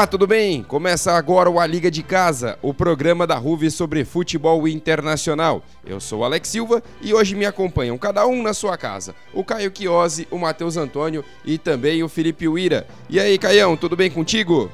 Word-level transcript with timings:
Olá, 0.00 0.06
tudo 0.06 0.26
bem? 0.26 0.62
Começa 0.62 1.12
agora 1.12 1.50
o 1.50 1.60
A 1.60 1.66
Liga 1.66 1.90
de 1.90 2.02
Casa, 2.02 2.58
o 2.62 2.72
programa 2.72 3.26
da 3.26 3.36
RUV 3.36 3.70
sobre 3.70 4.02
futebol 4.02 4.66
internacional. 4.66 5.62
Eu 5.84 6.00
sou 6.00 6.24
Alex 6.24 6.48
Silva 6.48 6.82
e 7.02 7.12
hoje 7.12 7.36
me 7.36 7.44
acompanham 7.44 7.98
cada 7.98 8.26
um 8.26 8.42
na 8.42 8.54
sua 8.54 8.78
casa. 8.78 9.14
O 9.34 9.44
Caio 9.44 9.70
Chiosi, 9.70 10.26
o 10.30 10.38
Matheus 10.38 10.78
Antônio 10.78 11.22
e 11.44 11.58
também 11.58 12.02
o 12.02 12.08
Felipe 12.08 12.48
Uira. 12.48 12.86
E 13.10 13.20
aí, 13.20 13.36
Caião, 13.36 13.76
tudo 13.76 13.94
bem 13.94 14.10
contigo? 14.10 14.72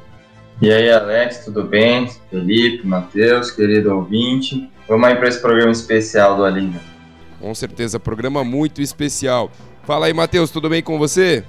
E 0.62 0.70
aí, 0.70 0.88
Alex, 0.92 1.44
tudo 1.44 1.64
bem? 1.64 2.08
Felipe, 2.30 2.86
Matheus, 2.86 3.50
querido 3.50 3.96
ouvinte. 3.96 4.70
Vamos 4.86 5.08
aí 5.08 5.16
para 5.16 5.26
esse 5.26 5.40
programa 5.40 5.72
especial 5.72 6.36
do 6.36 6.44
A 6.44 6.50
Liga. 6.50 6.78
Com 7.40 7.52
certeza, 7.52 7.98
programa 7.98 8.44
muito 8.44 8.80
especial. 8.80 9.50
Fala 9.82 10.06
aí, 10.06 10.14
Matheus, 10.14 10.52
tudo 10.52 10.68
bem 10.68 10.84
com 10.84 11.00
você? 11.00 11.42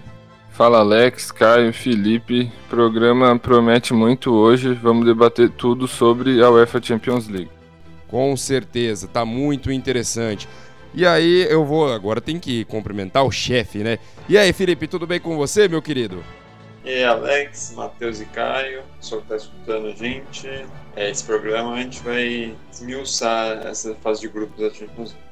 Fala 0.58 0.80
Alex, 0.80 1.32
Caio, 1.32 1.72
Felipe. 1.72 2.52
O 2.66 2.68
programa 2.68 3.38
promete 3.38 3.94
muito 3.94 4.34
hoje. 4.34 4.74
Vamos 4.74 5.06
debater 5.06 5.52
tudo 5.52 5.88
sobre 5.88 6.42
a 6.42 6.50
UEFA 6.50 6.82
Champions 6.82 7.28
League. 7.28 7.52
Com 8.08 8.36
certeza, 8.36 9.08
tá 9.08 9.24
muito 9.24 9.72
interessante. 9.72 10.50
E 10.96 11.06
aí, 11.06 11.46
eu 11.48 11.64
vou. 11.64 11.94
Agora 11.94 12.20
tem 12.20 12.40
que 12.40 12.66
cumprimentar 12.66 13.24
o 13.24 13.32
chefe, 13.32 13.84
né? 13.84 14.00
E 14.28 14.36
aí, 14.36 14.52
Felipe, 14.52 14.88
tudo 14.88 15.06
bem 15.06 15.20
com 15.20 15.38
você, 15.38 15.68
meu 15.68 15.80
querido? 15.80 16.24
E 16.84 16.90
aí, 16.90 17.04
Alex, 17.04 17.74
Matheus 17.76 18.20
e 18.20 18.26
Caio, 18.26 18.82
pessoal 19.00 19.22
que 19.22 19.28
tá 19.28 19.36
escutando 19.36 19.90
a 19.90 19.92
gente. 19.92 20.50
É, 20.96 21.12
esse 21.12 21.24
programa 21.24 21.76
a 21.76 21.82
gente 21.84 22.02
vai 22.02 22.56
esmiuçar 22.74 23.68
essa 23.68 23.94
fase 24.02 24.22
de 24.22 24.28
grupos 24.28 24.60
da 24.60 24.74
Champions 24.74 25.12
League. 25.12 25.27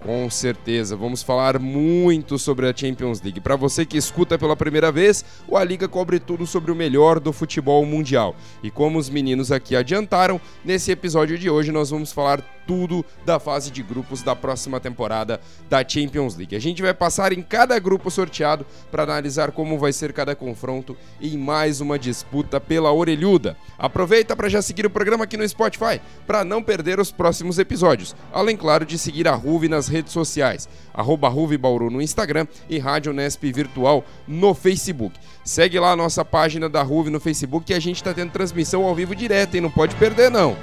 Com 0.00 0.30
certeza, 0.30 0.96
vamos 0.96 1.24
falar 1.24 1.58
muito 1.58 2.38
sobre 2.38 2.68
a 2.68 2.74
Champions 2.74 3.20
League. 3.20 3.40
Para 3.40 3.56
você 3.56 3.84
que 3.84 3.96
escuta 3.96 4.38
pela 4.38 4.54
primeira 4.54 4.92
vez, 4.92 5.24
o 5.46 5.56
A 5.56 5.64
Liga 5.64 5.88
cobre 5.88 6.20
tudo 6.20 6.46
sobre 6.46 6.70
o 6.70 6.74
melhor 6.74 7.18
do 7.18 7.32
futebol 7.32 7.84
mundial. 7.84 8.36
E 8.62 8.70
como 8.70 8.98
os 8.98 9.10
meninos 9.10 9.50
aqui 9.50 9.74
adiantaram, 9.74 10.40
nesse 10.64 10.92
episódio 10.92 11.36
de 11.36 11.50
hoje 11.50 11.72
nós 11.72 11.90
vamos 11.90 12.12
falar 12.12 12.40
tudo 12.68 13.02
da 13.24 13.40
fase 13.40 13.70
de 13.70 13.82
grupos 13.82 14.22
da 14.22 14.36
próxima 14.36 14.78
temporada 14.78 15.40
da 15.70 15.82
Champions 15.88 16.36
League. 16.36 16.54
A 16.54 16.60
gente 16.60 16.82
vai 16.82 16.92
passar 16.92 17.32
em 17.32 17.40
cada 17.40 17.78
grupo 17.78 18.10
sorteado 18.10 18.66
para 18.90 19.04
analisar 19.04 19.52
como 19.52 19.78
vai 19.78 19.90
ser 19.90 20.12
cada 20.12 20.36
confronto 20.36 20.94
em 21.18 21.38
mais 21.38 21.80
uma 21.80 21.98
disputa 21.98 22.60
pela 22.60 22.92
orelhuda. 22.92 23.56
Aproveita 23.78 24.36
para 24.36 24.50
já 24.50 24.60
seguir 24.60 24.84
o 24.84 24.90
programa 24.90 25.24
aqui 25.24 25.38
no 25.38 25.48
Spotify 25.48 25.98
para 26.26 26.44
não 26.44 26.62
perder 26.62 27.00
os 27.00 27.10
próximos 27.10 27.58
episódios, 27.58 28.14
além 28.30 28.54
claro 28.54 28.84
de 28.84 28.98
seguir 28.98 29.26
a 29.26 29.34
Ruve 29.34 29.66
nas 29.66 29.88
redes 29.88 30.12
sociais, 30.12 30.68
arroba 30.92 31.32
Bauru 31.58 31.88
no 31.88 32.02
Instagram 32.02 32.46
e 32.68 32.78
Rádio 32.78 33.14
Nesp 33.14 33.50
Virtual 33.50 34.04
no 34.26 34.52
Facebook. 34.52 35.18
Segue 35.42 35.78
lá 35.78 35.92
a 35.92 35.96
nossa 35.96 36.22
página 36.22 36.68
da 36.68 36.82
Ruve 36.82 37.08
no 37.08 37.18
Facebook 37.18 37.64
que 37.64 37.72
a 37.72 37.80
gente 37.80 37.96
está 37.96 38.12
tendo 38.12 38.30
transmissão 38.30 38.84
ao 38.84 38.94
vivo 38.94 39.14
direto 39.14 39.56
e 39.56 39.60
não 39.60 39.70
pode 39.70 39.96
perder 39.96 40.30
não. 40.30 40.54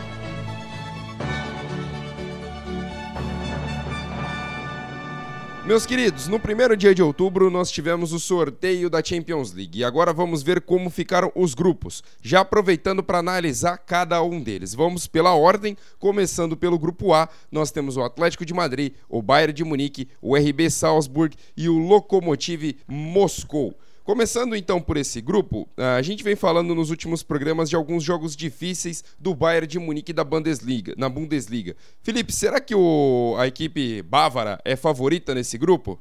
Meus 5.66 5.84
queridos, 5.84 6.28
no 6.28 6.40
primeiro 6.40 6.78
dia 6.78 6.94
de 6.94 7.02
outubro 7.02 7.50
nós 7.50 7.72
tivemos 7.72 8.14
o 8.14 8.20
sorteio 8.20 8.88
da 8.88 9.04
Champions 9.04 9.52
League 9.52 9.80
e 9.80 9.84
agora 9.84 10.14
vamos 10.14 10.44
ver 10.44 10.62
como 10.62 10.92
ficaram 10.92 11.32
os 11.34 11.56
grupos, 11.56 12.04
já 12.22 12.42
aproveitando 12.42 13.02
para 13.02 13.18
analisar 13.18 13.76
cada 13.80 14.22
um 14.22 14.40
deles. 14.40 14.76
Vamos 14.76 15.08
pela 15.08 15.34
ordem, 15.34 15.76
começando 15.98 16.56
pelo 16.56 16.78
grupo 16.78 17.16
A, 17.16 17.28
nós 17.52 17.72
temos 17.72 17.98
o 17.98 18.04
Atlético 18.04 18.46
de 18.46 18.54
Madrid, 18.54 18.94
o 19.10 19.24
Bayern 19.24 19.54
de 19.54 19.64
Munique, 19.64 20.08
o 20.22 20.38
RB 20.38 20.70
Salzburg 20.70 21.36
e 21.58 21.68
o 21.68 21.80
Lokomotiv 21.80 22.78
Moscou. 22.88 23.76
Começando 24.06 24.56
então 24.56 24.80
por 24.80 24.98
esse 24.98 25.20
grupo, 25.20 25.68
a 25.76 26.00
gente 26.04 26.24
vem 26.24 26.36
falando 26.36 26.76
nos 26.76 26.92
últimos 26.92 27.24
programas 27.24 27.72
de 27.72 27.76
alguns 27.76 28.04
jogos 28.04 28.36
difíceis 28.36 29.04
do 29.18 29.34
Bayern 29.34 29.66
de 29.66 29.80
Munique 29.80 30.14
da 30.14 30.24
Bundesliga, 30.24 30.94
na 30.96 31.10
Bundesliga. 31.10 31.76
Felipe, 32.04 32.32
será 32.32 32.62
que 32.62 32.76
o, 32.76 33.36
a 33.40 33.48
equipe 33.48 34.04
bávara 34.04 34.60
é 34.64 34.76
favorita 34.76 35.34
nesse 35.34 35.58
grupo? 35.58 36.00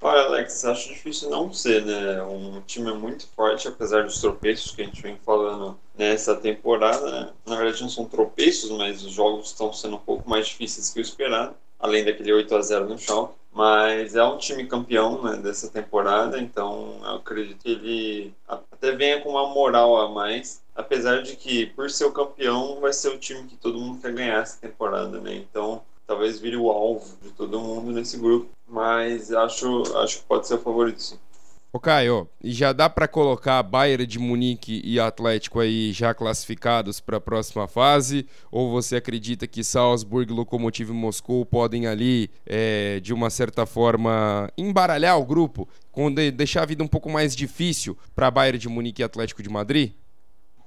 Olha, 0.00 0.22
Alex, 0.22 0.64
acho 0.64 0.88
difícil 0.88 1.28
não 1.28 1.52
ser, 1.52 1.84
né? 1.84 2.22
Um 2.22 2.62
time 2.62 2.90
muito 2.94 3.28
forte, 3.36 3.68
apesar 3.68 4.04
dos 4.04 4.18
tropeços 4.18 4.74
que 4.74 4.80
a 4.80 4.86
gente 4.86 5.02
vem 5.02 5.18
falando 5.18 5.78
nessa 5.94 6.34
temporada. 6.36 7.10
Né? 7.10 7.32
Na 7.44 7.56
verdade, 7.56 7.82
não 7.82 7.90
são 7.90 8.06
tropeços, 8.06 8.70
mas 8.70 9.04
os 9.04 9.12
jogos 9.12 9.48
estão 9.48 9.74
sendo 9.74 9.96
um 9.96 10.00
pouco 10.00 10.26
mais 10.26 10.48
difíceis 10.48 10.88
que 10.88 11.00
o 11.00 11.02
esperado, 11.02 11.54
além 11.78 12.02
daquele 12.02 12.32
8 12.32 12.54
a 12.54 12.62
0 12.62 12.88
no 12.88 12.98
Schalke. 12.98 13.34
Mas 13.56 14.14
é 14.14 14.22
um 14.22 14.36
time 14.36 14.66
campeão 14.66 15.22
né, 15.22 15.36
dessa 15.38 15.70
temporada, 15.70 16.38
então 16.38 17.00
eu 17.02 17.14
acredito 17.14 17.62
que 17.62 17.70
ele 17.70 18.34
até 18.46 18.92
venha 18.92 19.22
com 19.22 19.30
uma 19.30 19.46
moral 19.46 19.96
a 19.96 20.10
mais. 20.10 20.62
Apesar 20.74 21.22
de 21.22 21.36
que, 21.36 21.64
por 21.64 21.90
ser 21.90 22.04
o 22.04 22.12
campeão, 22.12 22.78
vai 22.82 22.92
ser 22.92 23.08
o 23.08 23.18
time 23.18 23.48
que 23.48 23.56
todo 23.56 23.78
mundo 23.78 23.98
quer 24.02 24.12
ganhar 24.12 24.42
essa 24.42 24.60
temporada, 24.60 25.18
né? 25.22 25.34
Então, 25.36 25.80
talvez 26.06 26.38
vire 26.38 26.58
o 26.58 26.70
alvo 26.70 27.16
de 27.22 27.30
todo 27.30 27.58
mundo 27.58 27.92
nesse 27.92 28.18
grupo. 28.18 28.50
Mas 28.68 29.32
acho, 29.32 29.84
acho 29.96 30.18
que 30.18 30.24
pode 30.26 30.46
ser 30.46 30.56
o 30.56 30.58
favorito, 30.58 31.00
sim. 31.00 31.18
Ô 31.76 31.78
Caio, 31.78 32.26
já 32.42 32.72
dá 32.72 32.88
para 32.88 33.06
colocar 33.06 33.62
Bayern 33.62 34.06
de 34.06 34.18
Munique 34.18 34.80
e 34.82 34.98
Atlético 34.98 35.60
aí 35.60 35.92
já 35.92 36.14
classificados 36.14 37.00
para 37.00 37.18
a 37.18 37.20
próxima 37.20 37.68
fase? 37.68 38.26
Ou 38.50 38.70
você 38.70 38.96
acredita 38.96 39.46
que 39.46 39.62
Salzburg, 39.62 40.32
Lokomotiv 40.32 40.88
e 40.88 40.94
Moscou 40.94 41.44
podem 41.44 41.86
ali, 41.86 42.30
é, 42.46 42.98
de 43.00 43.12
uma 43.12 43.28
certa 43.28 43.66
forma, 43.66 44.50
embaralhar 44.56 45.20
o 45.20 45.26
grupo, 45.26 45.68
deixar 46.34 46.62
a 46.62 46.64
vida 46.64 46.82
um 46.82 46.88
pouco 46.88 47.10
mais 47.10 47.36
difícil 47.36 47.94
para 48.14 48.30
Bayern 48.30 48.58
de 48.58 48.70
Munique 48.70 49.02
e 49.02 49.04
Atlético 49.04 49.42
de 49.42 49.50
Madrid? 49.50 49.92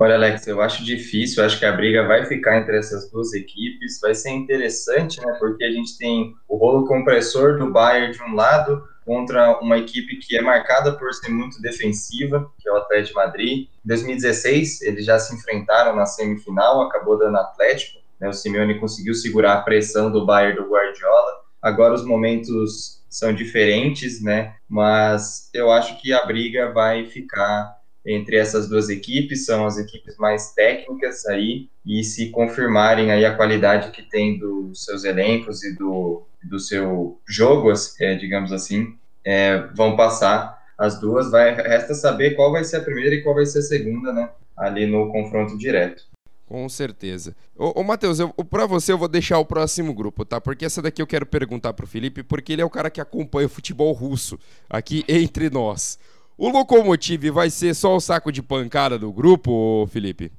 Olha, 0.01 0.13
Alex, 0.13 0.47
eu 0.47 0.61
acho 0.61 0.85
difícil, 0.85 1.43
acho 1.43 1.59
que 1.59 1.65
a 1.65 1.73
briga 1.73 2.07
vai 2.07 2.25
ficar 2.25 2.57
entre 2.57 2.77
essas 2.77 3.11
duas 3.11 3.33
equipes. 3.33 3.99
Vai 3.99 4.13
ser 4.13 4.29
interessante, 4.29 5.19
né? 5.19 5.35
Porque 5.39 5.63
a 5.63 5.71
gente 5.71 5.97
tem 5.97 6.35
o 6.47 6.55
rolo 6.55 6.87
compressor 6.87 7.57
do 7.57 7.69
Bayern 7.69 8.13
de 8.13 8.23
um 8.23 8.33
lado, 8.33 8.81
contra 9.09 9.59
uma 9.59 9.79
equipe 9.79 10.17
que 10.17 10.37
é 10.37 10.41
marcada 10.41 10.93
por 10.93 11.11
ser 11.15 11.29
muito 11.29 11.59
defensiva, 11.59 12.47
que 12.59 12.69
é 12.69 12.71
o 12.71 12.75
Atlético 12.75 13.19
de 13.19 13.25
Madrid. 13.25 13.67
Em 13.83 13.87
2016, 13.87 14.83
eles 14.83 15.03
já 15.03 15.17
se 15.17 15.33
enfrentaram 15.33 15.95
na 15.95 16.05
semifinal, 16.05 16.83
acabou 16.83 17.17
dando 17.17 17.37
Atlético. 17.37 17.97
Né? 18.21 18.29
O 18.29 18.33
Simeone 18.33 18.79
conseguiu 18.79 19.15
segurar 19.15 19.53
a 19.53 19.61
pressão 19.63 20.11
do 20.11 20.27
Bayern 20.27 20.57
do 20.57 20.69
Guardiola. 20.69 21.41
Agora 21.59 21.95
os 21.95 22.05
momentos 22.05 23.03
são 23.09 23.33
diferentes, 23.33 24.21
né? 24.21 24.53
Mas 24.69 25.49
eu 25.55 25.71
acho 25.71 25.99
que 25.99 26.13
a 26.13 26.23
briga 26.27 26.71
vai 26.71 27.07
ficar 27.07 27.78
entre 28.09 28.37
essas 28.37 28.67
duas 28.67 28.89
equipes, 28.89 29.45
são 29.45 29.67
as 29.67 29.77
equipes 29.77 30.17
mais 30.17 30.51
técnicas 30.53 31.27
aí, 31.27 31.69
e 31.85 32.03
se 32.03 32.31
confirmarem 32.31 33.11
aí 33.11 33.23
a 33.23 33.35
qualidade 33.35 33.91
que 33.91 34.01
tem 34.01 34.39
dos 34.39 34.83
seus 34.83 35.03
elencos 35.03 35.63
e 35.63 35.75
do, 35.75 36.23
do 36.43 36.59
seu 36.59 37.19
jogo, 37.27 37.71
é, 38.01 38.15
digamos 38.15 38.51
assim, 38.51 38.95
é, 39.23 39.59
vão 39.75 39.95
passar 39.95 40.59
as 40.75 40.99
duas. 40.99 41.29
Vai, 41.29 41.53
resta 41.53 41.93
saber 41.93 42.35
qual 42.35 42.51
vai 42.51 42.63
ser 42.63 42.77
a 42.77 42.81
primeira 42.81 43.13
e 43.13 43.21
qual 43.21 43.35
vai 43.35 43.45
ser 43.45 43.59
a 43.59 43.63
segunda, 43.63 44.11
né? 44.11 44.29
Ali 44.57 44.87
no 44.87 45.11
confronto 45.11 45.55
direto. 45.55 46.03
Com 46.47 46.67
certeza. 46.67 47.35
Ô, 47.55 47.81
ô 47.81 47.83
Matheus, 47.83 48.17
para 48.49 48.65
você 48.65 48.91
eu 48.91 48.97
vou 48.97 49.07
deixar 49.07 49.37
o 49.37 49.45
próximo 49.45 49.93
grupo, 49.93 50.25
tá? 50.25 50.41
Porque 50.41 50.65
essa 50.65 50.81
daqui 50.81 50.99
eu 50.99 51.05
quero 51.05 51.27
perguntar 51.27 51.73
pro 51.73 51.85
Felipe, 51.85 52.23
porque 52.23 52.53
ele 52.53 52.63
é 52.63 52.65
o 52.65 52.69
cara 52.71 52.89
que 52.89 52.99
acompanha 52.99 53.45
o 53.45 53.49
futebol 53.49 53.93
russo 53.93 54.39
aqui 54.67 55.05
entre 55.07 55.47
nós. 55.51 55.99
O 56.41 56.47
Lokomotiv 56.47 57.31
vai 57.31 57.49
ser 57.49 57.75
só 57.75 57.97
o 57.97 57.99
saco 57.99 58.31
de 58.31 58.41
pancada 58.41 58.97
do 58.97 59.11
grupo, 59.11 59.85
Felipe? 59.91 60.31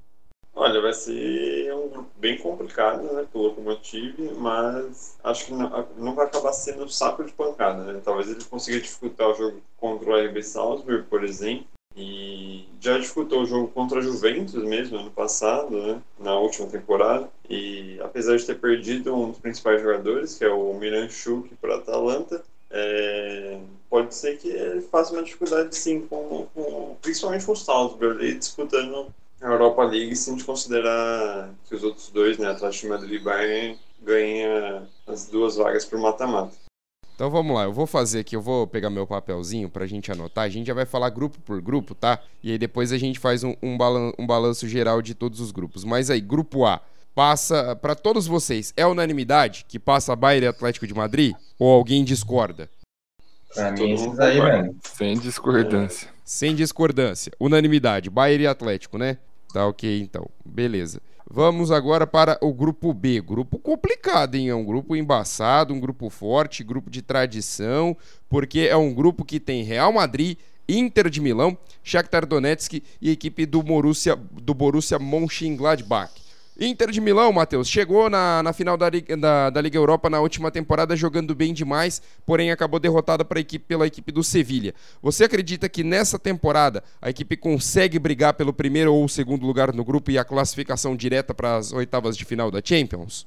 Olha, 0.54 0.80
vai 0.80 0.94
ser 0.94 1.74
um 1.74 1.90
grupo 1.90 2.08
bem 2.18 2.38
complicado, 2.38 3.02
né, 3.12 3.26
pro 3.30 3.42
Lokomotiv, 3.42 4.14
mas 4.38 5.18
acho 5.22 5.44
que 5.44 5.52
não, 5.52 5.86
não, 5.98 6.14
vai 6.14 6.24
acabar 6.24 6.54
sendo 6.54 6.84
um 6.84 6.88
saco 6.88 7.22
de 7.22 7.32
pancada, 7.32 7.84
né? 7.84 8.00
Talvez 8.02 8.30
ele 8.30 8.42
consiga 8.42 8.80
dificultar 8.80 9.28
o 9.28 9.34
jogo 9.34 9.60
contra 9.76 10.10
o 10.10 10.26
RB 10.26 10.42
Salzburg, 10.42 11.02
por 11.02 11.22
exemplo, 11.22 11.66
e 11.94 12.64
já 12.80 12.96
dificultou 12.96 13.42
o 13.42 13.46
jogo 13.46 13.68
contra 13.68 13.98
a 13.98 14.02
Juventus 14.02 14.54
mesmo 14.54 14.96
ano 14.96 15.10
passado, 15.10 15.76
né, 15.76 16.00
na 16.18 16.34
última 16.34 16.66
temporada. 16.66 17.28
E 17.46 18.00
apesar 18.00 18.38
de 18.38 18.46
ter 18.46 18.58
perdido 18.58 19.14
um 19.14 19.28
dos 19.32 19.38
principais 19.38 19.82
jogadores, 19.82 20.38
que 20.38 20.46
é 20.46 20.50
o 20.50 20.72
Miran 20.72 21.10
Chuk 21.10 21.54
para 21.56 21.76
Atalanta, 21.76 22.42
é, 22.70 23.58
pode 23.88 24.14
ser 24.14 24.38
que 24.38 24.48
ele 24.48 24.80
faça 24.82 25.12
uma 25.12 25.22
dificuldade 25.22 25.74
sim, 25.74 26.02
com, 26.02 26.46
com, 26.54 26.96
principalmente 27.02 27.44
com 27.44 27.52
o 27.52 27.56
Salzburg, 27.56 28.34
disputando 28.34 29.12
a 29.40 29.46
Europa 29.46 29.82
League 29.84 30.14
se 30.14 30.30
a 30.30 30.32
gente 30.32 30.44
considerar 30.44 31.50
que 31.68 31.74
os 31.74 31.82
outros 31.82 32.10
dois, 32.10 32.38
né, 32.38 32.48
Atlético 32.48 32.82
de 32.82 32.88
Madrid 32.88 33.20
e 33.20 33.24
Bayern, 33.24 33.78
ganham 34.02 34.86
as 35.06 35.26
duas 35.26 35.56
vagas 35.56 35.84
para 35.84 35.98
o 35.98 36.02
mata-mata. 36.02 36.54
Então 37.14 37.28
vamos 37.28 37.54
lá, 37.54 37.64
eu 37.64 37.72
vou 37.72 37.86
fazer 37.86 38.20
aqui, 38.20 38.34
eu 38.34 38.40
vou 38.40 38.66
pegar 38.66 38.88
meu 38.88 39.06
papelzinho 39.06 39.68
pra 39.68 39.86
gente 39.86 40.10
anotar. 40.10 40.44
A 40.44 40.48
gente 40.48 40.66
já 40.66 40.72
vai 40.72 40.86
falar 40.86 41.10
grupo 41.10 41.38
por 41.40 41.60
grupo, 41.60 41.94
tá? 41.94 42.18
E 42.42 42.50
aí 42.50 42.56
depois 42.56 42.92
a 42.92 42.98
gente 42.98 43.18
faz 43.18 43.44
um, 43.44 43.54
um, 43.62 43.76
balan 43.76 44.10
um 44.18 44.26
balanço 44.26 44.66
geral 44.66 45.02
de 45.02 45.14
todos 45.14 45.38
os 45.38 45.50
grupos. 45.50 45.84
Mas 45.84 46.08
aí, 46.08 46.18
grupo 46.18 46.64
A, 46.64 46.80
passa 47.14 47.76
para 47.76 47.94
todos 47.94 48.26
vocês, 48.26 48.72
é 48.76 48.86
unanimidade 48.86 49.64
que 49.68 49.78
passa 49.78 50.16
Bayern 50.16 50.46
e 50.46 50.48
Atlético 50.48 50.86
de 50.86 50.94
Madrid? 50.94 51.34
Ou 51.58 51.72
alguém 51.72 52.04
discorda? 52.04 52.70
Pra 53.54 53.72
mim, 53.72 53.92
esses 53.92 54.18
aí, 54.18 54.40
velho. 54.40 54.76
Sem 54.82 55.18
discordância. 55.18 56.08
Sem 56.24 56.54
discordância. 56.54 57.32
Unanimidade, 57.40 58.08
Bayern 58.08 58.44
e 58.44 58.46
Atlético, 58.46 58.96
né? 58.96 59.18
Tá 59.52 59.66
ok, 59.66 60.00
então. 60.00 60.28
Beleza. 60.44 61.00
Vamos 61.28 61.70
agora 61.70 62.06
para 62.06 62.38
o 62.40 62.52
grupo 62.52 62.92
B. 62.92 63.20
Grupo 63.20 63.58
complicado, 63.58 64.34
hein? 64.34 64.48
É 64.48 64.54
um 64.54 64.64
grupo 64.64 64.96
embaçado, 64.96 65.72
um 65.72 65.80
grupo 65.80 66.10
forte, 66.10 66.64
grupo 66.64 66.90
de 66.90 67.02
tradição, 67.02 67.96
porque 68.28 68.60
é 68.60 68.76
um 68.76 68.92
grupo 68.92 69.24
que 69.24 69.38
tem 69.38 69.62
Real 69.62 69.92
Madrid, 69.92 70.36
Inter 70.68 71.08
de 71.08 71.20
Milão, 71.20 71.56
Shakhtar 71.82 72.26
Donetsk 72.26 72.82
e 73.00 73.10
equipe 73.10 73.46
do 73.46 73.62
Borussia, 73.62 74.16
do 74.16 74.54
Borussia 74.54 74.98
Mönchengladbach. 74.98 76.12
Inter 76.62 76.90
de 76.90 77.00
Milão, 77.00 77.32
Matheus, 77.32 77.66
chegou 77.66 78.10
na, 78.10 78.42
na 78.42 78.52
final 78.52 78.76
da, 78.76 78.90
da, 78.90 79.48
da, 79.48 79.60
Liga 79.62 79.78
Europa 79.78 80.10
na 80.10 80.20
última 80.20 80.50
temporada 80.50 80.94
jogando 80.94 81.34
bem 81.34 81.54
demais, 81.54 82.02
porém 82.26 82.50
acabou 82.50 82.78
derrotada 82.78 83.24
equipe, 83.40 83.64
pela 83.66 83.86
equipe 83.86 84.12
do 84.12 84.22
Sevilha. 84.22 84.74
Você 85.02 85.24
acredita 85.24 85.70
que 85.70 85.82
nessa 85.82 86.18
temporada 86.18 86.84
a 87.00 87.08
equipe 87.08 87.34
consegue 87.34 87.98
brigar 87.98 88.34
pelo 88.34 88.52
primeiro 88.52 88.92
ou 88.92 89.08
segundo 89.08 89.46
lugar 89.46 89.72
no 89.72 89.82
grupo 89.82 90.10
e 90.10 90.18
a 90.18 90.24
classificação 90.24 90.94
direta 90.94 91.32
para 91.32 91.56
as 91.56 91.72
oitavas 91.72 92.14
de 92.14 92.26
final 92.26 92.50
da 92.50 92.60
Champions? 92.62 93.26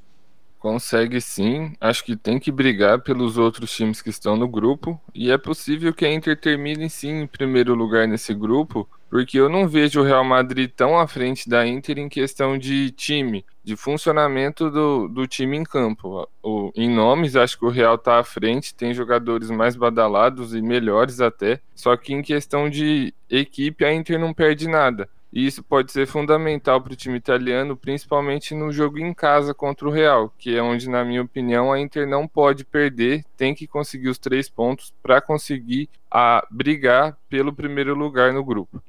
Consegue 0.64 1.20
sim, 1.20 1.74
acho 1.82 2.06
que 2.06 2.16
tem 2.16 2.40
que 2.40 2.50
brigar 2.50 3.02
pelos 3.02 3.38
outros 3.38 3.70
times 3.76 4.02
que 4.02 4.10
estão 4.10 4.38
no 4.38 4.48
grupo 4.48 4.98
e 5.14 5.30
é 5.30 5.38
possível 5.38 5.94
que 5.94 6.06
a 6.06 6.14
Inter 6.14 6.40
termine 6.40 6.90
sim 6.90 7.24
em 7.24 7.28
primeiro 7.28 7.76
lugar 7.76 8.08
nesse 8.08 8.34
grupo, 8.34 8.88
porque 9.10 9.38
eu 9.38 9.50
não 9.50 9.68
vejo 9.68 10.00
o 10.00 10.06
Real 10.06 10.24
Madrid 10.24 10.72
tão 10.74 10.98
à 10.98 11.06
frente 11.06 11.50
da 11.50 11.68
Inter 11.68 12.00
em 12.00 12.08
questão 12.08 12.58
de 12.58 12.92
time, 12.92 13.46
de 13.62 13.76
funcionamento 13.76 14.72
do, 14.72 15.10
do 15.10 15.28
time 15.28 15.58
em 15.58 15.66
campo. 15.66 16.30
O, 16.42 16.72
em 16.78 16.90
nomes, 16.90 17.36
acho 17.36 17.60
que 17.60 17.66
o 17.66 17.70
Real 17.70 17.96
está 17.96 18.20
à 18.20 18.24
frente, 18.24 18.74
tem 18.74 18.94
jogadores 18.94 19.52
mais 19.52 19.76
badalados 19.76 20.56
e 20.56 20.62
melhores 20.62 21.20
até, 21.20 21.60
só 21.76 21.98
que 21.98 22.14
em 22.14 22.22
questão 22.22 22.70
de 22.70 23.14
equipe, 23.30 23.84
a 23.84 23.94
Inter 23.94 24.18
não 24.18 24.34
perde 24.34 24.70
nada. 24.70 25.10
E 25.34 25.48
isso 25.48 25.64
pode 25.64 25.92
ser 25.92 26.06
fundamental 26.06 26.80
para 26.80 26.94
o 26.94 26.96
time 26.96 27.18
italiano, 27.18 27.76
principalmente 27.76 28.54
no 28.54 28.72
jogo 28.72 29.00
em 29.00 29.12
casa 29.16 29.52
contra 29.52 29.88
o 29.88 29.92
Real, 29.92 30.32
que 30.38 30.56
é 30.56 30.62
onde, 30.62 30.88
na 30.88 31.04
minha 31.04 31.24
opinião, 31.24 31.74
a 31.74 31.80
Inter 31.80 32.08
não 32.08 32.28
pode 32.28 32.64
perder, 32.64 33.26
tem 33.36 33.56
que 33.56 33.66
conseguir 33.66 34.10
os 34.10 34.20
três 34.20 34.48
pontos 34.48 34.94
para 35.02 35.20
conseguir 35.20 35.90
a 36.10 36.46
brigar 36.52 37.18
pelo 37.28 37.52
primeiro 37.52 37.96
lugar 37.96 38.32
no 38.32 38.46
grupo. 38.46 38.80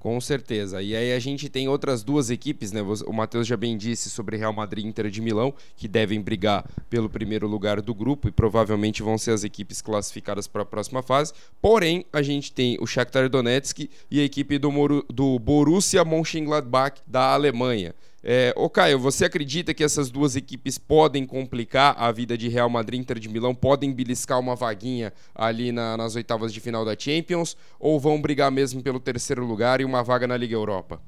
Com 0.00 0.18
certeza. 0.18 0.80
E 0.80 0.96
aí 0.96 1.12
a 1.12 1.18
gente 1.18 1.50
tem 1.50 1.68
outras 1.68 2.02
duas 2.02 2.30
equipes, 2.30 2.72
né? 2.72 2.80
O 3.06 3.12
Matheus 3.12 3.46
já 3.46 3.54
bem 3.54 3.76
disse 3.76 4.08
sobre 4.08 4.38
Real 4.38 4.50
Madrid 4.50 4.86
e 4.86 4.88
Inter 4.88 5.10
de 5.10 5.20
Milão, 5.20 5.52
que 5.76 5.86
devem 5.86 6.22
brigar 6.22 6.66
pelo 6.88 7.10
primeiro 7.10 7.46
lugar 7.46 7.82
do 7.82 7.94
grupo 7.94 8.26
e 8.26 8.32
provavelmente 8.32 9.02
vão 9.02 9.18
ser 9.18 9.32
as 9.32 9.44
equipes 9.44 9.82
classificadas 9.82 10.46
para 10.48 10.62
a 10.62 10.64
próxima 10.64 11.02
fase. 11.02 11.34
Porém, 11.60 12.06
a 12.14 12.22
gente 12.22 12.50
tem 12.50 12.78
o 12.80 12.86
Shakhtar 12.86 13.28
Donetsk 13.28 13.90
e 14.10 14.20
a 14.20 14.24
equipe 14.24 14.58
do, 14.58 14.70
do 15.12 15.38
Borussia 15.38 16.02
Mönchengladbach 16.02 17.02
da 17.06 17.34
Alemanha. 17.34 17.94
É, 18.22 18.52
ô 18.54 18.68
Caio, 18.68 18.98
você 18.98 19.24
acredita 19.24 19.72
que 19.72 19.82
essas 19.82 20.10
duas 20.10 20.36
equipes 20.36 20.76
podem 20.76 21.24
complicar 21.24 21.94
a 21.98 22.12
vida 22.12 22.36
de 22.36 22.48
Real 22.48 22.68
Madrid 22.68 22.98
e 22.98 23.02
Inter 23.02 23.18
de 23.18 23.30
Milão? 23.30 23.54
Podem 23.54 23.92
beliscar 23.92 24.38
uma 24.38 24.54
vaguinha 24.54 25.12
ali 25.34 25.72
na, 25.72 25.96
nas 25.96 26.16
oitavas 26.16 26.52
de 26.52 26.60
final 26.60 26.84
da 26.84 26.94
Champions? 26.98 27.56
Ou 27.78 27.98
vão 27.98 28.20
brigar 28.20 28.50
mesmo 28.50 28.82
pelo 28.82 29.00
terceiro 29.00 29.44
lugar 29.44 29.80
e 29.80 29.84
uma 29.84 30.02
vaga 30.02 30.26
na 30.26 30.36
Liga 30.36 30.54
Europa? 30.54 31.00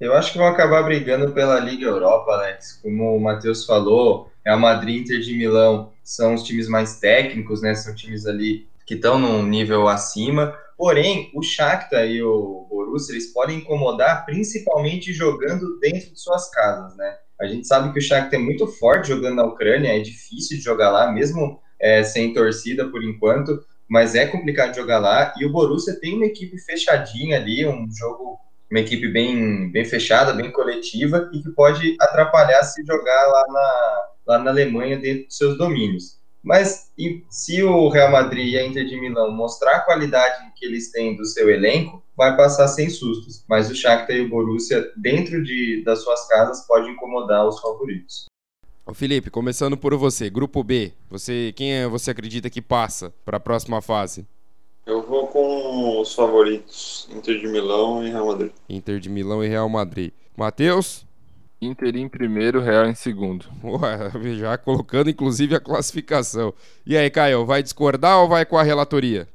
Eu 0.00 0.14
acho 0.14 0.32
que 0.32 0.38
vão 0.38 0.46
acabar 0.46 0.82
brigando 0.82 1.30
pela 1.32 1.60
Liga 1.60 1.84
Europa, 1.84 2.32
Alex. 2.32 2.80
Como 2.82 3.14
o 3.14 3.20
Matheus 3.20 3.66
falou, 3.66 4.32
Real 4.42 4.58
Madrid 4.58 4.96
e 4.96 5.00
Inter 5.00 5.20
de 5.20 5.34
Milão 5.34 5.92
são 6.02 6.32
os 6.32 6.42
times 6.42 6.68
mais 6.68 6.98
técnicos, 6.98 7.60
né? 7.60 7.74
São 7.74 7.94
times 7.94 8.24
ali 8.24 8.66
que 8.86 8.94
estão 8.94 9.18
num 9.18 9.42
nível 9.42 9.86
acima. 9.88 10.56
Porém, 10.80 11.30
o 11.34 11.42
Shakhtar 11.42 12.06
e 12.06 12.22
o 12.22 12.66
Borussia, 12.70 13.12
eles 13.12 13.34
podem 13.34 13.58
incomodar 13.58 14.24
principalmente 14.24 15.12
jogando 15.12 15.78
dentro 15.78 16.10
de 16.10 16.18
suas 16.18 16.48
casas, 16.48 16.96
né? 16.96 17.18
A 17.38 17.46
gente 17.46 17.66
sabe 17.66 17.92
que 17.92 17.98
o 17.98 18.02
Shakhtar 18.02 18.40
é 18.40 18.42
muito 18.42 18.66
forte 18.66 19.08
jogando 19.08 19.34
na 19.34 19.44
Ucrânia, 19.44 19.94
é 19.94 20.00
difícil 20.00 20.56
de 20.56 20.62
jogar 20.64 20.88
lá, 20.88 21.12
mesmo 21.12 21.60
é, 21.78 22.02
sem 22.02 22.32
torcida 22.32 22.88
por 22.88 23.04
enquanto, 23.04 23.62
mas 23.86 24.14
é 24.14 24.26
complicado 24.26 24.74
jogar 24.74 25.00
lá. 25.00 25.34
E 25.38 25.44
o 25.44 25.52
Borussia 25.52 26.00
tem 26.00 26.14
uma 26.14 26.24
equipe 26.24 26.58
fechadinha 26.58 27.36
ali, 27.36 27.66
um 27.66 27.86
jogo, 27.94 28.38
uma 28.70 28.80
equipe 28.80 29.06
bem, 29.06 29.70
bem 29.70 29.84
fechada, 29.84 30.32
bem 30.32 30.50
coletiva, 30.50 31.28
e 31.34 31.42
que 31.42 31.50
pode 31.50 31.94
atrapalhar 32.00 32.62
se 32.62 32.82
jogar 32.86 33.26
lá 33.26 33.44
na, 33.48 34.08
lá 34.28 34.38
na 34.38 34.50
Alemanha 34.50 34.98
dentro 34.98 35.26
dos 35.26 35.36
seus 35.36 35.58
domínios. 35.58 36.19
Mas 36.42 36.90
e, 36.96 37.22
se 37.28 37.62
o 37.62 37.88
Real 37.88 38.10
Madrid 38.10 38.52
e 38.52 38.58
a 38.58 38.66
Inter 38.66 38.86
de 38.86 38.98
Milão 38.98 39.30
mostrar 39.30 39.76
a 39.76 39.80
qualidade 39.80 40.52
que 40.56 40.64
eles 40.64 40.90
têm 40.90 41.16
do 41.16 41.24
seu 41.24 41.50
elenco, 41.50 42.02
vai 42.16 42.36
passar 42.36 42.68
sem 42.68 42.88
sustos. 42.88 43.44
Mas 43.48 43.70
o 43.70 43.74
Shakhtar 43.74 44.16
e 44.16 44.22
o 44.22 44.28
Borussia, 44.28 44.90
dentro 44.96 45.42
de, 45.42 45.82
das 45.84 46.02
suas 46.02 46.26
casas, 46.28 46.66
pode 46.66 46.90
incomodar 46.90 47.46
os 47.46 47.60
favoritos. 47.60 48.24
Ô 48.86 48.94
Felipe, 48.94 49.30
começando 49.30 49.76
por 49.76 49.94
você, 49.96 50.28
Grupo 50.28 50.64
B, 50.64 50.92
você 51.08 51.52
quem 51.54 51.74
é, 51.74 51.86
você 51.86 52.10
acredita 52.10 52.50
que 52.50 52.60
passa 52.60 53.12
para 53.24 53.36
a 53.36 53.40
próxima 53.40 53.80
fase? 53.80 54.26
Eu 54.86 55.02
vou 55.06 55.28
com 55.28 56.00
os 56.00 56.14
favoritos, 56.14 57.08
Inter 57.14 57.38
de 57.38 57.46
Milão 57.46 58.04
e 58.04 58.10
Real 58.10 58.26
Madrid. 58.26 58.52
Inter 58.68 58.98
de 58.98 59.08
Milão 59.08 59.44
e 59.44 59.48
Real 59.48 59.68
Madrid. 59.68 60.12
Matheus? 60.36 61.06
Inter 61.60 61.94
em 61.96 62.08
primeiro, 62.08 62.60
Real 62.60 62.86
em 62.86 62.94
segundo. 62.94 63.44
Ué, 63.62 64.10
já 64.36 64.56
colocando 64.56 65.10
inclusive 65.10 65.54
a 65.54 65.60
classificação. 65.60 66.54
E 66.86 66.96
aí, 66.96 67.10
Caio, 67.10 67.44
vai 67.44 67.62
discordar 67.62 68.18
ou 68.18 68.28
vai 68.28 68.46
com 68.46 68.56
a 68.56 68.62
relatoria? 68.62 69.28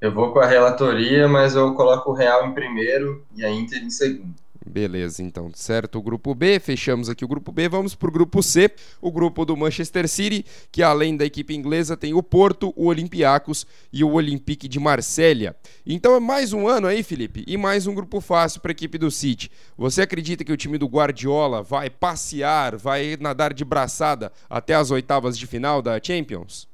Eu 0.00 0.12
vou 0.12 0.32
com 0.32 0.40
a 0.40 0.46
relatoria, 0.46 1.28
mas 1.28 1.54
eu 1.54 1.74
coloco 1.74 2.10
o 2.10 2.14
Real 2.14 2.46
em 2.46 2.52
primeiro 2.52 3.24
e 3.36 3.44
a 3.44 3.50
Inter 3.50 3.82
em 3.84 3.90
segundo. 3.90 4.34
Beleza, 4.70 5.20
então, 5.20 5.50
certo 5.52 5.98
o 5.98 6.02
grupo 6.02 6.32
B, 6.32 6.60
fechamos 6.60 7.08
aqui 7.08 7.24
o 7.24 7.28
grupo 7.28 7.50
B, 7.50 7.68
vamos 7.68 7.96
para 7.96 8.08
o 8.08 8.12
grupo 8.12 8.40
C, 8.40 8.70
o 9.00 9.10
grupo 9.10 9.44
do 9.44 9.56
Manchester 9.56 10.06
City, 10.06 10.46
que 10.70 10.80
além 10.80 11.16
da 11.16 11.24
equipe 11.24 11.52
inglesa 11.52 11.96
tem 11.96 12.14
o 12.14 12.22
Porto, 12.22 12.72
o 12.76 12.86
Olympiacos 12.86 13.66
e 13.92 14.04
o 14.04 14.12
Olympique 14.12 14.68
de 14.68 14.78
Marselha. 14.78 15.56
Então 15.84 16.14
é 16.14 16.20
mais 16.20 16.52
um 16.52 16.68
ano 16.68 16.86
aí, 16.86 17.02
Felipe, 17.02 17.42
e 17.48 17.56
mais 17.56 17.88
um 17.88 17.94
grupo 17.94 18.20
fácil 18.20 18.60
para 18.60 18.70
a 18.70 18.72
equipe 18.72 18.96
do 18.96 19.10
City. 19.10 19.50
Você 19.76 20.02
acredita 20.02 20.44
que 20.44 20.52
o 20.52 20.56
time 20.56 20.78
do 20.78 20.86
Guardiola 20.86 21.64
vai 21.64 21.90
passear, 21.90 22.76
vai 22.76 23.16
nadar 23.18 23.52
de 23.52 23.64
braçada 23.64 24.30
até 24.48 24.74
as 24.74 24.92
oitavas 24.92 25.36
de 25.36 25.48
final 25.48 25.82
da 25.82 26.00
Champions? 26.00 26.68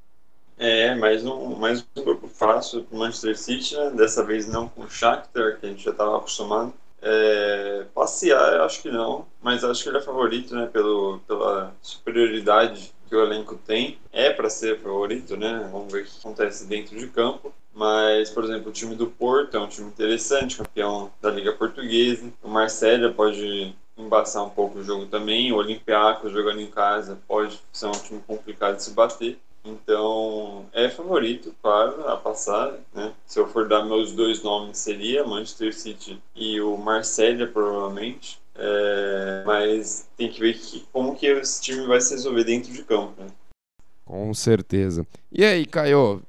É, 0.58 0.94
mais 0.94 1.24
um, 1.24 1.54
mais 1.56 1.86
um 1.96 2.04
grupo 2.04 2.28
fácil 2.28 2.84
para 2.84 2.94
o 2.94 2.98
Manchester 2.98 3.38
City, 3.38 3.74
né? 3.74 3.90
dessa 3.96 4.22
vez 4.22 4.46
não 4.46 4.68
com 4.68 4.82
o 4.82 4.90
Shakhtar, 4.90 5.58
que 5.58 5.64
a 5.64 5.68
gente 5.70 5.82
já 5.82 5.92
estava 5.92 6.18
acostumado. 6.18 6.74
É, 7.02 7.84
passear, 7.94 8.54
eu 8.54 8.64
acho 8.64 8.82
que 8.82 8.90
não, 8.90 9.26
mas 9.40 9.62
acho 9.62 9.82
que 9.82 9.88
ele 9.88 9.98
é 9.98 10.02
favorito, 10.02 10.54
né, 10.54 10.66
pelo, 10.66 11.20
pela 11.26 11.74
superioridade 11.82 12.92
que 13.08 13.14
o 13.14 13.22
elenco 13.22 13.56
tem. 13.56 13.98
É 14.12 14.30
para 14.30 14.50
ser 14.50 14.78
favorito, 14.80 15.36
né? 15.36 15.68
Vamos 15.72 15.92
ver 15.92 16.02
o 16.02 16.04
que 16.04 16.18
acontece 16.18 16.66
dentro 16.66 16.98
de 16.98 17.06
campo. 17.08 17.52
Mas, 17.72 18.30
por 18.30 18.44
exemplo, 18.44 18.70
o 18.70 18.72
time 18.72 18.94
do 18.94 19.06
Porto 19.06 19.56
é 19.56 19.60
um 19.60 19.68
time 19.68 19.88
interessante, 19.88 20.56
campeão 20.56 21.12
da 21.20 21.30
Liga 21.30 21.52
Portuguesa. 21.52 22.32
O 22.42 22.48
Marcelo 22.48 23.12
pode 23.12 23.74
embaçar 23.96 24.44
um 24.44 24.50
pouco 24.50 24.78
o 24.78 24.82
jogo 24.82 25.06
também. 25.06 25.52
O 25.52 25.56
Olympiacos 25.56 26.32
jogando 26.32 26.60
em 26.60 26.70
casa 26.70 27.18
pode 27.28 27.60
ser 27.72 27.86
um 27.86 27.92
time 27.92 28.20
complicado 28.26 28.76
de 28.76 28.82
se 28.82 28.92
bater. 28.92 29.38
Então, 29.64 30.66
é 30.72 30.88
favorito, 30.88 31.54
claro, 31.62 32.08
a 32.08 32.16
passar. 32.16 32.74
Né? 32.94 33.12
Se 33.26 33.40
eu 33.40 33.48
for 33.48 33.68
dar 33.68 33.84
meus 33.84 34.12
dois 34.12 34.42
nomes, 34.42 34.78
seria 34.78 35.24
Manchester 35.24 35.74
City 35.74 36.22
e 36.34 36.60
o 36.60 36.76
Marselha, 36.76 37.46
provavelmente. 37.46 38.38
É, 38.54 39.42
mas 39.44 40.08
tem 40.16 40.30
que 40.30 40.40
ver 40.40 40.54
que, 40.54 40.86
como 40.92 41.14
que 41.14 41.26
esse 41.26 41.60
time 41.60 41.86
vai 41.86 42.00
se 42.00 42.14
resolver 42.14 42.44
dentro 42.44 42.72
de 42.72 42.82
campo. 42.84 43.20
Né? 43.20 43.26
Com 44.04 44.32
certeza. 44.32 45.06
E 45.30 45.44
aí, 45.44 45.66
Caio, 45.66 46.22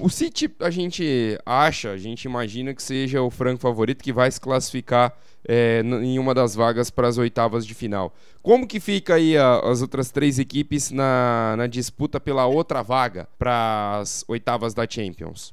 o 0.00 0.08
City 0.08 0.50
a 0.60 0.70
gente 0.70 1.38
acha, 1.44 1.90
a 1.90 1.96
gente 1.98 2.24
imagina 2.24 2.72
que 2.72 2.82
seja 2.82 3.20
o 3.20 3.30
franco 3.30 3.60
favorito 3.60 4.02
que 4.02 4.12
vai 4.12 4.30
se 4.30 4.40
classificar 4.40 5.14
é, 5.46 5.82
em 5.82 6.18
uma 6.18 6.32
das 6.32 6.54
vagas 6.54 6.88
para 6.88 7.08
as 7.08 7.18
oitavas 7.18 7.66
de 7.66 7.74
final. 7.74 8.14
Como 8.42 8.66
que 8.66 8.80
fica 8.80 9.16
aí 9.16 9.36
a, 9.36 9.58
as 9.58 9.82
outras 9.82 10.10
três 10.10 10.38
equipes 10.38 10.90
na, 10.90 11.54
na 11.58 11.66
disputa 11.66 12.18
pela 12.18 12.46
outra 12.46 12.80
vaga 12.80 13.28
para 13.38 13.98
as 13.98 14.24
oitavas 14.26 14.72
da 14.72 14.86
Champions? 14.88 15.52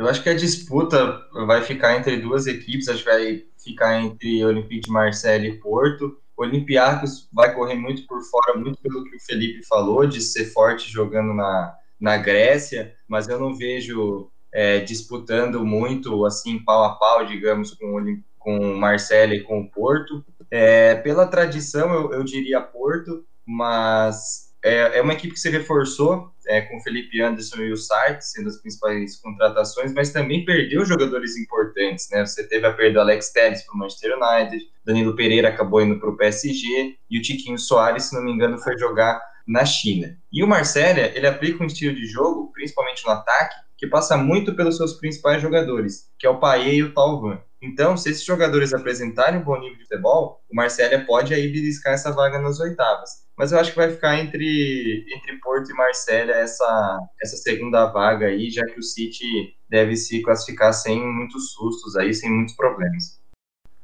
Eu 0.00 0.08
acho 0.08 0.22
que 0.22 0.30
a 0.30 0.34
disputa 0.34 1.28
vai 1.46 1.60
ficar 1.60 1.94
entre 1.94 2.16
duas 2.16 2.46
equipes, 2.46 2.88
acho 2.88 3.04
que 3.04 3.10
vai 3.10 3.44
ficar 3.62 4.00
entre 4.00 4.42
Olympique 4.42 4.86
de 4.86 4.90
Marseille 4.90 5.48
e 5.48 5.58
Porto. 5.58 6.16
O 6.34 6.42
Olympiacos 6.42 7.28
vai 7.30 7.54
correr 7.54 7.74
muito 7.74 8.06
por 8.06 8.22
fora, 8.22 8.58
muito 8.58 8.80
pelo 8.80 9.04
que 9.04 9.16
o 9.16 9.20
Felipe 9.20 9.62
falou, 9.66 10.06
de 10.06 10.22
ser 10.22 10.46
forte 10.46 10.90
jogando 10.90 11.34
na, 11.34 11.76
na 12.00 12.16
Grécia, 12.16 12.94
mas 13.06 13.28
eu 13.28 13.38
não 13.38 13.54
vejo 13.54 14.30
é, 14.50 14.78
disputando 14.78 15.66
muito 15.66 16.24
assim 16.24 16.58
pau 16.64 16.82
a 16.82 16.94
pau, 16.94 17.26
digamos, 17.26 17.74
com 17.74 18.00
o, 18.00 18.18
com 18.38 18.80
o 18.80 19.34
e 19.34 19.40
com 19.42 19.60
o 19.60 19.70
Porto. 19.70 20.24
É, 20.50 20.94
pela 20.94 21.26
tradição, 21.26 21.92
eu, 21.92 22.14
eu 22.14 22.24
diria 22.24 22.62
Porto, 22.62 23.22
mas 23.44 24.49
é, 24.62 24.98
é, 24.98 25.02
uma 25.02 25.14
equipe 25.14 25.34
que 25.34 25.40
se 25.40 25.48
reforçou 25.48 26.30
é, 26.46 26.60
com 26.60 26.80
Felipe 26.80 27.20
Anderson 27.20 27.62
e 27.62 27.72
o 27.72 27.76
Sartre, 27.76 28.22
sendo 28.22 28.48
as 28.48 28.58
principais 28.60 29.16
contratações, 29.16 29.92
mas 29.92 30.12
também 30.12 30.44
perdeu 30.44 30.84
jogadores 30.84 31.36
importantes, 31.36 32.08
né? 32.10 32.24
Você 32.26 32.46
teve 32.46 32.66
a 32.66 32.72
perda 32.72 32.94
do 32.94 33.00
Alex 33.00 33.30
Telles 33.30 33.62
para 33.62 33.74
o 33.74 33.78
Manchester 33.78 34.16
United, 34.18 34.64
Danilo 34.84 35.16
Pereira 35.16 35.48
acabou 35.48 35.80
indo 35.80 35.98
para 35.98 36.10
o 36.10 36.16
PSG, 36.16 36.96
e 37.10 37.18
o 37.18 37.22
Tiquinho 37.22 37.58
Soares, 37.58 38.04
se 38.04 38.14
não 38.14 38.22
me 38.22 38.32
engano, 38.32 38.58
foi 38.58 38.78
jogar 38.78 39.20
na 39.46 39.64
China. 39.64 40.16
E 40.32 40.44
o 40.44 40.46
Marcelo, 40.46 40.98
ele 40.98 41.26
aplica 41.26 41.62
um 41.62 41.66
estilo 41.66 41.94
de 41.94 42.06
jogo, 42.06 42.52
principalmente 42.52 43.04
no 43.04 43.12
ataque, 43.12 43.56
que 43.76 43.86
passa 43.86 44.16
muito 44.16 44.54
pelos 44.54 44.76
seus 44.76 44.92
principais 44.92 45.40
jogadores, 45.40 46.10
que 46.18 46.26
é 46.26 46.30
o 46.30 46.38
Paê 46.38 46.74
e 46.76 46.82
o 46.82 46.92
Talvan. 46.92 47.40
Então, 47.62 47.96
se 47.96 48.10
esses 48.10 48.24
jogadores 48.24 48.72
apresentarem 48.72 49.40
um 49.40 49.44
bom 49.44 49.58
nível 49.58 49.76
de 49.76 49.82
futebol, 49.82 50.42
o 50.50 50.56
Marcelo 50.56 51.04
pode 51.04 51.34
aí 51.34 51.46
beliscar 51.48 51.92
essa 51.92 52.10
vaga 52.10 52.38
nas 52.38 52.58
oitavas. 52.58 53.10
Mas 53.36 53.52
eu 53.52 53.58
acho 53.58 53.72
que 53.72 53.76
vai 53.76 53.90
ficar 53.90 54.18
entre, 54.18 55.04
entre 55.14 55.36
Porto 55.40 55.70
e 55.70 55.74
Marcelo 55.74 56.30
essa, 56.30 56.98
essa 57.22 57.36
segunda 57.36 57.86
vaga 57.86 58.26
aí, 58.26 58.50
já 58.50 58.64
que 58.64 58.78
o 58.78 58.82
City 58.82 59.54
deve 59.68 59.94
se 59.96 60.22
classificar 60.22 60.72
sem 60.72 61.00
muitos 61.00 61.52
sustos 61.52 61.96
aí, 61.96 62.14
sem 62.14 62.30
muitos 62.30 62.54
problemas. 62.54 63.20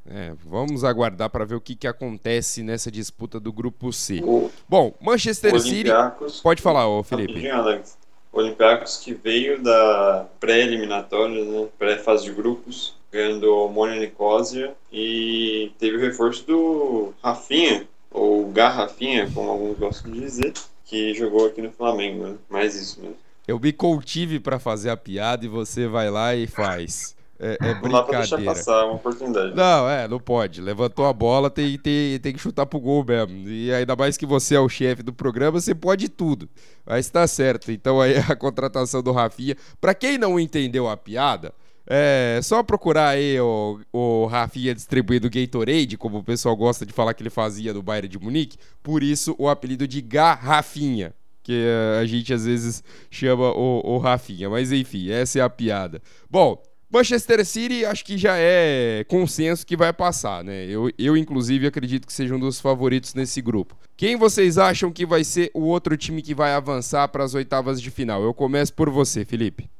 É, 0.08 0.32
vamos 0.44 0.84
aguardar 0.84 1.28
para 1.28 1.44
ver 1.44 1.56
o 1.56 1.60
que, 1.60 1.74
que 1.74 1.86
acontece 1.86 2.62
nessa 2.62 2.90
disputa 2.90 3.40
do 3.40 3.52
grupo 3.52 3.92
C. 3.92 4.20
O, 4.22 4.50
Bom, 4.68 4.94
Manchester 5.00 5.60
City. 5.60 5.90
Pode 6.42 6.62
falar, 6.62 6.88
ô 6.88 7.02
Felipe. 7.02 7.48
Alex. 7.50 7.98
Olympiacos 8.32 8.98
que 8.98 9.14
veio 9.14 9.62
da 9.62 10.28
pré-eliminatória, 10.38 11.44
né, 11.44 11.68
pré-fase 11.78 12.24
de 12.24 12.32
grupos, 12.32 12.95
ganhando 13.12 13.44
o 13.44 13.68
Mônia 13.68 14.00
Nicosia 14.00 14.74
e 14.92 15.72
teve 15.78 15.96
o 15.96 16.00
reforço 16.00 16.46
do 16.46 17.12
Rafinha, 17.22 17.86
ou 18.10 18.48
Garrafinha, 18.50 19.30
como 19.32 19.50
alguns 19.50 19.78
gostam 19.78 20.10
de 20.10 20.20
dizer, 20.20 20.52
que 20.84 21.14
jogou 21.14 21.46
aqui 21.46 21.60
no 21.60 21.70
Flamengo, 21.70 22.26
né? 22.26 22.34
mais 22.48 22.74
isso 22.74 23.00
mesmo. 23.00 23.16
Eu 23.46 23.60
me 23.60 23.72
contive 23.72 24.40
para 24.40 24.58
fazer 24.58 24.90
a 24.90 24.96
piada 24.96 25.44
e 25.44 25.48
você 25.48 25.86
vai 25.86 26.10
lá 26.10 26.34
e 26.34 26.46
faz. 26.46 27.14
É, 27.38 27.58
é 27.60 27.74
não 27.74 27.90
dá 27.90 28.02
pra 28.02 28.18
deixar 28.18 28.42
passar, 28.42 28.82
é 28.82 28.84
uma 28.84 28.94
oportunidade. 28.94 29.54
Não, 29.54 29.88
é, 29.88 30.08
não 30.08 30.18
pode. 30.18 30.60
Levantou 30.60 31.04
a 31.04 31.12
bola, 31.12 31.50
tem, 31.50 31.78
tem, 31.78 32.18
tem 32.18 32.32
que 32.32 32.40
chutar 32.40 32.66
pro 32.66 32.80
gol 32.80 33.04
mesmo. 33.04 33.48
E 33.48 33.72
ainda 33.72 33.94
mais 33.94 34.16
que 34.16 34.24
você 34.24 34.54
é 34.54 34.60
o 34.60 34.68
chefe 34.68 35.02
do 35.02 35.12
programa, 35.12 35.60
você 35.60 35.74
pode 35.74 36.08
tudo. 36.08 36.48
Mas 36.84 37.10
tá 37.10 37.26
certo. 37.26 37.70
Então 37.70 38.00
aí 38.00 38.16
a 38.28 38.34
contratação 38.34 39.02
do 39.02 39.12
Rafinha. 39.12 39.56
Pra 39.80 39.94
quem 39.94 40.18
não 40.18 40.40
entendeu 40.40 40.88
a 40.88 40.96
piada, 40.96 41.52
é 41.86 42.40
só 42.42 42.62
procurar 42.62 43.10
aí 43.10 43.38
o, 43.40 43.80
o 43.92 44.26
Rafinha 44.26 44.74
distribuindo 44.74 45.30
Gatorade, 45.30 45.96
como 45.96 46.18
o 46.18 46.24
pessoal 46.24 46.56
gosta 46.56 46.84
de 46.84 46.92
falar 46.92 47.14
que 47.14 47.22
ele 47.22 47.30
fazia 47.30 47.72
no 47.72 47.82
Bayern 47.82 48.08
de 48.08 48.18
Munique. 48.18 48.58
Por 48.82 49.02
isso 49.02 49.34
o 49.38 49.48
apelido 49.48 49.86
de 49.86 50.00
Garrafinha 50.00 51.14
que 51.46 51.64
a 52.00 52.04
gente 52.04 52.34
às 52.34 52.44
vezes 52.44 52.82
chama 53.08 53.52
o, 53.52 53.80
o 53.84 53.98
Rafinha. 53.98 54.50
Mas 54.50 54.72
enfim, 54.72 55.10
essa 55.10 55.38
é 55.38 55.42
a 55.42 55.48
piada. 55.48 56.02
Bom, 56.28 56.60
Manchester 56.90 57.44
City 57.46 57.84
acho 57.84 58.04
que 58.04 58.18
já 58.18 58.36
é 58.36 59.04
consenso 59.06 59.64
que 59.64 59.76
vai 59.76 59.92
passar, 59.92 60.42
né? 60.42 60.66
Eu, 60.66 60.90
eu, 60.98 61.16
inclusive, 61.16 61.66
acredito 61.68 62.04
que 62.04 62.12
seja 62.12 62.34
um 62.34 62.40
dos 62.40 62.58
favoritos 62.58 63.14
nesse 63.14 63.40
grupo. 63.40 63.76
Quem 63.96 64.16
vocês 64.16 64.58
acham 64.58 64.90
que 64.90 65.06
vai 65.06 65.22
ser 65.22 65.50
o 65.54 65.62
outro 65.62 65.96
time 65.96 66.20
que 66.20 66.34
vai 66.34 66.52
avançar 66.52 67.06
para 67.08 67.22
as 67.22 67.34
oitavas 67.34 67.80
de 67.80 67.92
final? 67.92 68.24
Eu 68.24 68.34
começo 68.34 68.72
por 68.72 68.90
você, 68.90 69.24
Felipe. 69.24 69.70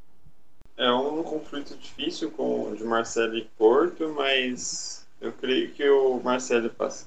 Conflito 1.56 1.78
difícil 1.78 2.30
com 2.32 2.70
o 2.70 2.76
de 2.76 2.84
Marcelo 2.84 3.34
e 3.34 3.48
Porto, 3.56 4.12
mas 4.14 5.06
eu 5.18 5.32
creio 5.32 5.70
que 5.70 5.88
o 5.88 6.20
Marcelo 6.22 6.68
passa. 6.68 7.06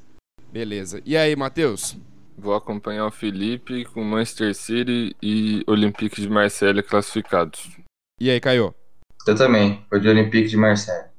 Beleza. 0.52 1.00
E 1.06 1.16
aí, 1.16 1.36
Matheus? 1.36 1.96
Vou 2.36 2.56
acompanhar 2.56 3.06
o 3.06 3.12
Felipe 3.12 3.86
com 3.86 4.04
Manchester 4.04 4.56
City 4.56 5.16
e 5.22 5.64
Olympique 5.68 6.20
de 6.20 6.28
Marseille 6.28 6.82
classificados. 6.82 7.78
E 8.20 8.32
aí, 8.32 8.40
Caio? 8.40 8.74
Eu 9.28 9.36
também, 9.36 9.86
foi 9.88 10.00
de 10.00 10.08
Olympique 10.08 10.48
de 10.48 10.58
Marseille. 10.58 11.10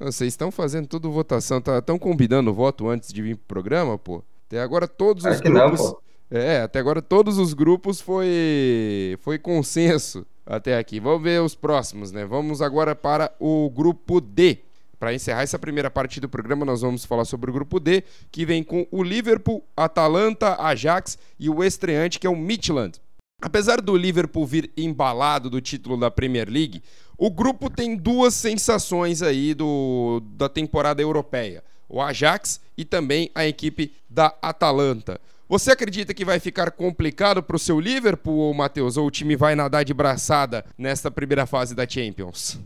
Vocês 0.00 0.32
estão 0.32 0.50
fazendo 0.50 0.88
tudo 0.88 1.12
votação, 1.12 1.58
estão 1.58 1.80
tá, 1.80 1.98
combinando 1.98 2.50
o 2.50 2.54
voto 2.54 2.88
antes 2.88 3.12
de 3.12 3.22
vir 3.22 3.36
pro 3.36 3.46
programa, 3.46 3.96
pô? 3.96 4.24
Até 4.48 4.60
agora 4.60 4.88
todos 4.88 5.24
os 5.24 5.40
grupos. 5.40 5.80
Não, 5.80 5.98
é, 6.28 6.62
até 6.62 6.80
agora 6.80 7.00
todos 7.00 7.38
os 7.38 7.54
grupos 7.54 8.00
foi 8.00 9.16
foi 9.20 9.38
consenso 9.38 10.26
até 10.46 10.76
aqui. 10.78 11.00
Vamos 11.00 11.22
ver 11.22 11.40
os 11.40 11.54
próximos, 11.54 12.12
né? 12.12 12.24
Vamos 12.24 12.60
agora 12.60 12.94
para 12.94 13.32
o 13.38 13.70
grupo 13.70 14.20
D. 14.20 14.58
Para 14.98 15.12
encerrar 15.12 15.42
essa 15.42 15.58
primeira 15.58 15.90
parte 15.90 16.20
do 16.20 16.28
programa, 16.28 16.64
nós 16.64 16.80
vamos 16.80 17.04
falar 17.04 17.24
sobre 17.24 17.50
o 17.50 17.52
grupo 17.52 17.80
D, 17.80 18.04
que 18.30 18.46
vem 18.46 18.62
com 18.62 18.86
o 18.90 19.02
Liverpool, 19.02 19.64
Atalanta, 19.76 20.54
Ajax 20.62 21.18
e 21.40 21.50
o 21.50 21.64
estreante 21.64 22.20
que 22.20 22.26
é 22.26 22.30
o 22.30 22.36
Midland. 22.36 23.00
Apesar 23.40 23.80
do 23.80 23.96
Liverpool 23.96 24.46
vir 24.46 24.70
embalado 24.76 25.50
do 25.50 25.60
título 25.60 25.96
da 25.96 26.08
Premier 26.08 26.48
League, 26.48 26.80
o 27.18 27.28
grupo 27.28 27.68
tem 27.68 27.96
duas 27.96 28.34
sensações 28.34 29.22
aí 29.22 29.54
do, 29.54 30.22
da 30.36 30.48
temporada 30.48 31.02
europeia: 31.02 31.64
o 31.88 32.00
Ajax 32.00 32.60
e 32.78 32.84
também 32.84 33.28
a 33.34 33.44
equipe 33.44 33.92
da 34.08 34.32
Atalanta. 34.40 35.20
Você 35.52 35.70
acredita 35.70 36.14
que 36.14 36.24
vai 36.24 36.40
ficar 36.40 36.70
complicado 36.70 37.42
para 37.42 37.56
o 37.56 37.58
seu 37.58 37.78
Liverpool, 37.78 38.54
Matheus, 38.54 38.96
ou 38.96 39.06
o 39.06 39.10
time 39.10 39.36
vai 39.36 39.54
nadar 39.54 39.84
de 39.84 39.92
braçada 39.92 40.64
nesta 40.78 41.10
primeira 41.10 41.44
fase 41.44 41.74
da 41.74 41.86
Champions? 41.86 42.58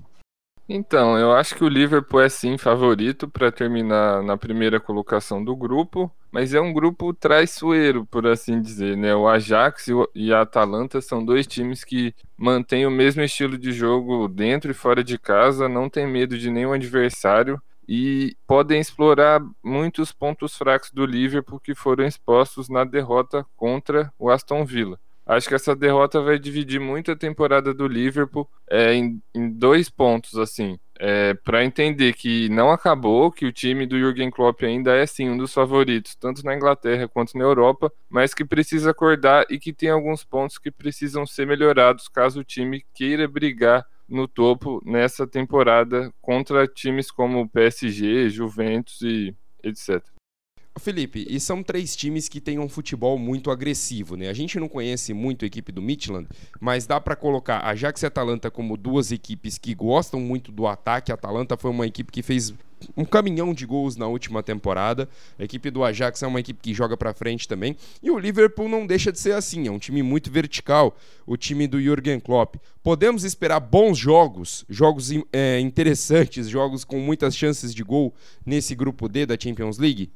Então, 0.68 1.18
eu 1.18 1.32
acho 1.32 1.56
que 1.56 1.64
o 1.64 1.68
Liverpool 1.68 2.20
é 2.20 2.28
sim 2.28 2.56
favorito 2.56 3.28
para 3.28 3.50
terminar 3.50 4.22
na 4.22 4.36
primeira 4.36 4.78
colocação 4.78 5.42
do 5.42 5.56
grupo, 5.56 6.08
mas 6.30 6.54
é 6.54 6.60
um 6.60 6.72
grupo 6.72 7.12
traiçoeiro, 7.12 8.06
por 8.06 8.24
assim 8.24 8.62
dizer, 8.62 8.96
né? 8.96 9.12
O 9.16 9.26
Ajax 9.26 9.88
e 10.14 10.32
a 10.32 10.42
Atalanta 10.42 11.00
são 11.00 11.24
dois 11.24 11.44
times 11.44 11.82
que 11.82 12.14
mantêm 12.38 12.86
o 12.86 12.90
mesmo 12.90 13.20
estilo 13.20 13.58
de 13.58 13.72
jogo 13.72 14.28
dentro 14.28 14.70
e 14.70 14.74
fora 14.74 15.02
de 15.02 15.18
casa, 15.18 15.68
não 15.68 15.90
tem 15.90 16.06
medo 16.06 16.38
de 16.38 16.52
nenhum 16.52 16.72
adversário 16.72 17.60
e 17.88 18.36
podem 18.46 18.80
explorar 18.80 19.40
muitos 19.62 20.12
pontos 20.12 20.56
fracos 20.56 20.90
do 20.90 21.06
Liverpool 21.06 21.60
que 21.60 21.74
foram 21.74 22.04
expostos 22.04 22.68
na 22.68 22.84
derrota 22.84 23.46
contra 23.56 24.12
o 24.18 24.30
Aston 24.30 24.64
Villa. 24.64 24.98
Acho 25.26 25.48
que 25.48 25.56
essa 25.56 25.74
derrota 25.74 26.20
vai 26.20 26.38
dividir 26.38 26.78
muito 26.78 27.10
a 27.10 27.16
temporada 27.16 27.74
do 27.74 27.88
Liverpool 27.88 28.48
é, 28.70 28.94
em, 28.94 29.20
em, 29.34 29.50
dois 29.50 29.90
pontos, 29.90 30.38
assim. 30.38 30.78
É, 31.00 31.34
para 31.34 31.64
entender 31.64 32.12
que 32.12 32.48
não 32.48 32.70
acabou, 32.70 33.32
que 33.32 33.44
o 33.44 33.52
time 33.52 33.86
do 33.86 33.98
Jürgen 33.98 34.30
Klopp 34.30 34.62
ainda 34.62 34.94
é 34.94 35.04
sim 35.04 35.28
um 35.28 35.36
dos 35.36 35.52
favoritos, 35.52 36.14
tanto 36.14 36.44
na 36.44 36.54
Inglaterra 36.54 37.08
quanto 37.08 37.36
na 37.36 37.42
Europa, 37.42 37.92
mas 38.08 38.32
que 38.32 38.44
precisa 38.44 38.92
acordar 38.92 39.44
e 39.50 39.58
que 39.58 39.72
tem 39.72 39.90
alguns 39.90 40.24
pontos 40.24 40.58
que 40.58 40.70
precisam 40.70 41.26
ser 41.26 41.44
melhorados 41.44 42.08
caso 42.08 42.40
o 42.40 42.44
time 42.44 42.86
queira 42.94 43.26
brigar 43.26 43.84
no 44.08 44.28
topo 44.28 44.80
nessa 44.84 45.26
temporada 45.26 46.12
contra 46.20 46.66
times 46.66 47.10
como 47.10 47.48
PSG, 47.48 48.30
Juventus 48.30 49.00
e 49.02 49.34
etc. 49.62 50.02
Felipe, 50.78 51.26
e 51.28 51.40
são 51.40 51.62
três 51.62 51.96
times 51.96 52.28
que 52.28 52.40
têm 52.40 52.58
um 52.58 52.68
futebol 52.68 53.18
muito 53.18 53.50
agressivo, 53.50 54.14
né? 54.14 54.28
A 54.28 54.34
gente 54.34 54.60
não 54.60 54.68
conhece 54.68 55.14
muito 55.14 55.44
a 55.44 55.46
equipe 55.46 55.72
do 55.72 55.80
Midland, 55.80 56.28
mas 56.60 56.86
dá 56.86 57.00
para 57.00 57.16
colocar 57.16 57.58
a 57.58 57.70
Ajax 57.70 58.02
e 58.02 58.06
a 58.06 58.08
Atalanta 58.08 58.50
como 58.50 58.76
duas 58.76 59.10
equipes 59.10 59.56
que 59.56 59.74
gostam 59.74 60.20
muito 60.20 60.52
do 60.52 60.66
ataque. 60.66 61.10
A 61.10 61.14
Atalanta 61.14 61.56
foi 61.56 61.70
uma 61.70 61.86
equipe 61.86 62.12
que 62.12 62.22
fez 62.22 62.52
um 62.96 63.04
caminhão 63.04 63.54
de 63.54 63.66
gols 63.66 63.96
na 63.96 64.06
última 64.06 64.42
temporada. 64.42 65.08
A 65.38 65.44
equipe 65.44 65.70
do 65.70 65.84
Ajax 65.84 66.22
é 66.22 66.26
uma 66.26 66.40
equipe 66.40 66.60
que 66.60 66.74
joga 66.74 66.96
para 66.96 67.14
frente 67.14 67.48
também. 67.48 67.76
E 68.02 68.10
o 68.10 68.18
Liverpool 68.18 68.68
não 68.68 68.86
deixa 68.86 69.10
de 69.10 69.18
ser 69.18 69.32
assim, 69.32 69.66
é 69.66 69.70
um 69.70 69.78
time 69.78 70.02
muito 70.02 70.30
vertical, 70.30 70.96
o 71.26 71.36
time 71.36 71.66
do 71.66 71.80
Jürgen 71.80 72.20
Klopp. 72.20 72.56
Podemos 72.82 73.24
esperar 73.24 73.60
bons 73.60 73.98
jogos, 73.98 74.64
jogos 74.68 75.10
é, 75.32 75.58
interessantes, 75.60 76.48
jogos 76.48 76.84
com 76.84 76.98
muitas 77.00 77.36
chances 77.36 77.74
de 77.74 77.82
gol 77.82 78.14
nesse 78.44 78.74
grupo 78.74 79.08
D 79.08 79.26
da 79.26 79.36
Champions 79.38 79.78
League? 79.78 80.10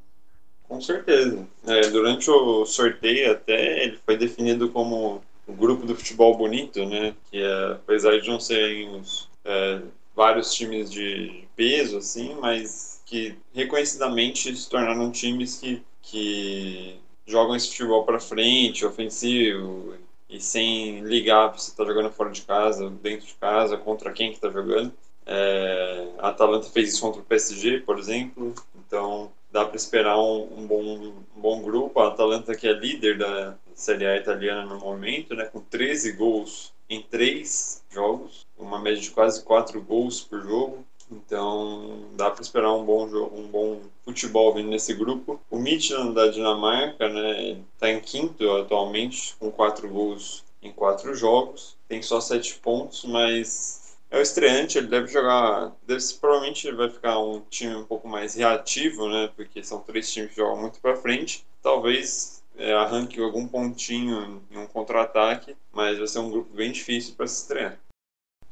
Com 0.67 0.79
certeza. 0.79 1.45
É, 1.67 1.89
durante 1.89 2.29
o 2.31 2.65
sorteio 2.65 3.31
até 3.31 3.83
ele 3.83 3.99
foi 4.05 4.17
definido 4.17 4.69
como 4.69 5.21
o 5.45 5.53
grupo 5.53 5.85
do 5.85 5.95
futebol 5.95 6.37
bonito, 6.37 6.85
né? 6.85 7.13
Que 7.29 7.41
é, 7.41 7.71
apesar 7.73 8.19
de 8.19 8.29
não 8.29 8.39
serem 8.39 8.89
os, 8.95 9.29
é, 9.43 9.81
vários 10.15 10.53
times 10.53 10.91
de 10.91 11.47
peso, 11.55 11.97
assim, 11.97 12.35
mas 12.39 13.01
que 13.05 13.35
reconhecidamente 13.53 14.55
se 14.55 14.69
tornaram 14.69 15.11
times 15.11 15.57
que, 15.57 15.83
que 16.01 16.99
jogam 17.25 17.55
esse 17.55 17.69
futebol 17.69 18.03
para 18.05 18.19
frente, 18.19 18.85
ofensivo, 18.85 19.95
e 20.29 20.39
sem 20.39 21.01
ligar 21.01 21.57
se 21.59 21.71
está 21.71 21.83
jogando 21.83 22.09
fora 22.11 22.29
de 22.29 22.41
casa, 22.41 22.89
dentro 22.89 23.27
de 23.27 23.33
casa, 23.33 23.77
contra 23.77 24.13
quem 24.13 24.29
que 24.29 24.35
está 24.35 24.49
jogando. 24.49 24.93
É, 25.25 26.07
a 26.19 26.29
Atalanta 26.29 26.69
fez 26.69 26.93
isso 26.93 27.01
contra 27.01 27.21
o 27.21 27.25
PSG, 27.25 27.79
por 27.79 27.99
exemplo. 27.99 28.53
Então, 28.75 29.31
dá 29.51 29.65
para 29.65 29.75
esperar 29.75 30.17
um, 30.17 30.59
um, 30.59 30.65
bom, 30.65 31.13
um 31.35 31.41
bom 31.41 31.61
grupo. 31.61 31.99
A 31.99 32.07
Atalanta 32.07 32.55
que 32.55 32.67
é 32.67 32.73
líder 32.73 33.17
da 33.17 33.57
Série 33.75 34.05
A 34.05 34.15
italiana 34.17 34.65
no 34.65 34.79
momento, 34.79 35.35
né, 35.35 35.45
com 35.45 35.59
13 35.59 36.13
gols 36.13 36.73
em 36.91 37.01
3 37.01 37.81
jogos, 37.89 38.45
uma 38.57 38.77
média 38.77 39.01
de 39.01 39.11
quase 39.11 39.41
4 39.43 39.81
gols 39.81 40.19
por 40.21 40.43
jogo. 40.43 40.85
Então 41.09 42.09
dá 42.13 42.29
para 42.29 42.41
esperar 42.41 42.73
um 42.73 42.83
bom 42.83 43.07
jogo, 43.07 43.37
um 43.37 43.47
bom 43.47 43.81
futebol 44.03 44.53
vindo 44.53 44.69
nesse 44.69 44.93
grupo. 44.93 45.39
O 45.49 45.57
Midtjylland 45.57 46.13
da 46.13 46.27
Dinamarca, 46.27 47.07
né, 47.09 47.61
está 47.73 47.89
em 47.89 47.99
quinto 48.01 48.49
atualmente 48.51 49.35
com 49.39 49.49
quatro 49.49 49.87
gols 49.87 50.43
em 50.61 50.71
quatro 50.71 51.15
jogos. 51.15 51.77
Tem 51.87 52.01
só 52.01 52.19
sete 52.19 52.55
pontos, 52.55 53.05
mas 53.05 53.97
é 54.09 54.17
o 54.17 54.21
estreante. 54.21 54.77
Ele 54.77 54.87
deve 54.87 55.07
jogar, 55.07 55.73
deve 55.87 56.03
provavelmente 56.19 56.71
vai 56.73 56.89
ficar 56.89 57.19
um 57.19 57.41
time 57.49 57.75
um 57.75 57.85
pouco 57.85 58.07
mais 58.07 58.35
reativo, 58.35 59.07
né, 59.07 59.29
porque 59.35 59.63
são 59.63 59.79
três 59.79 60.11
times 60.11 60.31
que 60.31 60.37
jogam 60.37 60.61
muito 60.61 60.79
para 60.81 60.95
frente. 60.97 61.45
Talvez 61.61 62.40
é, 62.57 62.73
arranque 62.73 63.19
algum 63.19 63.47
pontinho 63.47 64.41
em 64.51 64.57
um 64.57 64.67
contra-ataque, 64.67 65.55
mas 65.71 65.97
vai 65.97 66.07
ser 66.07 66.19
um 66.19 66.29
grupo 66.29 66.53
bem 66.55 66.71
difícil 66.71 67.15
para 67.15 67.27
se 67.27 67.41
estrear. 67.41 67.79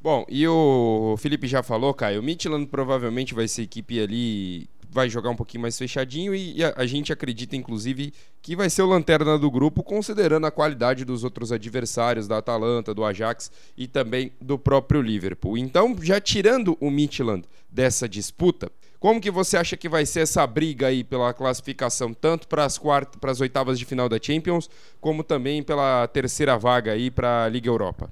Bom, 0.01 0.25
e 0.29 0.47
o 0.47 1.15
Felipe 1.17 1.45
já 1.45 1.61
falou, 1.61 1.93
Caio, 1.93 2.21
o 2.21 2.23
Midland 2.23 2.67
provavelmente 2.67 3.33
vai 3.33 3.49
ser 3.49 3.63
equipe 3.63 3.99
ali, 3.99 4.69
vai 4.89 5.09
jogar 5.09 5.29
um 5.29 5.35
pouquinho 5.35 5.61
mais 5.61 5.77
fechadinho 5.77 6.33
e 6.33 6.63
a, 6.63 6.73
a, 6.77 6.85
gente 6.85 7.13
acredita, 7.13 7.55
inclusive, 7.55 8.13
que 8.41 8.55
vai 8.55 8.69
ser 8.69 8.81
o 8.81 8.87
lanterna 8.87 9.37
do 9.37 9.51
grupo, 9.51 9.83
considerando 9.83 10.47
a 10.47 10.51
qualidade 10.51 11.05
dos 11.05 11.23
outros 11.23 11.51
adversários, 11.51 12.27
da 12.27 12.37
Atalanta, 12.37 12.93
do 12.93 13.03
Ajax 13.03 13.51
e 13.77 13.87
também 13.87 14.31
do 14.41 14.57
próprio 14.57 15.01
Liverpool. 15.01 15.57
Então, 15.57 15.95
já 16.01 16.19
tirando 16.19 16.77
o 16.79 16.89
Midland 16.89 17.43
dessa 17.69 18.07
disputa, 18.09 18.71
como 18.99 19.21
que 19.21 19.31
você 19.31 19.57
acha 19.57 19.77
que 19.77 19.87
vai 19.87 20.05
ser 20.05 20.21
essa 20.21 20.45
briga 20.45 20.87
aí 20.87 21.03
pela 21.03 21.33
classificação, 21.33 22.13
tanto 22.13 22.47
para 22.47 22.65
as 22.65 22.77
quartas, 22.77 23.19
para 23.19 23.31
as 23.31 23.39
oitavas 23.39 23.79
de 23.79 23.85
final 23.85 24.09
da 24.09 24.17
Champions, 24.21 24.69
como 24.99 25.23
também 25.23 25.63
pela 25.63 26.07
terceira 26.07 26.57
vaga 26.57 26.91
aí 26.91 27.09
para 27.09 27.45
a 27.45 27.49
Liga 27.49 27.69
Europa? 27.69 28.11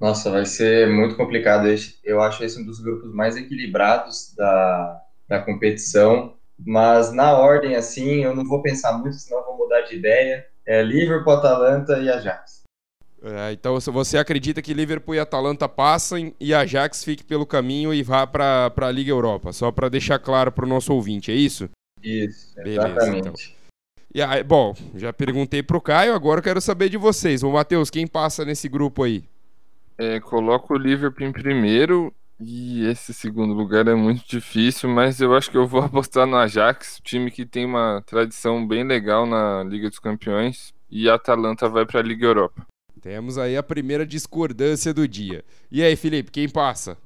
Nossa, 0.00 0.30
vai 0.30 0.44
ser 0.44 0.88
muito 0.88 1.16
complicado. 1.16 1.66
Eu 2.02 2.20
acho 2.20 2.42
esse 2.42 2.60
um 2.60 2.64
dos 2.64 2.80
grupos 2.80 3.14
mais 3.14 3.36
equilibrados 3.36 4.34
da, 4.36 5.00
da 5.28 5.40
competição. 5.40 6.34
Mas 6.58 7.12
na 7.12 7.36
ordem, 7.38 7.76
assim, 7.76 8.22
eu 8.24 8.34
não 8.34 8.44
vou 8.44 8.62
pensar 8.62 8.92
muito, 8.98 9.16
senão 9.16 9.44
vou 9.44 9.58
mudar 9.58 9.82
de 9.82 9.96
ideia. 9.96 10.46
É 10.66 10.82
Liverpool, 10.82 11.32
Atalanta 11.32 11.98
e 11.98 12.08
Ajax. 12.08 12.61
É, 13.24 13.52
então 13.52 13.78
você 13.78 14.18
acredita 14.18 14.60
que 14.60 14.74
Liverpool 14.74 15.14
e 15.14 15.20
Atalanta 15.20 15.68
passem 15.68 16.34
e 16.40 16.52
Ajax 16.52 17.04
fique 17.04 17.22
pelo 17.22 17.46
caminho 17.46 17.94
e 17.94 18.02
vá 18.02 18.26
para 18.26 18.72
a 18.76 18.90
Liga 18.90 19.10
Europa? 19.10 19.52
Só 19.52 19.70
para 19.70 19.88
deixar 19.88 20.18
claro 20.18 20.50
para 20.50 20.64
o 20.64 20.68
nosso 20.68 20.92
ouvinte, 20.92 21.30
é 21.30 21.34
isso? 21.34 21.70
Isso, 22.02 22.54
Beleza, 22.56 22.88
exatamente. 22.88 23.28
Então. 23.28 23.34
E 24.14 24.20
aí, 24.20 24.42
bom, 24.42 24.74
já 24.96 25.12
perguntei 25.12 25.62
para 25.62 25.76
o 25.76 25.80
Caio, 25.80 26.14
agora 26.14 26.40
eu 26.40 26.44
quero 26.44 26.60
saber 26.60 26.88
de 26.88 26.96
vocês. 26.96 27.42
Ô, 27.42 27.52
Matheus, 27.52 27.90
quem 27.90 28.06
passa 28.06 28.44
nesse 28.44 28.68
grupo 28.68 29.04
aí? 29.04 29.24
É, 29.96 30.18
coloco 30.18 30.74
o 30.74 30.76
Liverpool 30.76 31.26
em 31.26 31.32
primeiro 31.32 32.12
e 32.40 32.84
esse 32.86 33.14
segundo 33.14 33.54
lugar 33.54 33.86
é 33.86 33.94
muito 33.94 34.26
difícil, 34.26 34.90
mas 34.90 35.20
eu 35.20 35.32
acho 35.34 35.48
que 35.48 35.56
eu 35.56 35.66
vou 35.66 35.80
apostar 35.84 36.26
no 36.26 36.36
Ajax, 36.36 37.00
time 37.04 37.30
que 37.30 37.46
tem 37.46 37.64
uma 37.64 38.02
tradição 38.04 38.66
bem 38.66 38.82
legal 38.82 39.24
na 39.26 39.62
Liga 39.62 39.88
dos 39.88 40.00
Campeões, 40.00 40.74
e 40.90 41.08
a 41.08 41.14
Atalanta 41.14 41.68
vai 41.68 41.86
para 41.86 42.00
a 42.00 42.02
Liga 42.02 42.26
Europa. 42.26 42.66
Temos 43.02 43.36
aí 43.36 43.56
a 43.56 43.62
primeira 43.64 44.06
discordância 44.06 44.94
do 44.94 45.08
dia. 45.08 45.44
E 45.70 45.82
aí, 45.82 45.96
Felipe, 45.96 46.30
quem 46.30 46.48
passa? 46.48 46.96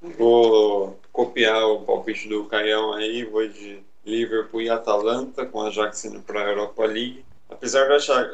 Vou 0.00 0.96
copiar 1.12 1.66
o 1.66 1.80
palpite 1.80 2.28
do 2.28 2.44
Caião 2.44 2.92
aí, 2.92 3.24
vou 3.24 3.46
de 3.48 3.80
Liverpool 4.06 4.62
e 4.62 4.70
Atalanta, 4.70 5.44
com 5.44 5.60
a 5.60 5.66
Ajax 5.66 6.04
indo 6.04 6.20
para 6.20 6.40
a 6.40 6.50
Europa 6.50 6.86
League. 6.86 7.24
Apesar 7.50 7.88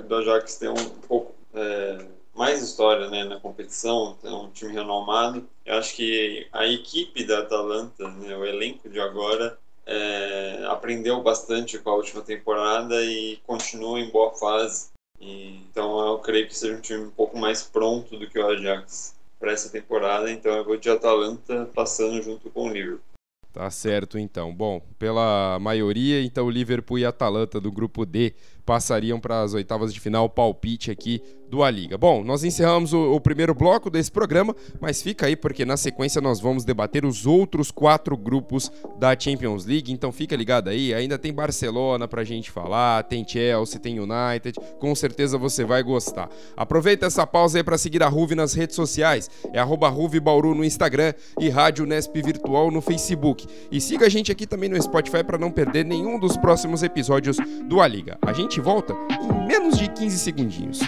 do 0.06 0.14
Ajax 0.14 0.56
ter 0.56 0.68
um 0.68 0.88
pouco 1.08 1.34
é, 1.54 2.04
mais 2.34 2.62
história 2.62 3.08
né, 3.08 3.24
na 3.24 3.40
competição, 3.40 4.18
é 4.22 4.28
um 4.28 4.50
time 4.50 4.74
renomado. 4.74 5.48
Eu 5.64 5.76
acho 5.76 5.96
que 5.96 6.46
a 6.52 6.66
equipe 6.66 7.24
da 7.24 7.38
Atalanta, 7.38 8.06
né, 8.10 8.36
o 8.36 8.44
elenco 8.44 8.90
de 8.90 9.00
agora, 9.00 9.58
é, 9.86 10.64
aprendeu 10.68 11.22
bastante 11.22 11.78
com 11.78 11.88
a 11.88 11.94
última 11.94 12.20
temporada 12.20 13.02
e 13.02 13.38
continua 13.46 13.98
em 13.98 14.10
boa 14.10 14.34
fase. 14.34 14.92
E, 15.24 15.56
então 15.70 16.06
eu 16.06 16.18
creio 16.18 16.46
que 16.46 16.56
seja 16.56 16.76
um 16.76 16.80
time 16.80 17.04
um 17.04 17.10
pouco 17.10 17.38
mais 17.38 17.62
pronto 17.62 18.18
do 18.18 18.28
que 18.28 18.38
o 18.38 18.46
Ajax 18.46 19.14
para 19.40 19.52
essa 19.52 19.70
temporada. 19.70 20.30
Então 20.30 20.52
eu 20.52 20.64
vou 20.64 20.76
de 20.76 20.90
Atalanta 20.90 21.68
passando 21.74 22.22
junto 22.22 22.50
com 22.50 22.68
o 22.68 22.72
Liverpool. 22.72 23.00
Tá 23.50 23.70
certo 23.70 24.18
então. 24.18 24.52
Bom, 24.52 24.80
pela 24.98 25.58
maioria, 25.60 26.22
então 26.22 26.50
Liverpool 26.50 26.98
e 26.98 27.06
Atalanta 27.06 27.60
do 27.60 27.72
grupo 27.72 28.04
D 28.04 28.34
passariam 28.64 29.20
para 29.20 29.42
as 29.42 29.54
oitavas 29.54 29.92
de 29.92 30.00
final, 30.00 30.28
palpite 30.28 30.90
aqui 30.90 31.20
do 31.54 31.62
A 31.62 31.70
Liga. 31.70 31.96
Bom, 31.96 32.24
nós 32.24 32.42
encerramos 32.42 32.92
o, 32.92 33.12
o, 33.12 33.20
primeiro 33.20 33.54
bloco 33.54 33.88
desse 33.88 34.10
programa, 34.10 34.56
mas 34.80 35.00
fica 35.00 35.26
aí 35.26 35.36
porque 35.36 35.64
na 35.64 35.76
sequência 35.76 36.20
nós 36.20 36.40
vamos 36.40 36.64
debater 36.64 37.04
os 37.04 37.26
outros 37.26 37.70
quatro 37.70 38.16
grupos 38.16 38.72
da 38.98 39.16
Champions 39.16 39.64
League, 39.64 39.92
então 39.92 40.10
fica 40.10 40.34
ligado 40.34 40.68
aí, 40.68 40.92
ainda 40.92 41.16
tem 41.16 41.32
Barcelona 41.32 42.08
pra 42.08 42.24
gente 42.24 42.50
falar, 42.50 43.04
tem 43.04 43.26
Chelsea, 43.26 43.78
tem 43.78 44.00
United, 44.00 44.58
com 44.80 44.94
certeza 44.94 45.38
você 45.38 45.64
vai 45.64 45.82
gostar. 45.82 46.28
Aproveita 46.56 47.06
essa 47.06 47.24
pausa 47.26 47.58
aí 47.58 47.62
para 47.62 47.78
seguir 47.78 48.02
a 48.02 48.08
Ruve 48.08 48.34
nas 48.34 48.54
redes 48.54 48.74
sociais, 48.74 49.30
é 49.52 49.60
arroba 49.60 49.88
Ruve 49.88 50.18
Bauru 50.18 50.54
no 50.54 50.64
Instagram 50.64 51.14
e 51.38 51.48
Rádio 51.48 51.86
Nesp 51.86 52.20
Virtual 52.20 52.70
no 52.70 52.80
Facebook. 52.80 53.46
E 53.70 53.80
siga 53.80 54.06
a 54.06 54.08
gente 54.08 54.32
aqui 54.32 54.46
também 54.46 54.68
no 54.68 54.82
Spotify 54.82 55.22
para 55.22 55.38
não 55.38 55.52
perder 55.52 55.84
nenhum 55.84 56.18
dos 56.18 56.36
próximos 56.36 56.82
episódios 56.82 57.36
do 57.68 57.80
A 57.80 57.86
Liga. 57.86 58.18
A 58.22 58.32
gente 58.32 58.53
volta 58.60 58.94
em 59.10 59.46
menos 59.46 59.78
de 59.78 59.88
15 59.88 60.18
segundinhos. 60.18 60.80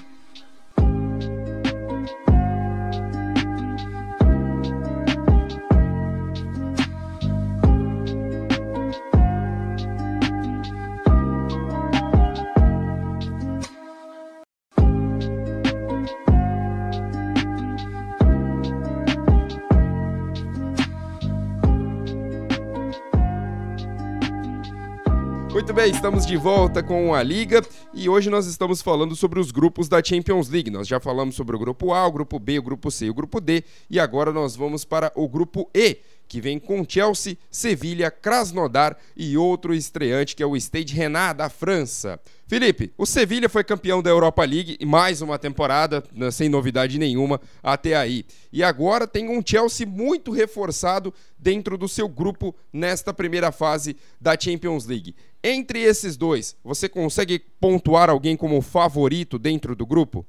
Bem, 25.77 25.91
estamos 25.91 26.25
de 26.25 26.39
volta 26.39 26.83
com 26.83 27.15
a 27.15 27.23
Liga 27.23 27.63
e 27.93 28.09
hoje 28.09 28.31
nós 28.31 28.47
estamos 28.47 28.81
falando 28.81 29.15
sobre 29.15 29.39
os 29.39 29.51
grupos 29.51 29.91
da 29.91 30.03
Champions 30.03 30.49
League. 30.49 30.71
Nós 30.71 30.89
já 30.89 30.99
falamos 30.99 31.35
sobre 31.35 31.55
o 31.55 31.59
grupo 31.59 31.93
A, 31.93 32.07
o 32.07 32.13
grupo 32.13 32.39
B, 32.39 32.59
o 32.59 32.63
grupo 32.63 32.91
C 32.91 33.05
e 33.05 33.11
o 33.11 33.15
grupo 33.15 33.43
D 33.43 33.63
e 33.91 34.01
agora 34.01 34.33
nós 34.33 34.57
vamos 34.57 34.87
para 34.87 35.13
o 35.15 35.29
grupo 35.29 35.69
E, 35.75 35.99
que 36.27 36.41
vem 36.41 36.59
com 36.59 36.83
Chelsea, 36.89 37.37
Sevilha, 37.51 38.11
Krasnodar 38.11 38.97
e 39.15 39.37
outro 39.37 39.75
estreante 39.75 40.35
que 40.35 40.43
é 40.43 40.47
o 40.47 40.57
Stade 40.57 40.95
Renat 40.95 41.37
da 41.37 41.51
França. 41.51 42.19
Felipe, 42.49 42.93
o 42.97 43.05
Sevilha 43.05 43.49
foi 43.49 43.65
campeão 43.65 44.01
da 44.01 44.09
Europa 44.09 44.45
League 44.45 44.77
e 44.79 44.87
mais 44.87 45.21
uma 45.21 45.37
temporada, 45.37 46.05
né, 46.15 46.31
sem 46.31 46.49
novidade 46.49 46.97
nenhuma 46.97 47.41
até 47.61 47.97
aí. 47.97 48.25
E 48.53 48.63
agora 48.63 49.05
tem 49.05 49.29
um 49.29 49.43
Chelsea 49.45 49.85
muito 49.85 50.31
reforçado 50.31 51.13
dentro 51.37 51.77
do 51.77 51.89
seu 51.89 52.09
grupo 52.09 52.55
nesta 52.73 53.13
primeira 53.13 53.51
fase 53.51 53.97
da 54.21 54.39
Champions 54.39 54.87
League. 54.87 55.17
Entre 55.43 55.81
esses 55.81 56.17
dois, 56.17 56.57
você 56.63 56.89
consegue 56.89 57.41
pontuar 57.61 58.09
alguém 58.09 58.37
como 58.37 58.63
favorito 58.63 59.41
dentro 59.41 59.75
do 59.75 59.85
grupo? 59.85 60.25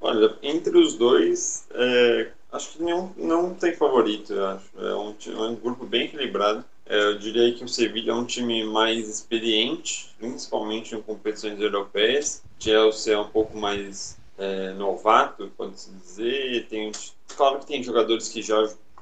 Olha, 0.00 0.34
entre 0.42 0.78
os 0.78 0.94
dois, 0.96 1.66
é, 1.72 2.30
acho 2.50 2.78
que 2.78 2.82
não, 2.82 3.12
não 3.18 3.54
tem 3.54 3.76
favorito, 3.76 4.32
acho. 4.32 4.70
É 4.78 4.94
um, 4.94 5.14
é 5.26 5.50
um 5.50 5.56
grupo 5.56 5.84
bem 5.84 6.06
equilibrado. 6.06 6.64
É, 6.90 7.04
eu 7.04 7.16
diria 7.16 7.54
que 7.54 7.62
o 7.62 7.68
Sevilla 7.68 8.10
é 8.10 8.14
um 8.14 8.24
time 8.24 8.64
mais 8.64 9.08
experiente, 9.08 10.10
principalmente 10.18 10.92
em 10.92 11.00
competições 11.00 11.60
europeias. 11.60 12.42
Chelsea 12.58 13.14
é 13.14 13.18
um 13.18 13.28
pouco 13.28 13.56
mais 13.56 14.18
é, 14.36 14.72
novato, 14.72 15.52
pode-se 15.56 15.92
dizer. 15.92 16.66
Tem, 16.68 16.90
claro 17.36 17.60
que 17.60 17.66
tem 17.66 17.80
jogadores 17.80 18.28
que 18.28 18.42
já 18.42 18.56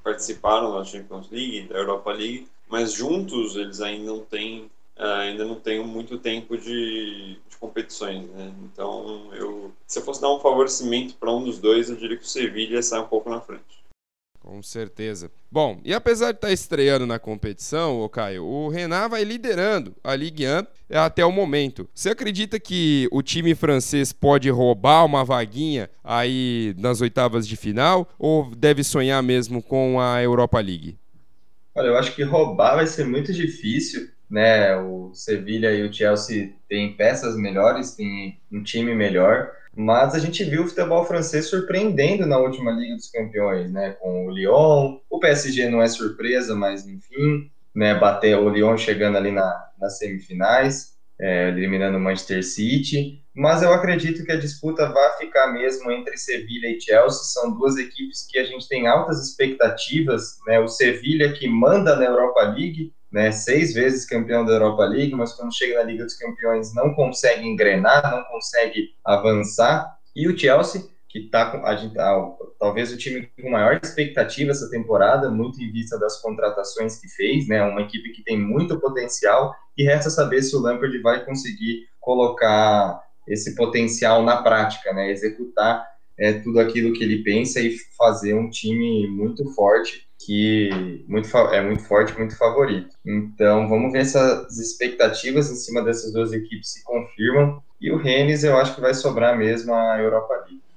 participaram 0.04 0.76
da 0.76 0.84
Champions 0.84 1.30
League, 1.30 1.68
da 1.68 1.78
Europa 1.78 2.12
League, 2.12 2.46
mas 2.68 2.92
juntos 2.92 3.56
eles 3.56 3.80
ainda 3.80 4.12
não 4.12 4.20
têm 4.20 4.70
ainda 4.94 5.44
não 5.44 5.54
tenho 5.54 5.84
muito 5.84 6.18
tempo 6.18 6.58
de, 6.58 7.38
de 7.48 7.56
competições, 7.58 8.28
né? 8.30 8.52
Então, 8.64 9.32
eu, 9.32 9.72
se 9.86 10.00
eu 10.00 10.02
fosse 10.02 10.20
dar 10.20 10.34
um 10.34 10.40
favorecimento 10.40 11.14
para 11.14 11.32
um 11.32 11.44
dos 11.44 11.58
dois, 11.58 11.88
eu 11.88 11.96
diria 11.96 12.16
que 12.16 12.24
o 12.24 12.26
Sevilla 12.26 12.82
sai 12.82 13.00
um 13.00 13.06
pouco 13.06 13.30
na 13.30 13.40
frente. 13.40 13.77
Com 14.40 14.62
certeza. 14.62 15.30
Bom, 15.50 15.80
e 15.84 15.92
apesar 15.92 16.32
de 16.32 16.38
estar 16.38 16.48
tá 16.48 16.52
estreando 16.52 17.06
na 17.06 17.18
competição, 17.18 18.00
o 18.00 18.08
Caio, 18.08 18.44
o 18.44 18.68
Renan 18.68 19.08
vai 19.08 19.24
liderando 19.24 19.94
a 20.02 20.14
Ligue 20.14 20.46
1 20.46 20.96
até 20.96 21.24
o 21.24 21.32
momento. 21.32 21.88
Você 21.94 22.10
acredita 22.10 22.58
que 22.58 23.08
o 23.10 23.22
time 23.22 23.54
francês 23.54 24.12
pode 24.12 24.48
roubar 24.48 25.04
uma 25.04 25.24
vaguinha 25.24 25.90
aí 26.02 26.74
nas 26.78 27.00
oitavas 27.00 27.46
de 27.46 27.56
final 27.56 28.08
ou 28.18 28.54
deve 28.54 28.82
sonhar 28.84 29.22
mesmo 29.22 29.62
com 29.62 30.00
a 30.00 30.22
Europa 30.22 30.60
League? 30.60 30.96
Olha, 31.74 31.88
eu 31.88 31.96
acho 31.96 32.14
que 32.14 32.22
roubar 32.22 32.76
vai 32.76 32.86
ser 32.86 33.04
muito 33.04 33.32
difícil, 33.32 34.08
né? 34.30 34.76
O 34.76 35.12
Sevilha 35.14 35.72
e 35.74 35.86
o 35.86 35.92
Chelsea 35.92 36.52
têm 36.68 36.94
peças 36.94 37.36
melhores, 37.36 37.94
têm 37.94 38.40
um 38.50 38.62
time 38.62 38.94
melhor, 38.94 39.52
mas 39.78 40.12
a 40.12 40.18
gente 40.18 40.42
viu 40.42 40.64
o 40.64 40.66
futebol 40.66 41.04
francês 41.04 41.46
surpreendendo 41.46 42.26
na 42.26 42.36
última 42.36 42.72
Liga 42.72 42.96
dos 42.96 43.08
Campeões, 43.08 43.70
né? 43.70 43.92
Com 44.00 44.26
o 44.26 44.30
Lyon, 44.32 44.98
o 45.08 45.20
PSG 45.20 45.68
não 45.68 45.80
é 45.80 45.86
surpresa, 45.86 46.52
mas 46.56 46.84
enfim, 46.84 47.48
né? 47.72 47.94
Bater 47.94 48.36
o 48.36 48.48
Lyon 48.48 48.76
chegando 48.76 49.16
ali 49.16 49.30
na, 49.30 49.70
nas 49.80 49.96
semifinais, 49.98 50.96
é, 51.20 51.50
eliminando 51.50 51.96
o 51.96 52.00
Manchester 52.00 52.44
City. 52.44 53.22
Mas 53.32 53.62
eu 53.62 53.72
acredito 53.72 54.24
que 54.24 54.32
a 54.32 54.36
disputa 54.36 54.90
vai 54.90 55.16
ficar 55.16 55.52
mesmo 55.52 55.92
entre 55.92 56.16
Sevilha 56.16 56.66
e 56.66 56.80
Chelsea. 56.80 57.22
São 57.22 57.56
duas 57.56 57.76
equipes 57.76 58.26
que 58.28 58.36
a 58.36 58.44
gente 58.44 58.68
tem 58.68 58.88
altas 58.88 59.24
expectativas, 59.24 60.38
né? 60.44 60.58
O 60.58 60.66
Sevilha 60.66 61.32
que 61.32 61.46
manda 61.46 61.94
na 61.94 62.04
Europa 62.04 62.42
League, 62.42 62.92
né, 63.10 63.32
seis 63.32 63.72
vezes 63.72 64.06
campeão 64.06 64.44
da 64.44 64.52
Europa 64.52 64.84
League, 64.84 65.14
mas 65.14 65.32
quando 65.32 65.54
chega 65.54 65.76
na 65.76 65.82
Liga 65.82 66.04
dos 66.04 66.16
Campeões 66.16 66.74
não 66.74 66.94
consegue 66.94 67.46
engrenar, 67.46 68.10
não 68.10 68.24
consegue 68.24 68.90
avançar. 69.04 69.96
E 70.14 70.28
o 70.28 70.36
Chelsea, 70.36 70.84
que 71.08 71.20
está 71.20 71.50
com 71.50 71.64
a 71.66 71.74
gente, 71.74 71.94
talvez 72.58 72.92
o 72.92 72.98
time 72.98 73.30
com 73.40 73.50
maior 73.50 73.80
expectativa 73.82 74.50
essa 74.50 74.70
temporada, 74.70 75.30
muito 75.30 75.62
em 75.62 75.72
vista 75.72 75.98
das 75.98 76.20
contratações 76.20 77.00
que 77.00 77.08
fez, 77.08 77.48
né, 77.48 77.62
uma 77.62 77.82
equipe 77.82 78.10
que 78.10 78.22
tem 78.22 78.38
muito 78.38 78.78
potencial 78.78 79.54
e 79.76 79.84
resta 79.84 80.10
saber 80.10 80.42
se 80.42 80.54
o 80.54 80.60
Lampard 80.60 80.96
vai 81.00 81.24
conseguir 81.24 81.86
colocar 82.00 83.02
esse 83.26 83.54
potencial 83.54 84.22
na 84.22 84.42
prática, 84.42 84.92
né, 84.92 85.10
executar 85.10 85.86
é, 86.18 86.32
tudo 86.32 86.58
aquilo 86.58 86.92
que 86.92 87.04
ele 87.04 87.22
pensa 87.22 87.60
e 87.60 87.76
fazer 87.96 88.34
um 88.34 88.50
time 88.50 89.06
muito 89.06 89.48
forte 89.54 90.07
que 90.24 91.04
muito, 91.08 91.36
é 91.36 91.62
muito 91.62 91.82
forte, 91.84 92.16
muito 92.18 92.36
favorito. 92.36 92.94
Então, 93.06 93.68
vamos 93.68 93.92
ver 93.92 94.04
se 94.04 94.18
as 94.18 94.58
expectativas 94.58 95.50
em 95.50 95.54
cima 95.54 95.82
dessas 95.82 96.12
duas 96.12 96.32
equipes 96.32 96.72
se 96.72 96.82
confirmam. 96.84 97.62
E 97.80 97.90
o 97.90 97.96
Rennes, 97.96 98.44
eu 98.44 98.56
acho 98.56 98.74
que 98.74 98.80
vai 98.80 98.94
sobrar 98.94 99.38
mesmo 99.38 99.72
a 99.72 99.98
Europa 100.00 100.34
League. 100.46 100.67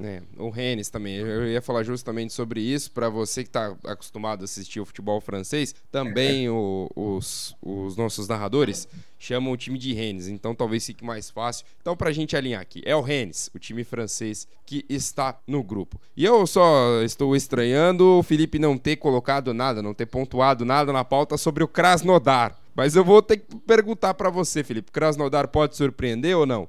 É, 0.00 0.22
o 0.36 0.48
Rennes 0.48 0.88
também. 0.88 1.16
Eu 1.16 1.48
ia 1.48 1.60
falar 1.60 1.82
justamente 1.82 2.32
sobre 2.32 2.60
isso. 2.60 2.90
Para 2.92 3.08
você 3.08 3.42
que 3.42 3.48
está 3.48 3.76
acostumado 3.84 4.42
a 4.42 4.44
assistir 4.44 4.80
o 4.80 4.84
futebol 4.84 5.20
francês, 5.20 5.74
também 5.90 6.48
o, 6.48 6.88
os, 6.94 7.56
os 7.60 7.96
nossos 7.96 8.28
narradores 8.28 8.88
chamam 9.18 9.52
o 9.52 9.56
time 9.56 9.78
de 9.78 9.92
Rennes. 9.92 10.28
Então 10.28 10.54
talvez 10.54 10.86
fique 10.86 11.04
mais 11.04 11.30
fácil. 11.30 11.66
Então, 11.80 11.96
para 11.96 12.10
a 12.10 12.12
gente 12.12 12.36
alinhar 12.36 12.60
aqui, 12.60 12.82
é 12.84 12.94
o 12.94 13.00
Rennes, 13.00 13.50
o 13.54 13.58
time 13.58 13.82
francês 13.82 14.46
que 14.64 14.84
está 14.88 15.38
no 15.46 15.62
grupo. 15.62 16.00
E 16.16 16.24
eu 16.24 16.46
só 16.46 17.02
estou 17.02 17.34
estranhando 17.34 18.18
o 18.18 18.22
Felipe 18.22 18.58
não 18.58 18.78
ter 18.78 18.96
colocado 18.96 19.52
nada, 19.52 19.82
não 19.82 19.94
ter 19.94 20.06
pontuado 20.06 20.64
nada 20.64 20.92
na 20.92 21.04
pauta 21.04 21.36
sobre 21.36 21.64
o 21.64 21.68
Krasnodar. 21.68 22.56
Mas 22.74 22.94
eu 22.94 23.04
vou 23.04 23.20
ter 23.20 23.38
que 23.38 23.56
perguntar 23.56 24.14
para 24.14 24.30
você, 24.30 24.62
Felipe. 24.62 24.92
Krasnodar 24.92 25.48
pode 25.48 25.76
surpreender 25.76 26.36
ou 26.36 26.46
não? 26.46 26.68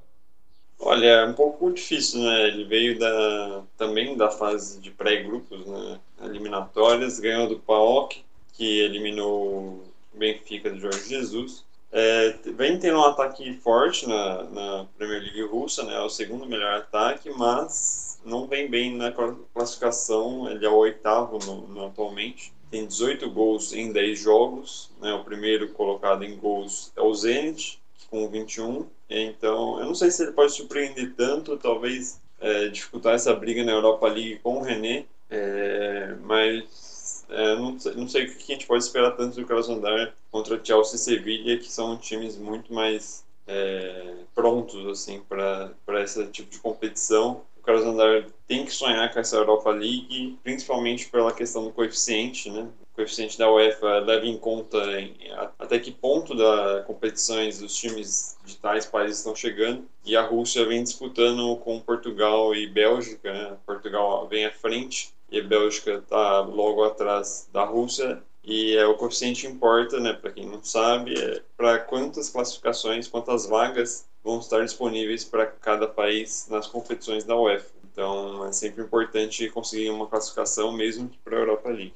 Olha, 0.82 1.06
é 1.06 1.26
um 1.26 1.34
pouco 1.34 1.70
difícil, 1.70 2.20
né? 2.20 2.48
Ele 2.48 2.64
veio 2.64 2.98
da, 2.98 3.62
também 3.76 4.16
da 4.16 4.30
fase 4.30 4.80
de 4.80 4.90
pré-grupos, 4.90 5.66
né? 5.66 6.00
Eliminatórias, 6.22 7.20
ganhou 7.20 7.46
do 7.46 7.58
PAOK, 7.60 8.24
que 8.54 8.80
eliminou 8.80 9.46
o 9.46 9.82
Benfica 10.14 10.70
de 10.70 10.80
Jorge 10.80 11.06
Jesus. 11.06 11.66
É, 11.92 12.34
vem 12.56 12.78
tendo 12.78 12.98
um 12.98 13.04
ataque 13.04 13.52
forte 13.58 14.08
na, 14.08 14.44
na 14.44 14.86
Premier 14.96 15.20
League 15.20 15.42
russa, 15.42 15.82
né? 15.82 15.94
É 15.96 16.00
o 16.00 16.08
segundo 16.08 16.46
melhor 16.46 16.78
ataque, 16.78 17.28
mas 17.30 18.18
não 18.24 18.46
vem 18.46 18.68
bem 18.68 18.96
na 18.96 19.12
classificação. 19.52 20.50
Ele 20.50 20.64
é 20.64 20.68
o 20.70 20.76
oitavo 20.76 21.38
no, 21.44 21.66
no, 21.68 21.86
atualmente. 21.86 22.54
Tem 22.70 22.86
18 22.86 23.28
gols 23.30 23.74
em 23.74 23.92
10 23.92 24.18
jogos. 24.18 24.90
Né? 24.98 25.12
O 25.12 25.24
primeiro 25.24 25.68
colocado 25.70 26.24
em 26.24 26.36
gols 26.36 26.90
é 26.96 27.02
o 27.02 27.12
Zenit, 27.12 27.80
com 28.10 28.28
21 28.28 28.86
então, 29.10 29.80
eu 29.80 29.86
não 29.86 29.94
sei 29.94 30.10
se 30.10 30.22
ele 30.22 30.32
pode 30.32 30.52
surpreender 30.52 31.14
tanto, 31.16 31.56
talvez 31.56 32.20
é, 32.38 32.68
dificultar 32.68 33.14
essa 33.14 33.34
briga 33.34 33.64
na 33.64 33.72
Europa 33.72 34.06
League 34.06 34.38
com 34.38 34.58
o 34.58 34.62
René, 34.62 35.04
é, 35.28 36.14
mas 36.22 37.24
é, 37.28 37.56
não, 37.56 37.72
não 37.72 38.08
sei 38.08 38.26
o 38.26 38.36
que 38.36 38.52
a 38.52 38.54
gente 38.54 38.66
pode 38.66 38.84
esperar 38.84 39.16
tanto 39.16 39.40
do 39.40 39.46
Krasnodar 39.46 40.14
contra 40.30 40.60
Chelsea 40.62 40.94
e 40.94 40.98
Sevilla, 40.98 41.56
que 41.56 41.70
são 41.70 41.98
times 41.98 42.36
muito 42.36 42.72
mais 42.72 43.24
é, 43.48 44.14
prontos 44.32 44.86
assim 44.86 45.20
para 45.28 45.74
esse 46.02 46.24
tipo 46.28 46.50
de 46.50 46.60
competição. 46.60 47.42
O 47.58 47.62
Krasnodar 47.62 48.26
tem 48.46 48.64
que 48.64 48.72
sonhar 48.72 49.12
com 49.12 49.18
essa 49.18 49.36
Europa 49.36 49.70
League, 49.70 50.38
principalmente 50.44 51.08
pela 51.08 51.32
questão 51.32 51.64
do 51.64 51.72
coeficiente, 51.72 52.48
né? 52.48 52.68
Coeficiente 53.00 53.38
da 53.38 53.50
UEFA 53.50 54.00
leva 54.00 54.26
em 54.26 54.36
conta 54.36 54.78
em, 55.00 55.16
até 55.58 55.78
que 55.78 55.90
ponto 55.90 56.34
da 56.34 56.82
competições 56.86 57.58
dos 57.58 57.74
times 57.74 58.36
de 58.44 58.56
tais 58.58 58.84
países 58.84 59.18
estão 59.18 59.34
chegando. 59.34 59.86
E 60.04 60.14
a 60.14 60.22
Rússia 60.22 60.66
vem 60.66 60.82
disputando 60.82 61.56
com 61.56 61.80
Portugal 61.80 62.54
e 62.54 62.66
Bélgica. 62.66 63.32
Né? 63.32 63.56
Portugal 63.64 64.28
vem 64.28 64.44
à 64.44 64.52
frente 64.52 65.14
e 65.30 65.40
a 65.40 65.42
Bélgica 65.44 65.94
está 65.94 66.40
logo 66.40 66.84
atrás 66.84 67.48
da 67.52 67.64
Rússia. 67.64 68.22
E 68.44 68.76
é, 68.76 68.86
o 68.86 68.94
coeficiente 68.94 69.46
importa, 69.46 70.00
né, 70.00 70.12
para 70.14 70.32
quem 70.32 70.46
não 70.46 70.62
sabe, 70.62 71.14
é 71.18 71.42
para 71.56 71.78
quantas 71.78 72.30
classificações, 72.30 73.06
quantas 73.06 73.46
vagas 73.46 74.06
vão 74.24 74.40
estar 74.40 74.62
disponíveis 74.62 75.24
para 75.24 75.46
cada 75.46 75.86
país 75.86 76.46
nas 76.50 76.66
competições 76.66 77.24
da 77.24 77.36
UEFA. 77.36 77.70
Então 77.92 78.46
é 78.46 78.52
sempre 78.52 78.82
importante 78.82 79.48
conseguir 79.50 79.90
uma 79.90 80.06
classificação 80.06 80.72
mesmo 80.72 81.10
para 81.24 81.36
a 81.36 81.40
Europa 81.40 81.68
League. 81.70 81.94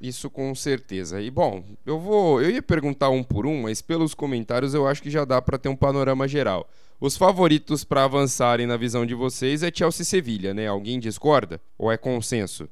Isso 0.00 0.30
com 0.30 0.54
certeza. 0.54 1.20
E 1.20 1.30
bom, 1.30 1.64
eu 1.84 1.98
vou, 1.98 2.40
eu 2.40 2.50
ia 2.50 2.62
perguntar 2.62 3.10
um 3.10 3.22
por 3.22 3.46
um, 3.46 3.62
mas 3.62 3.82
pelos 3.82 4.14
comentários 4.14 4.72
eu 4.74 4.86
acho 4.86 5.02
que 5.02 5.10
já 5.10 5.24
dá 5.24 5.42
para 5.42 5.58
ter 5.58 5.68
um 5.68 5.76
panorama 5.76 6.28
geral. 6.28 6.68
Os 7.00 7.16
favoritos 7.16 7.84
para 7.84 8.04
avançarem 8.04 8.66
na 8.66 8.76
visão 8.76 9.04
de 9.04 9.14
vocês 9.14 9.62
é 9.62 9.70
Chelsea 9.74 10.02
e 10.02 10.06
Sevilha, 10.06 10.54
né? 10.54 10.66
Alguém 10.66 10.98
discorda 11.00 11.60
ou 11.76 11.90
é 11.90 11.96
consenso? 11.96 12.68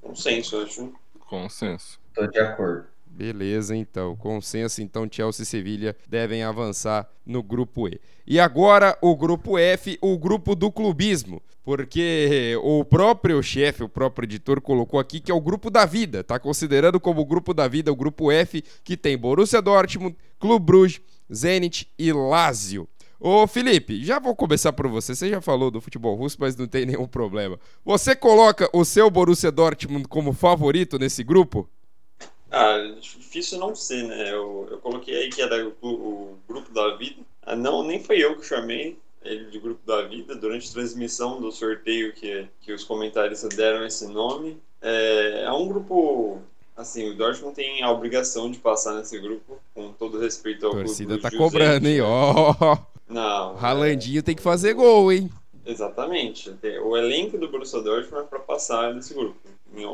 Consenso, 0.00 0.58
acho. 0.58 0.92
Consenso. 1.28 2.00
Tô 2.14 2.26
de 2.26 2.38
acordo. 2.38 2.86
Beleza, 3.18 3.74
então. 3.74 4.14
Consenso, 4.14 4.80
então 4.80 5.08
Chelsea 5.10 5.42
e 5.42 5.46
Sevilha 5.46 5.96
devem 6.08 6.44
avançar 6.44 7.10
no 7.26 7.42
grupo 7.42 7.88
E. 7.88 8.00
E 8.24 8.38
agora 8.38 8.96
o 9.02 9.16
grupo 9.16 9.58
F, 9.58 9.98
o 10.00 10.16
grupo 10.16 10.54
do 10.54 10.70
clubismo, 10.70 11.42
porque 11.64 12.56
o 12.62 12.84
próprio 12.84 13.42
chefe, 13.42 13.82
o 13.82 13.88
próprio 13.88 14.24
editor 14.24 14.60
colocou 14.60 15.00
aqui 15.00 15.18
que 15.18 15.32
é 15.32 15.34
o 15.34 15.40
grupo 15.40 15.68
da 15.68 15.84
vida, 15.84 16.22
tá 16.22 16.38
considerando 16.38 17.00
como 17.00 17.20
o 17.20 17.26
grupo 17.26 17.52
da 17.52 17.66
vida 17.66 17.90
o 17.90 17.96
grupo 17.96 18.30
F, 18.30 18.62
que 18.84 18.96
tem 18.96 19.18
Borussia 19.18 19.60
Dortmund, 19.60 20.16
Clube 20.38 20.64
Bruges, 20.64 21.00
Zenit 21.34 21.90
e 21.98 22.12
Lazio. 22.12 22.86
Ô 23.18 23.48
Felipe, 23.48 24.04
já 24.04 24.20
vou 24.20 24.36
começar 24.36 24.72
por 24.72 24.86
você. 24.86 25.12
Você 25.12 25.28
já 25.28 25.40
falou 25.40 25.72
do 25.72 25.80
futebol 25.80 26.14
russo, 26.14 26.36
mas 26.38 26.54
não 26.54 26.68
tem 26.68 26.86
nenhum 26.86 27.08
problema. 27.08 27.58
Você 27.84 28.14
coloca 28.14 28.70
o 28.72 28.84
seu 28.84 29.10
Borussia 29.10 29.50
Dortmund 29.50 30.06
como 30.06 30.32
favorito 30.32 31.00
nesse 31.00 31.24
grupo? 31.24 31.68
Ah, 32.50 32.78
difícil 33.00 33.58
não 33.58 33.74
ser, 33.74 34.04
né? 34.04 34.32
Eu, 34.32 34.68
eu 34.70 34.78
coloquei 34.78 35.14
aí 35.14 35.30
que 35.30 35.42
era 35.42 35.66
o, 35.66 35.88
o, 35.88 36.38
grupo 36.48 36.72
da 36.72 36.96
vida. 36.96 37.20
Ah, 37.42 37.54
não, 37.54 37.82
nem 37.82 38.02
foi 38.02 38.18
eu 38.18 38.36
que 38.36 38.46
chamei 38.46 38.98
ele 39.22 39.50
de 39.50 39.58
grupo 39.58 39.80
da 39.86 40.02
vida 40.02 40.34
durante 40.34 40.68
a 40.68 40.72
transmissão 40.72 41.40
do 41.40 41.52
sorteio 41.52 42.12
que, 42.12 42.46
que 42.60 42.72
os 42.72 42.84
comentaristas 42.84 43.54
deram 43.54 43.84
esse 43.84 44.06
nome. 44.06 44.58
É, 44.80 45.44
é 45.44 45.52
um 45.52 45.68
grupo 45.68 46.40
assim, 46.76 47.10
o 47.10 47.16
Dortmund 47.16 47.54
tem 47.54 47.82
a 47.82 47.90
obrigação 47.90 48.50
de 48.50 48.58
passar 48.58 48.94
nesse 48.94 49.18
grupo, 49.18 49.58
com 49.74 49.92
todo 49.92 50.18
respeito 50.18 50.64
ao 50.64 50.72
a 50.72 50.76
torcida 50.76 51.18
tá 51.18 51.30
cobrando, 51.30 51.88
hein? 51.88 52.00
Ó. 52.00 52.54
Oh. 52.60 52.78
Não. 53.08 53.54
Ralandinho 53.56 54.20
é... 54.20 54.22
tem 54.22 54.36
que 54.36 54.42
fazer 54.42 54.74
gol, 54.74 55.10
hein? 55.12 55.30
Exatamente. 55.66 56.54
O 56.82 56.96
elenco 56.96 57.36
do 57.36 57.48
Borussia 57.48 57.82
Dortmund 57.82 58.24
é 58.24 58.26
para 58.26 58.38
passar 58.38 58.94
nesse 58.94 59.12
grupo, 59.12 59.38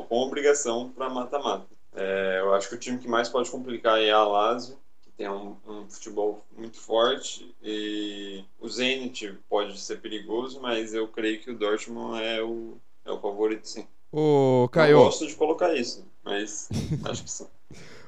com 0.09 0.21
obrigação 0.21 0.91
para 0.91 1.09
mata-mata. 1.09 1.67
É, 1.95 2.41
eu 2.41 2.53
acho 2.55 2.69
que 2.69 2.75
o 2.75 2.79
time 2.79 2.99
que 2.99 3.09
mais 3.09 3.29
pode 3.29 3.51
complicar 3.51 4.01
é 4.01 4.11
a 4.11 4.25
Lazio, 4.25 4.77
que 5.01 5.11
tem 5.11 5.29
um, 5.29 5.57
um, 5.67 5.89
futebol 5.89 6.45
muito 6.57 6.81
forte, 6.81 7.55
e 7.63 8.45
o 8.59 8.69
Zenit 8.69 9.39
pode 9.49 9.79
ser 9.79 10.01
perigoso, 10.01 10.61
mas 10.61 10.93
eu 10.93 11.07
creio 11.07 11.41
que 11.41 11.51
o 11.51 11.59
Dortmund 11.59 12.21
é 12.23 12.43
o, 12.43 12.79
é 13.05 13.13
o 13.13 13.21
favorito, 13.21 13.69
sim. 13.69 13.87
Ô, 14.11 14.69
Caio. 14.71 14.99
Eu 14.99 15.05
gosto 15.05 15.27
de 15.27 15.35
colocar 15.35 15.75
isso, 15.75 16.05
mas 16.25 16.69
acho 17.05 17.23
que 17.23 17.31
sim. 17.31 17.47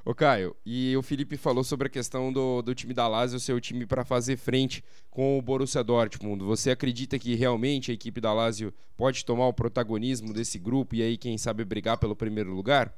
Ô, 0.04 0.14
Caio, 0.14 0.54
e 0.64 0.96
o 0.96 1.02
Felipe 1.02 1.36
falou 1.36 1.64
sobre 1.64 1.88
a 1.88 1.90
questão 1.90 2.32
do, 2.32 2.62
do 2.62 2.76
time 2.76 2.94
da 2.94 3.08
Lazio 3.08 3.40
ser 3.40 3.52
o 3.52 3.60
time 3.60 3.84
para 3.84 4.04
fazer 4.04 4.36
frente 4.36 4.84
com 5.10 5.36
o 5.36 5.42
Borussia 5.42 5.82
Dortmund. 5.82 6.44
Você 6.44 6.70
acredita 6.70 7.18
que 7.18 7.34
realmente 7.34 7.90
a 7.90 7.94
equipe 7.94 8.20
da 8.20 8.32
Lazio 8.32 8.72
pode 8.96 9.24
tomar 9.24 9.48
o 9.48 9.52
protagonismo 9.52 10.32
desse 10.32 10.60
grupo 10.60 10.94
e 10.94 11.02
aí, 11.02 11.16
quem 11.16 11.36
sabe, 11.36 11.64
brigar 11.64 11.98
pelo 11.98 12.14
primeiro 12.14 12.54
lugar? 12.54 12.94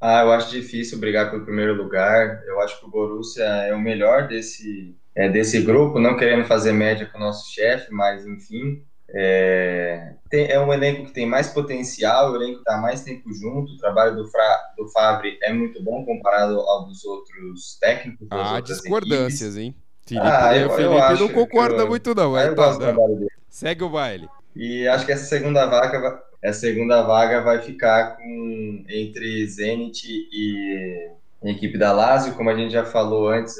Ah, 0.00 0.22
eu 0.22 0.32
acho 0.32 0.50
difícil 0.50 0.98
brigar 0.98 1.30
pelo 1.30 1.44
primeiro 1.44 1.74
lugar. 1.74 2.42
Eu 2.46 2.60
acho 2.60 2.78
que 2.78 2.86
o 2.86 2.90
Borussia 2.90 3.44
é 3.44 3.74
o 3.74 3.80
melhor 3.80 4.28
desse, 4.28 4.94
é, 5.14 5.28
desse 5.28 5.60
grupo, 5.62 5.98
não 5.98 6.16
querendo 6.16 6.44
fazer 6.44 6.72
média 6.72 7.06
com 7.06 7.18
o 7.18 7.20
nosso 7.20 7.52
chefe, 7.52 7.92
mas 7.92 8.26
enfim. 8.26 8.82
É, 9.08 10.14
tem, 10.28 10.50
é 10.50 10.60
um 10.60 10.72
elenco 10.72 11.06
que 11.06 11.12
tem 11.12 11.26
mais 11.26 11.48
potencial, 11.48 12.32
o 12.32 12.36
elenco 12.36 12.58
está 12.58 12.76
mais 12.76 13.02
tempo 13.02 13.32
junto. 13.32 13.72
O 13.72 13.78
trabalho 13.78 14.16
do, 14.16 14.26
Fra, 14.28 14.72
do 14.76 14.88
Favre 14.88 15.38
é 15.42 15.52
muito 15.52 15.82
bom 15.82 16.04
comparado 16.04 16.60
ao 16.60 16.86
dos 16.86 17.04
outros 17.04 17.78
técnicos. 17.80 18.26
Há 18.30 18.60
discordâncias, 18.60 19.56
equipes. 19.56 19.74
hein? 19.74 19.74
Felipe, 20.06 20.26
ah, 20.26 20.56
eu, 20.56 20.70
Felipe 20.70 20.94
eu 20.94 21.18
não 21.18 21.28
concorda 21.30 21.82
eu, 21.82 21.88
muito, 21.88 22.14
não. 22.14 22.38
Eu 22.38 22.54
tá, 22.54 22.78
não. 22.78 23.26
Segue 23.48 23.82
o 23.82 23.88
baile. 23.88 24.28
E 24.54 24.86
acho 24.86 25.04
que 25.04 25.12
essa 25.12 25.24
segunda 25.24 25.66
vaga, 25.66 26.22
essa 26.46 26.60
segunda 26.60 27.02
vaga 27.02 27.40
vai 27.40 27.60
ficar 27.60 28.16
com 28.16 28.84
entre 28.88 29.44
Zenit 29.48 30.06
e 30.32 31.10
a 31.42 31.48
equipe 31.50 31.76
da 31.76 31.92
Lazio, 31.92 32.34
como 32.34 32.48
a 32.48 32.54
gente 32.54 32.70
já 32.70 32.84
falou 32.84 33.28
antes, 33.28 33.56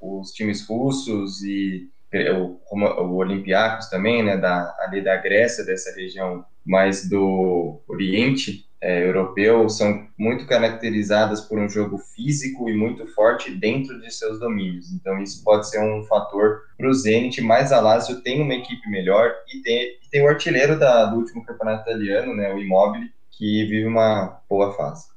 os 0.00 0.32
times 0.32 0.66
russos 0.66 1.42
e 1.42 1.90
o, 2.34 2.58
o 2.72 3.16
Olympiacos 3.16 3.90
também, 3.90 4.22
né, 4.22 4.38
da, 4.38 4.74
ali 4.80 5.02
da 5.02 5.14
Grécia, 5.18 5.62
dessa 5.62 5.94
região 5.94 6.42
mais 6.64 7.06
do 7.06 7.78
Oriente 7.86 8.66
é, 8.82 9.06
Europeu, 9.06 9.68
são 9.68 10.08
muito 10.18 10.44
caracterizadas 10.44 11.40
por 11.42 11.56
um 11.56 11.68
jogo 11.68 11.98
físico 11.98 12.68
e 12.68 12.76
muito 12.76 13.06
forte 13.06 13.54
dentro 13.54 14.00
de 14.00 14.12
seus 14.12 14.40
domínios. 14.40 14.92
Então 14.92 15.22
isso 15.22 15.44
pode 15.44 15.70
ser 15.70 15.80
um 15.80 16.02
fator 16.02 16.62
para 16.76 16.88
o 16.88 16.92
Zenit, 16.92 17.40
mas 17.40 17.70
a 17.70 17.80
Lazio 17.80 18.20
tem 18.22 18.42
uma 18.42 18.54
equipe 18.54 18.90
melhor 18.90 19.32
e 19.54 19.62
tem, 19.62 19.82
e 20.04 20.10
tem 20.10 20.24
o 20.24 20.28
artilheiro 20.28 20.76
da, 20.76 21.06
do 21.06 21.18
último 21.18 21.44
campeonato 21.44 21.88
italiano, 21.88 22.34
né, 22.34 22.52
o 22.52 22.58
Immobile, 22.58 23.08
que 23.30 23.64
vive 23.66 23.86
uma 23.86 24.40
boa 24.50 24.72
fase. 24.72 25.11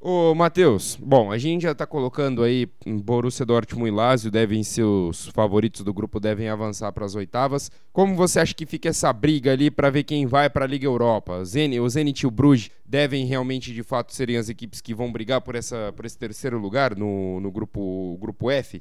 Ô, 0.00 0.32
Matheus, 0.32 0.94
bom, 0.94 1.32
a 1.32 1.38
gente 1.38 1.62
já 1.62 1.72
está 1.72 1.84
colocando 1.84 2.44
aí 2.44 2.68
Borussia 2.86 3.44
Dortmund 3.44 3.88
e 3.88 3.90
Lazio 3.90 4.30
devem 4.30 4.62
ser 4.62 4.84
os 4.84 5.26
favoritos 5.26 5.82
do 5.82 5.92
grupo, 5.92 6.20
devem 6.20 6.48
avançar 6.48 6.92
para 6.92 7.04
as 7.04 7.16
oitavas. 7.16 7.68
Como 7.92 8.14
você 8.14 8.38
acha 8.38 8.54
que 8.54 8.64
fica 8.64 8.90
essa 8.90 9.12
briga 9.12 9.52
ali 9.52 9.72
para 9.72 9.90
ver 9.90 10.04
quem 10.04 10.24
vai 10.24 10.48
para 10.48 10.64
a 10.64 10.68
Liga 10.68 10.86
Europa? 10.86 11.44
Zen, 11.44 11.80
o 11.80 11.88
Zenit 11.88 12.22
e 12.22 12.28
o 12.28 12.30
Bruges 12.30 12.70
devem 12.86 13.26
realmente, 13.26 13.74
de 13.74 13.82
fato, 13.82 14.14
serem 14.14 14.36
as 14.36 14.48
equipes 14.48 14.80
que 14.80 14.94
vão 14.94 15.10
brigar 15.10 15.40
por, 15.40 15.56
essa, 15.56 15.92
por 15.96 16.04
esse 16.04 16.16
terceiro 16.16 16.58
lugar 16.58 16.94
no, 16.94 17.40
no 17.40 17.50
grupo, 17.50 18.16
grupo 18.20 18.52
F? 18.52 18.80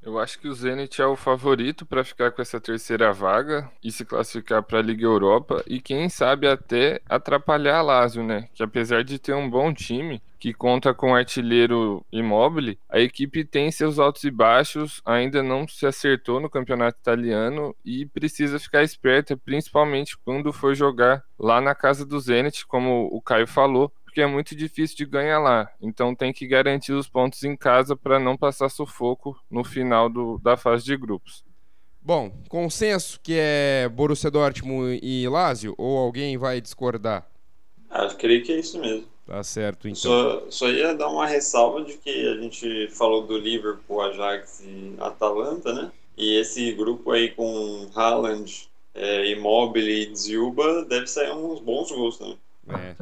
Eu 0.00 0.16
acho 0.20 0.38
que 0.38 0.46
o 0.46 0.54
Zenit 0.54 1.02
é 1.02 1.06
o 1.06 1.16
favorito 1.16 1.84
para 1.84 2.04
ficar 2.04 2.30
com 2.30 2.40
essa 2.40 2.60
terceira 2.60 3.12
vaga 3.12 3.68
e 3.82 3.90
se 3.90 4.04
classificar 4.04 4.62
para 4.62 4.78
a 4.78 4.82
Liga 4.82 5.04
Europa 5.04 5.64
e 5.66 5.80
quem 5.80 6.08
sabe 6.08 6.46
até 6.46 7.00
atrapalhar 7.08 7.78
a 7.78 7.82
Lazio, 7.82 8.22
né? 8.22 8.48
Que 8.54 8.62
apesar 8.62 9.02
de 9.02 9.18
ter 9.18 9.34
um 9.34 9.50
bom 9.50 9.74
time 9.74 10.22
que 10.46 10.54
conta 10.54 10.94
com 10.94 11.12
artilheiro 11.12 12.06
imóvel, 12.12 12.76
a 12.88 13.00
equipe 13.00 13.44
tem 13.44 13.68
seus 13.72 13.98
altos 13.98 14.22
e 14.22 14.30
baixos, 14.30 15.02
ainda 15.04 15.42
não 15.42 15.66
se 15.66 15.84
acertou 15.84 16.38
no 16.38 16.48
campeonato 16.48 17.00
italiano 17.00 17.74
e 17.84 18.06
precisa 18.06 18.56
ficar 18.60 18.84
esperta, 18.84 19.36
principalmente 19.36 20.16
quando 20.16 20.52
for 20.52 20.72
jogar 20.72 21.24
lá 21.36 21.60
na 21.60 21.74
casa 21.74 22.06
do 22.06 22.20
Zenit, 22.20 22.64
como 22.64 23.08
o 23.10 23.20
Caio 23.20 23.48
falou, 23.48 23.90
porque 24.04 24.20
é 24.20 24.26
muito 24.28 24.54
difícil 24.54 24.96
de 24.96 25.04
ganhar 25.04 25.40
lá. 25.40 25.68
Então 25.80 26.14
tem 26.14 26.32
que 26.32 26.46
garantir 26.46 26.92
os 26.92 27.08
pontos 27.08 27.42
em 27.42 27.56
casa 27.56 27.96
para 27.96 28.20
não 28.20 28.36
passar 28.36 28.68
sufoco 28.68 29.36
no 29.50 29.64
final 29.64 30.08
do, 30.08 30.38
da 30.38 30.56
fase 30.56 30.84
de 30.84 30.96
grupos. 30.96 31.44
Bom, 32.00 32.30
consenso 32.48 33.18
que 33.20 33.34
é 33.36 33.88
Borussia 33.88 34.30
Dortmund 34.30 35.00
e 35.02 35.26
Lazio 35.28 35.74
ou 35.76 35.98
alguém 35.98 36.38
vai 36.38 36.60
discordar? 36.60 37.26
Ah, 37.90 38.06
creio 38.16 38.44
que 38.44 38.52
é 38.52 38.60
isso 38.60 38.78
mesmo. 38.78 39.15
Tá 39.26 39.42
certo, 39.42 39.88
então. 39.88 39.96
Só, 39.96 40.50
só 40.50 40.68
ia 40.68 40.94
dar 40.94 41.08
uma 41.08 41.26
ressalva 41.26 41.84
de 41.84 41.98
que 41.98 42.28
a 42.28 42.36
gente 42.36 42.88
falou 42.90 43.26
do 43.26 43.36
Liverpool, 43.36 44.00
Ajax 44.00 44.62
e 44.64 44.94
Atalanta, 45.00 45.72
né? 45.72 45.90
E 46.16 46.38
esse 46.38 46.72
grupo 46.72 47.10
aí 47.10 47.32
com 47.32 47.90
Haaland, 47.94 48.68
é, 48.94 49.30
Immobile 49.32 50.12
e 50.12 50.16
Zilba 50.16 50.84
deve 50.84 51.08
sair 51.08 51.32
uns 51.32 51.60
bons 51.60 51.90
gols 51.90 52.18
também. 52.18 52.38
É. 52.68 52.94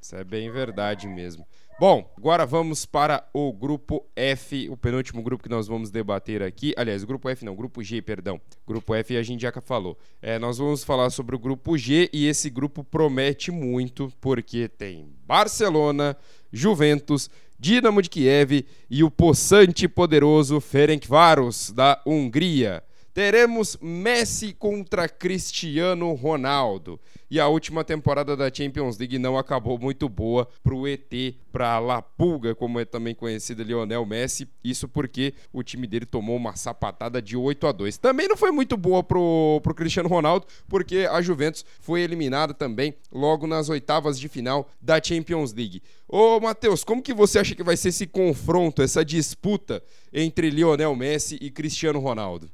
Isso 0.00 0.16
é 0.16 0.22
bem 0.24 0.50
verdade 0.50 1.08
mesmo. 1.08 1.44
Bom, 1.80 2.08
agora 2.16 2.46
vamos 2.46 2.86
para 2.86 3.28
o 3.34 3.52
grupo 3.52 4.06
F, 4.14 4.68
o 4.70 4.76
penúltimo 4.76 5.20
grupo 5.22 5.42
que 5.42 5.48
nós 5.48 5.66
vamos 5.66 5.90
debater 5.90 6.40
aqui. 6.42 6.72
Aliás, 6.76 7.02
grupo 7.02 7.28
F 7.28 7.44
não, 7.44 7.56
grupo 7.56 7.82
G, 7.82 8.00
perdão. 8.00 8.40
Grupo 8.66 8.94
F 8.94 9.16
a 9.16 9.22
gente 9.22 9.42
já 9.42 9.52
falou. 9.60 9.98
É, 10.20 10.38
nós 10.38 10.58
vamos 10.58 10.84
falar 10.84 11.10
sobre 11.10 11.34
o 11.34 11.38
grupo 11.38 11.76
G 11.76 12.08
e 12.12 12.28
esse 12.28 12.48
grupo 12.50 12.84
promete 12.84 13.50
muito 13.50 14.12
porque 14.20 14.68
tem 14.68 15.12
Barcelona, 15.26 16.16
Juventus, 16.52 17.28
Dinamo 17.58 18.02
de 18.02 18.10
Kiev 18.10 18.66
e 18.90 19.02
o 19.02 19.10
possante 19.10 19.88
poderoso 19.88 20.60
Ferencváros 20.60 21.70
da 21.70 22.00
Hungria. 22.06 22.82
Teremos 23.14 23.76
Messi 23.80 24.52
contra 24.52 25.08
Cristiano 25.08 26.12
Ronaldo. 26.14 26.98
E 27.32 27.40
a 27.40 27.48
última 27.48 27.82
temporada 27.82 28.36
da 28.36 28.52
Champions 28.52 28.98
League 28.98 29.18
não 29.18 29.38
acabou 29.38 29.78
muito 29.78 30.06
boa 30.06 30.46
para 30.62 30.74
o 30.74 30.86
ET, 30.86 31.10
para 31.50 31.78
La 31.78 32.02
Pulga, 32.02 32.54
como 32.54 32.78
é 32.78 32.84
também 32.84 33.14
conhecido 33.14 33.62
Lionel 33.62 34.04
Messi. 34.04 34.46
Isso 34.62 34.86
porque 34.86 35.32
o 35.50 35.62
time 35.62 35.86
dele 35.86 36.04
tomou 36.04 36.36
uma 36.36 36.54
sapatada 36.56 37.22
de 37.22 37.34
8 37.34 37.66
a 37.66 37.72
2. 37.72 37.96
Também 37.96 38.28
não 38.28 38.36
foi 38.36 38.50
muito 38.50 38.76
boa 38.76 39.02
pro, 39.02 39.62
pro 39.62 39.74
Cristiano 39.74 40.10
Ronaldo, 40.10 40.46
porque 40.68 41.08
a 41.10 41.22
Juventus 41.22 41.64
foi 41.80 42.02
eliminada 42.02 42.52
também 42.52 42.92
logo 43.10 43.46
nas 43.46 43.70
oitavas 43.70 44.20
de 44.20 44.28
final 44.28 44.68
da 44.78 45.02
Champions 45.02 45.54
League. 45.54 45.82
Ô, 46.06 46.38
Matheus, 46.38 46.84
como 46.84 47.00
que 47.00 47.14
você 47.14 47.38
acha 47.38 47.54
que 47.54 47.62
vai 47.62 47.78
ser 47.78 47.88
esse 47.88 48.06
confronto, 48.06 48.82
essa 48.82 49.02
disputa 49.02 49.82
entre 50.12 50.50
Lionel 50.50 50.94
Messi 50.94 51.38
e 51.40 51.50
Cristiano 51.50 51.98
Ronaldo? 51.98 52.50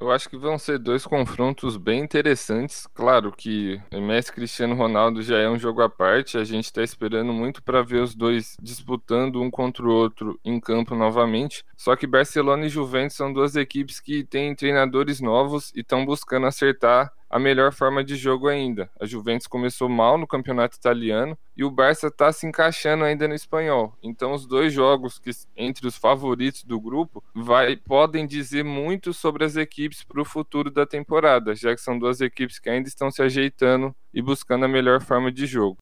Eu 0.00 0.12
acho 0.12 0.28
que 0.28 0.36
vão 0.36 0.56
ser 0.56 0.78
dois 0.78 1.04
confrontos 1.04 1.76
bem 1.76 2.00
interessantes. 2.00 2.86
Claro 2.94 3.32
que 3.32 3.80
Messi 3.92 4.32
Cristiano 4.32 4.76
Ronaldo 4.76 5.22
já 5.22 5.38
é 5.38 5.48
um 5.48 5.58
jogo 5.58 5.82
à 5.82 5.88
parte. 5.88 6.38
A 6.38 6.44
gente 6.44 6.66
está 6.66 6.84
esperando 6.84 7.32
muito 7.32 7.60
para 7.60 7.82
ver 7.82 8.00
os 8.00 8.14
dois 8.14 8.56
disputando 8.62 9.42
um 9.42 9.50
contra 9.50 9.84
o 9.84 9.90
outro 9.90 10.38
em 10.44 10.60
campo 10.60 10.94
novamente. 10.94 11.64
Só 11.76 11.96
que 11.96 12.06
Barcelona 12.06 12.66
e 12.66 12.68
Juventus 12.68 13.16
são 13.16 13.32
duas 13.32 13.56
equipes 13.56 13.98
que 13.98 14.22
têm 14.22 14.54
treinadores 14.54 15.20
novos 15.20 15.72
e 15.74 15.80
estão 15.80 16.06
buscando 16.06 16.46
acertar 16.46 17.12
a 17.28 17.38
melhor 17.38 17.72
forma 17.72 18.02
de 18.02 18.16
jogo 18.16 18.48
ainda. 18.48 18.90
A 19.00 19.06
Juventus 19.06 19.46
começou 19.46 19.88
mal 19.88 20.16
no 20.16 20.26
campeonato 20.26 20.76
italiano 20.76 21.36
e 21.56 21.64
o 21.64 21.70
Barça 21.70 22.08
está 22.08 22.32
se 22.32 22.46
encaixando 22.46 23.04
ainda 23.04 23.28
no 23.28 23.34
espanhol. 23.34 23.96
Então, 24.02 24.32
os 24.32 24.46
dois 24.46 24.72
jogos 24.72 25.18
que 25.18 25.30
entre 25.56 25.86
os 25.86 25.96
favoritos 25.96 26.64
do 26.64 26.80
grupo 26.80 27.22
vai, 27.34 27.76
podem 27.76 28.26
dizer 28.26 28.64
muito 28.64 29.12
sobre 29.12 29.44
as 29.44 29.56
equipes 29.56 30.02
para 30.02 30.20
o 30.20 30.24
futuro 30.24 30.70
da 30.70 30.86
temporada, 30.86 31.54
já 31.54 31.74
que 31.74 31.80
são 31.80 31.98
duas 31.98 32.20
equipes 32.20 32.58
que 32.58 32.70
ainda 32.70 32.88
estão 32.88 33.10
se 33.10 33.22
ajeitando 33.22 33.94
e 34.12 34.22
buscando 34.22 34.64
a 34.64 34.68
melhor 34.68 35.02
forma 35.02 35.30
de 35.30 35.46
jogo. 35.46 35.78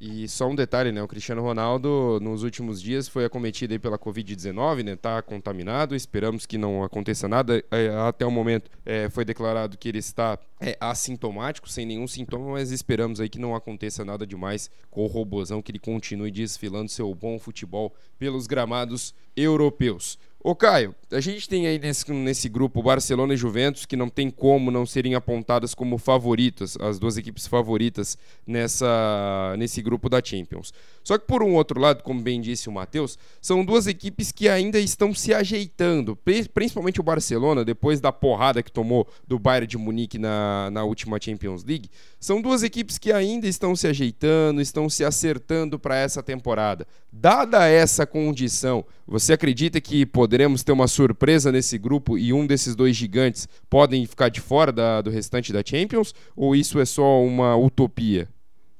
E 0.00 0.28
só 0.28 0.48
um 0.48 0.54
detalhe, 0.54 0.90
né? 0.92 1.02
O 1.02 1.08
Cristiano 1.08 1.40
Ronaldo, 1.40 2.18
nos 2.20 2.42
últimos 2.42 2.82
dias, 2.82 3.08
foi 3.08 3.24
acometido 3.24 3.78
pela 3.78 3.98
Covid-19, 3.98 4.82
né? 4.82 4.96
Tá 4.96 5.22
contaminado. 5.22 5.94
Esperamos 5.94 6.44
que 6.46 6.58
não 6.58 6.82
aconteça 6.82 7.28
nada. 7.28 7.64
É, 7.70 7.88
até 8.06 8.26
o 8.26 8.30
momento 8.30 8.70
é, 8.84 9.08
foi 9.08 9.24
declarado 9.24 9.78
que 9.78 9.88
ele 9.88 9.98
está 9.98 10.38
é, 10.60 10.76
assintomático, 10.80 11.68
sem 11.68 11.86
nenhum 11.86 12.06
sintoma, 12.06 12.52
mas 12.52 12.70
esperamos 12.70 13.20
aí 13.20 13.28
que 13.28 13.38
não 13.38 13.54
aconteça 13.54 14.04
nada 14.04 14.26
demais 14.26 14.70
com 14.90 15.04
o 15.04 15.06
robozão, 15.06 15.62
que 15.62 15.70
ele 15.70 15.78
continue 15.78 16.30
desfilando 16.30 16.90
seu 16.90 17.14
bom 17.14 17.38
futebol 17.38 17.94
pelos 18.18 18.46
gramados 18.46 19.14
europeus. 19.36 20.18
Ô 20.46 20.54
Caio, 20.54 20.94
a 21.10 21.20
gente 21.20 21.48
tem 21.48 21.66
aí 21.66 21.78
nesse, 21.78 22.12
nesse 22.12 22.50
grupo 22.50 22.82
Barcelona 22.82 23.32
e 23.32 23.36
Juventus 23.36 23.86
que 23.86 23.96
não 23.96 24.10
tem 24.10 24.28
como 24.28 24.70
não 24.70 24.84
serem 24.84 25.14
apontadas 25.14 25.72
como 25.74 25.96
favoritas, 25.96 26.76
as 26.82 26.98
duas 26.98 27.16
equipes 27.16 27.46
favoritas 27.46 28.18
nessa, 28.46 29.54
nesse 29.56 29.80
grupo 29.80 30.06
da 30.06 30.22
Champions. 30.22 30.74
Só 31.04 31.18
que 31.18 31.26
por 31.26 31.42
um 31.42 31.54
outro 31.54 31.78
lado, 31.78 32.02
como 32.02 32.22
bem 32.22 32.40
disse 32.40 32.68
o 32.68 32.72
Matheus, 32.72 33.18
são 33.40 33.62
duas 33.62 33.86
equipes 33.86 34.32
que 34.32 34.48
ainda 34.48 34.80
estão 34.80 35.14
se 35.14 35.34
ajeitando, 35.34 36.18
principalmente 36.54 36.98
o 36.98 37.04
Barcelona, 37.04 37.62
depois 37.62 38.00
da 38.00 38.10
porrada 38.10 38.62
que 38.62 38.72
tomou 38.72 39.06
do 39.28 39.38
Bayern 39.38 39.66
de 39.66 39.76
Munique 39.76 40.18
na, 40.18 40.70
na 40.70 40.82
última 40.82 41.18
Champions 41.20 41.62
League. 41.62 41.90
São 42.18 42.40
duas 42.40 42.62
equipes 42.62 42.96
que 42.96 43.12
ainda 43.12 43.46
estão 43.46 43.76
se 43.76 43.86
ajeitando, 43.86 44.62
estão 44.62 44.88
se 44.88 45.04
acertando 45.04 45.78
para 45.78 45.96
essa 45.96 46.22
temporada. 46.22 46.86
Dada 47.12 47.68
essa 47.68 48.06
condição, 48.06 48.84
você 49.06 49.34
acredita 49.34 49.80
que 49.82 50.06
poderemos 50.06 50.62
ter 50.62 50.72
uma 50.72 50.88
surpresa 50.88 51.52
nesse 51.52 51.76
grupo 51.76 52.16
e 52.16 52.32
um 52.32 52.46
desses 52.46 52.74
dois 52.74 52.96
gigantes 52.96 53.46
podem 53.68 54.06
ficar 54.06 54.30
de 54.30 54.40
fora 54.40 54.72
da, 54.72 55.02
do 55.02 55.10
restante 55.10 55.52
da 55.52 55.62
Champions? 55.64 56.14
Ou 56.34 56.56
isso 56.56 56.80
é 56.80 56.84
só 56.86 57.22
uma 57.22 57.54
utopia? 57.56 58.28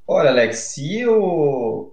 Olha, 0.06 0.30
Alex, 0.30 0.58
se, 0.58 1.04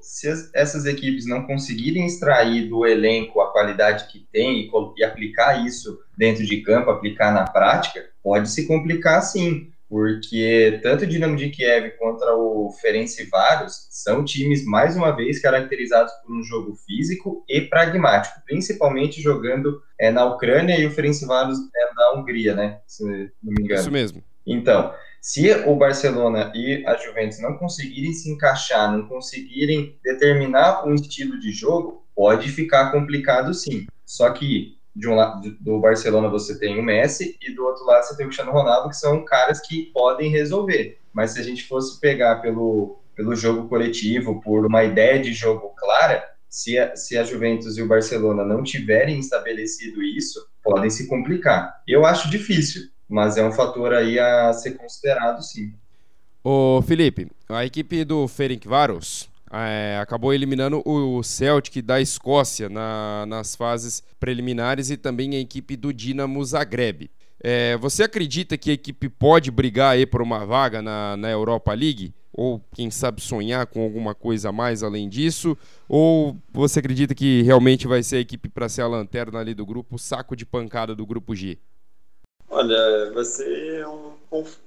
se 0.01 0.27
as, 0.27 0.53
essas 0.53 0.85
equipes 0.85 1.25
não 1.25 1.45
conseguirem 1.47 2.05
extrair 2.05 2.67
do 2.67 2.85
elenco 2.85 3.39
a 3.39 3.51
qualidade 3.51 4.07
que 4.11 4.27
tem 4.31 4.61
e, 4.61 4.71
e 4.97 5.03
aplicar 5.03 5.65
isso 5.65 5.99
dentro 6.17 6.45
de 6.45 6.61
campo, 6.61 6.89
aplicar 6.89 7.33
na 7.33 7.45
prática, 7.45 8.09
pode 8.21 8.49
se 8.49 8.67
complicar 8.67 9.21
sim 9.21 9.71
porque 9.91 10.79
tanto 10.81 11.03
o 11.03 11.07
Dinamo 11.07 11.35
de 11.35 11.49
Kiev 11.49 11.91
contra 11.99 12.33
o 12.33 12.71
Ferencváros 12.81 13.87
são 13.89 14.23
times, 14.23 14.63
mais 14.63 14.95
uma 14.95 15.13
vez, 15.13 15.41
caracterizados 15.41 16.13
por 16.23 16.33
um 16.33 16.41
jogo 16.43 16.75
físico 16.75 17.43
e 17.45 17.59
pragmático, 17.59 18.39
principalmente 18.45 19.21
jogando 19.21 19.81
é, 19.99 20.09
na 20.09 20.23
Ucrânia 20.23 20.79
e 20.79 20.85
o 20.85 20.91
Ferencváros 20.91 21.57
é 21.75 21.93
da 21.93 22.13
Hungria, 22.13 22.55
né? 22.55 22.79
Se 22.87 23.03
não 23.03 23.51
me 23.53 23.63
engano. 23.63 23.81
Isso 23.81 23.91
mesmo. 23.91 24.23
Então, 24.47 24.93
Se 25.21 25.53
o 25.67 25.75
Barcelona 25.75 26.51
e 26.55 26.83
a 26.87 26.97
Juventus 26.97 27.39
não 27.39 27.55
conseguirem 27.55 28.11
se 28.11 28.27
encaixar, 28.31 28.91
não 28.91 29.07
conseguirem 29.07 29.95
determinar 30.03 30.83
um 30.83 30.95
estilo 30.95 31.39
de 31.39 31.51
jogo, 31.51 32.03
pode 32.15 32.49
ficar 32.49 32.91
complicado 32.91 33.53
sim. 33.53 33.85
Só 34.03 34.31
que 34.31 34.79
de 34.95 35.07
um 35.07 35.13
lado 35.13 35.55
do 35.59 35.79
Barcelona 35.79 36.27
você 36.27 36.57
tem 36.57 36.79
o 36.79 36.83
Messi 36.83 37.37
e 37.39 37.53
do 37.53 37.63
outro 37.63 37.85
lado 37.85 38.03
você 38.03 38.17
tem 38.17 38.25
o 38.25 38.29
Cristiano 38.29 38.51
Ronaldo, 38.51 38.89
que 38.89 38.97
são 38.97 39.23
caras 39.23 39.61
que 39.61 39.91
podem 39.93 40.31
resolver. 40.31 40.97
Mas 41.13 41.31
se 41.31 41.39
a 41.39 41.43
gente 41.43 41.67
fosse 41.67 41.99
pegar 41.99 42.37
pelo, 42.37 42.99
pelo 43.15 43.35
jogo 43.35 43.69
coletivo, 43.69 44.41
por 44.41 44.65
uma 44.65 44.83
ideia 44.83 45.21
de 45.21 45.33
jogo 45.33 45.69
clara, 45.77 46.27
se 46.49 46.79
a, 46.79 46.95
se 46.95 47.15
a 47.15 47.23
Juventus 47.23 47.77
e 47.77 47.83
o 47.83 47.87
Barcelona 47.87 48.43
não 48.43 48.63
tiverem 48.63 49.19
estabelecido 49.19 50.01
isso, 50.01 50.43
podem 50.63 50.89
se 50.89 51.07
complicar. 51.07 51.81
Eu 51.87 52.05
acho 52.05 52.29
difícil, 52.29 52.89
mas 53.11 53.35
é 53.37 53.45
um 53.45 53.51
fator 53.51 53.93
aí 53.93 54.17
a 54.17 54.53
ser 54.53 54.71
considerado, 54.71 55.43
sim. 55.43 55.73
Ô 56.43 56.81
Felipe, 56.81 57.27
a 57.49 57.65
equipe 57.65 58.05
do 58.05 58.27
Ferencváros 58.27 59.29
é, 59.51 59.99
acabou 60.01 60.33
eliminando 60.33 60.81
o 60.85 61.21
Celtic 61.21 61.83
da 61.83 61.99
Escócia 61.99 62.69
na, 62.69 63.25
nas 63.27 63.55
fases 63.55 64.01
preliminares 64.17 64.89
e 64.89 64.97
também 64.97 65.35
a 65.35 65.39
equipe 65.39 65.75
do 65.75 65.93
Dinamo 65.93 66.43
Zagreb. 66.43 67.11
É, 67.43 67.75
você 67.77 68.03
acredita 68.03 68.57
que 68.57 68.69
a 68.71 68.73
equipe 68.73 69.09
pode 69.09 69.51
brigar 69.51 69.93
aí 69.93 70.05
por 70.05 70.21
uma 70.21 70.45
vaga 70.45 70.81
na, 70.81 71.17
na 71.17 71.29
Europa 71.29 71.73
League? 71.73 72.13
Ou 72.33 72.61
quem 72.73 72.89
sabe 72.89 73.19
sonhar 73.19 73.67
com 73.67 73.83
alguma 73.83 74.15
coisa 74.15 74.49
a 74.49 74.51
mais 74.53 74.83
além 74.83 75.09
disso? 75.09 75.57
Ou 75.89 76.37
você 76.53 76.79
acredita 76.79 77.13
que 77.13 77.41
realmente 77.41 77.87
vai 77.87 78.01
ser 78.03 78.17
a 78.17 78.21
equipe 78.21 78.47
para 78.47 78.69
ser 78.69 78.83
a 78.83 78.87
lanterna 78.87 79.39
ali 79.39 79.53
do 79.53 79.65
grupo, 79.65 79.99
saco 79.99 80.33
de 80.33 80.45
pancada 80.45 80.95
do 80.95 81.05
grupo 81.05 81.35
G? 81.35 81.57
Olha, 82.53 83.11
vai 83.13 83.23
ser 83.23 83.87
um, 83.87 84.11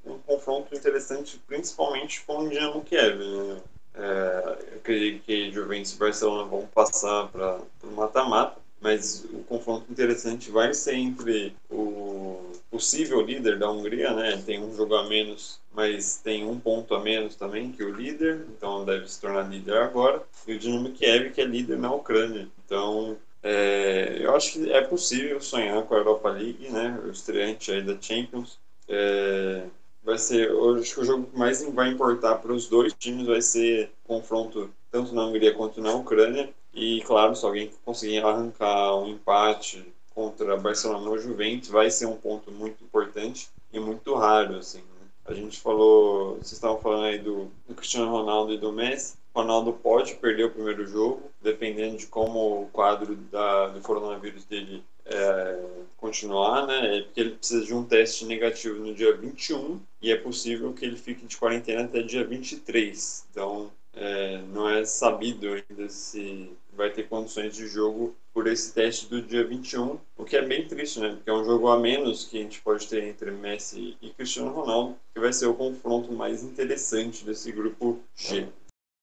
um 0.06 0.18
confronto 0.26 0.74
interessante, 0.74 1.38
principalmente 1.46 2.24
com 2.24 2.38
o 2.38 2.48
Dinamo 2.48 2.82
Kiev. 2.82 3.18
Né? 3.18 3.60
É, 3.94 4.58
eu 4.72 4.78
acredito 4.78 5.22
que 5.22 5.52
Juventus 5.52 5.92
e 5.92 5.98
Barcelona 5.98 6.48
vão 6.48 6.66
passar 6.66 7.28
para 7.28 7.60
o 7.82 7.86
mata-mata, 7.88 8.58
mas 8.80 9.26
o 9.30 9.40
confronto 9.44 9.92
interessante 9.92 10.50
vai 10.50 10.72
ser 10.72 10.94
entre 10.94 11.54
o 11.70 12.52
possível 12.70 13.20
líder 13.20 13.58
da 13.58 13.70
Hungria, 13.70 14.14
né? 14.14 14.42
Tem 14.44 14.60
um 14.60 14.74
jogo 14.74 14.94
a 14.94 15.06
menos, 15.06 15.60
mas 15.72 16.16
tem 16.16 16.44
um 16.44 16.58
ponto 16.58 16.94
a 16.94 17.00
menos 17.00 17.36
também 17.36 17.70
que 17.70 17.84
o 17.84 17.94
líder, 17.94 18.46
então 18.56 18.84
deve 18.84 19.06
se 19.08 19.20
tornar 19.20 19.48
líder 19.48 19.76
agora. 19.76 20.22
E 20.46 20.54
o 20.54 20.58
Dinamo 20.58 20.90
Kiev, 20.90 21.32
que 21.32 21.40
é 21.42 21.44
líder 21.44 21.78
na 21.78 21.92
Ucrânia. 21.92 22.48
Então, 22.64 23.16
é, 23.46 24.16
eu 24.20 24.35
acho 24.35 24.54
que 24.54 24.72
é 24.72 24.80
possível 24.80 25.38
sonhar 25.38 25.83
com 25.83 25.94
a 25.94 25.98
Europa 25.98 26.30
League, 26.30 26.66
né? 26.70 26.98
O 27.04 27.11
estreante 27.11 27.70
aí 27.70 27.83
da 27.83 28.00
Champions. 28.00 28.59
É, 28.88 29.66
vai 30.02 30.16
ser, 30.16 30.48
eu 30.48 30.76
acho 30.76 30.94
que 30.94 31.00
o 31.00 31.04
jogo 31.04 31.26
que 31.26 31.38
mais 31.38 31.62
vai 31.62 31.90
importar 31.90 32.37
para 32.37 32.54
os 32.54 32.68
dois 32.68 32.94
times 32.94 33.26
vai 33.26 33.42
ser 33.42 33.90
confronto 34.04 34.70
tanto 34.90 35.14
na 35.14 35.26
Hungria 35.26 35.52
quanto 35.52 35.83
na 35.83 35.92
Ucrânia. 35.92 36.48
E 36.72 37.02
claro, 37.02 37.37
se 37.37 37.44
alguém 37.44 37.70
conseguir 37.85 38.24
arrancar 38.24 38.96
um 38.96 39.09
empate 39.09 39.85
contra 40.14 40.57
Barcelona 40.57 41.11
ou 41.11 41.18
Juventus 41.18 41.68
vai 41.68 41.90
ser 41.90 42.07
um 42.07 42.16
ponto 42.16 42.50
muito 42.50 42.83
importante 42.83 43.50
e 43.70 43.78
muito 43.78 44.14
raro, 44.14 44.57
assim. 44.57 44.78
Né? 44.78 45.07
A 45.26 45.35
gente 45.35 45.61
falou, 45.61 46.37
vocês 46.37 46.52
estavam 46.52 46.78
falando 46.78 47.04
aí 47.04 47.18
do, 47.18 47.50
do 47.68 47.74
Cristiano 47.74 48.11
Ronaldo 48.11 48.54
e 48.54 48.59
do 48.59 48.72
Messi. 48.72 49.16
Ronaldo 49.34 49.72
pode 49.72 50.14
perder 50.14 50.44
o 50.44 50.50
primeiro 50.50 50.86
jogo, 50.86 51.22
dependendo 51.42 51.96
de 51.96 52.06
como 52.06 52.62
o 52.62 52.68
quadro 52.72 53.16
da, 53.16 53.68
do 53.68 53.80
coronavírus 53.80 54.44
dele 54.44 54.84
é, 55.04 55.60
continuar, 55.96 56.66
né? 56.66 56.98
É 56.98 57.02
porque 57.02 57.20
ele 57.20 57.30
precisa 57.30 57.64
de 57.64 57.74
um 57.74 57.84
teste 57.84 58.24
negativo 58.24 58.78
no 58.78 58.94
dia 58.94 59.14
21 59.16 59.80
e 60.00 60.12
é 60.12 60.16
possível 60.16 60.72
que 60.72 60.84
ele 60.84 60.96
fique 60.96 61.26
de 61.26 61.36
quarentena 61.36 61.84
até 61.84 62.00
dia 62.02 62.24
23. 62.24 63.26
Então, 63.30 63.70
é, 63.92 64.40
não 64.52 64.68
é 64.68 64.84
sabido 64.84 65.48
ainda 65.48 65.88
se 65.88 66.50
vai 66.72 66.90
ter 66.90 67.08
condições 67.08 67.54
de 67.54 67.66
jogo 67.66 68.16
por 68.32 68.46
esse 68.48 68.72
teste 68.72 69.06
do 69.06 69.22
dia 69.22 69.44
21, 69.44 69.98
o 70.16 70.24
que 70.24 70.36
é 70.36 70.42
bem 70.42 70.66
triste, 70.66 70.98
né? 70.98 71.10
Porque 71.10 71.30
é 71.30 71.32
um 71.32 71.44
jogo 71.44 71.68
a 71.68 71.78
menos 71.78 72.24
que 72.24 72.38
a 72.38 72.42
gente 72.42 72.60
pode 72.62 72.86
ter 72.88 73.04
entre 73.04 73.30
Messi 73.30 73.96
e 74.02 74.10
Cristiano 74.10 74.50
Ronaldo, 74.50 74.96
que 75.12 75.20
vai 75.20 75.32
ser 75.32 75.46
o 75.46 75.54
confronto 75.54 76.12
mais 76.12 76.42
interessante 76.42 77.24
desse 77.24 77.52
grupo 77.52 78.00
G. 78.16 78.48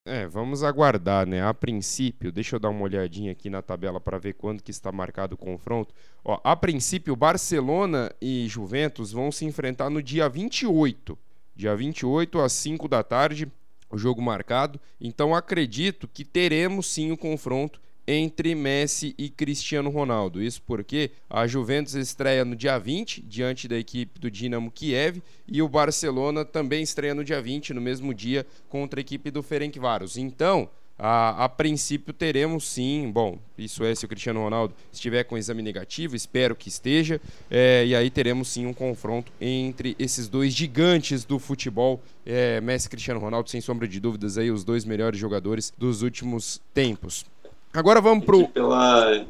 É, 0.04 0.26
vamos 0.26 0.64
aguardar, 0.64 1.28
né? 1.28 1.44
A 1.46 1.54
princípio, 1.54 2.32
deixa 2.32 2.56
eu 2.56 2.60
dar 2.60 2.70
uma 2.70 2.82
olhadinha 2.82 3.32
aqui 3.32 3.52
na 3.52 3.62
tabela 3.62 4.02
para 4.02 4.18
ver 4.18 4.34
quando 4.34 4.64
que 4.64 4.72
está 4.72 4.92
marcado 4.92 5.36
o 5.36 5.38
confronto. 5.38 5.94
Ó, 6.26 6.40
a 6.44 6.56
princípio, 6.56 7.16
Barcelona 7.16 8.12
e 8.20 8.48
Juventus 8.48 9.12
vão 9.12 9.32
se 9.32 9.46
enfrentar 9.46 9.92
no 9.92 10.02
dia 10.02 10.28
28. 10.28 11.16
Dia 11.56 11.76
28 11.76 12.40
às 12.40 12.52
5 12.54 12.88
da 12.88 13.04
tarde, 13.04 13.52
o 13.92 13.98
jogo 13.98 14.24
marcado. 14.24 14.80
Então 15.00 15.36
acredito 15.36 16.08
que 16.08 16.26
teremos 16.26 16.88
sim 16.88 17.12
o 17.12 17.18
confronto 17.18 17.80
entre 18.08 18.56
Messi 18.56 19.14
e 19.18 19.30
Cristiano 19.30 19.90
Ronaldo. 19.90 20.42
Isso 20.42 20.62
porque 20.66 21.12
a 21.30 21.48
Juventus 21.48 21.94
estreia 21.94 22.44
no 22.44 22.56
dia 22.56 22.78
20 22.78 23.22
diante 23.22 23.68
da 23.68 23.78
equipe 23.78 24.20
do 24.20 24.30
Dinamo 24.30 24.72
Kiev 24.72 25.22
e 25.48 25.62
o 25.62 25.70
Barcelona 25.70 26.44
também 26.44 26.82
estreia 26.82 27.16
no 27.16 27.24
dia 27.24 27.42
20, 27.42 27.74
no 27.74 27.82
mesmo 27.82 28.14
dia, 28.14 28.46
contra 28.70 29.00
a 29.00 29.02
equipe 29.02 29.32
do 29.32 29.44
Ferencváros. 29.44 30.18
Então, 30.18 30.70
a, 31.04 31.46
a, 31.46 31.50
princípio 31.50 32.14
teremos 32.14 32.64
sim, 32.64 33.10
bom, 33.12 33.40
isso 33.58 33.84
é 33.84 33.96
se 33.96 34.06
o 34.06 34.08
Cristiano 34.08 34.40
Ronaldo 34.40 34.76
estiver 34.94 35.24
com 35.24 35.36
exame 35.36 35.64
negativo, 35.64 36.16
espero 36.16 36.56
que 36.56 36.70
esteja, 36.70 37.20
é, 37.50 37.84
e 37.88 37.96
aí 37.96 38.12
teremos 38.12 38.50
sim 38.50 38.68
um 38.68 38.74
confronto 38.74 39.32
entre 39.42 39.96
esses 39.98 40.28
dois 40.28 40.54
gigantes 40.54 41.26
do 41.26 41.40
futebol, 41.40 42.00
é, 42.24 42.62
Messi 42.62 42.86
e 42.86 42.90
Cristiano 42.92 43.20
Ronaldo, 43.20 43.50
sem 43.50 43.60
sombra 43.60 43.88
de 43.88 44.00
dúvidas, 44.00 44.38
aí 44.38 44.52
os 44.52 44.64
dois 44.64 44.86
melhores 44.86 45.20
jogadores 45.20 45.74
dos 45.76 46.04
últimos 46.04 46.62
tempos. 46.72 47.26
Agora 47.74 48.02
vamos 48.02 48.26
pro. 48.26 48.48
Pela 48.50 49.26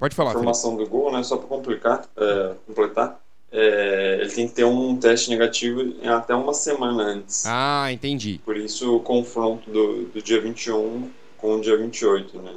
Pode 0.00 0.14
falar. 0.14 0.30
Informação 0.30 0.76
do 0.76 0.86
gol, 0.86 1.12
né? 1.12 1.22
Só 1.22 1.36
para 1.36 1.46
complicar, 1.46 2.08
é, 2.16 2.54
completar. 2.66 3.20
É, 3.52 4.18
ele 4.20 4.30
tem 4.30 4.48
que 4.48 4.54
ter 4.54 4.64
um 4.64 4.96
teste 4.96 5.28
negativo 5.28 5.82
até 6.08 6.34
uma 6.34 6.54
semana 6.54 7.02
antes. 7.02 7.44
Ah, 7.46 7.92
entendi. 7.92 8.40
Por 8.44 8.56
isso 8.56 8.96
o 8.96 9.00
confronto 9.00 9.70
do, 9.70 10.04
do 10.04 10.22
dia 10.22 10.40
21 10.40 11.10
com 11.36 11.56
o 11.56 11.60
dia 11.60 11.76
28, 11.76 12.40
né? 12.40 12.52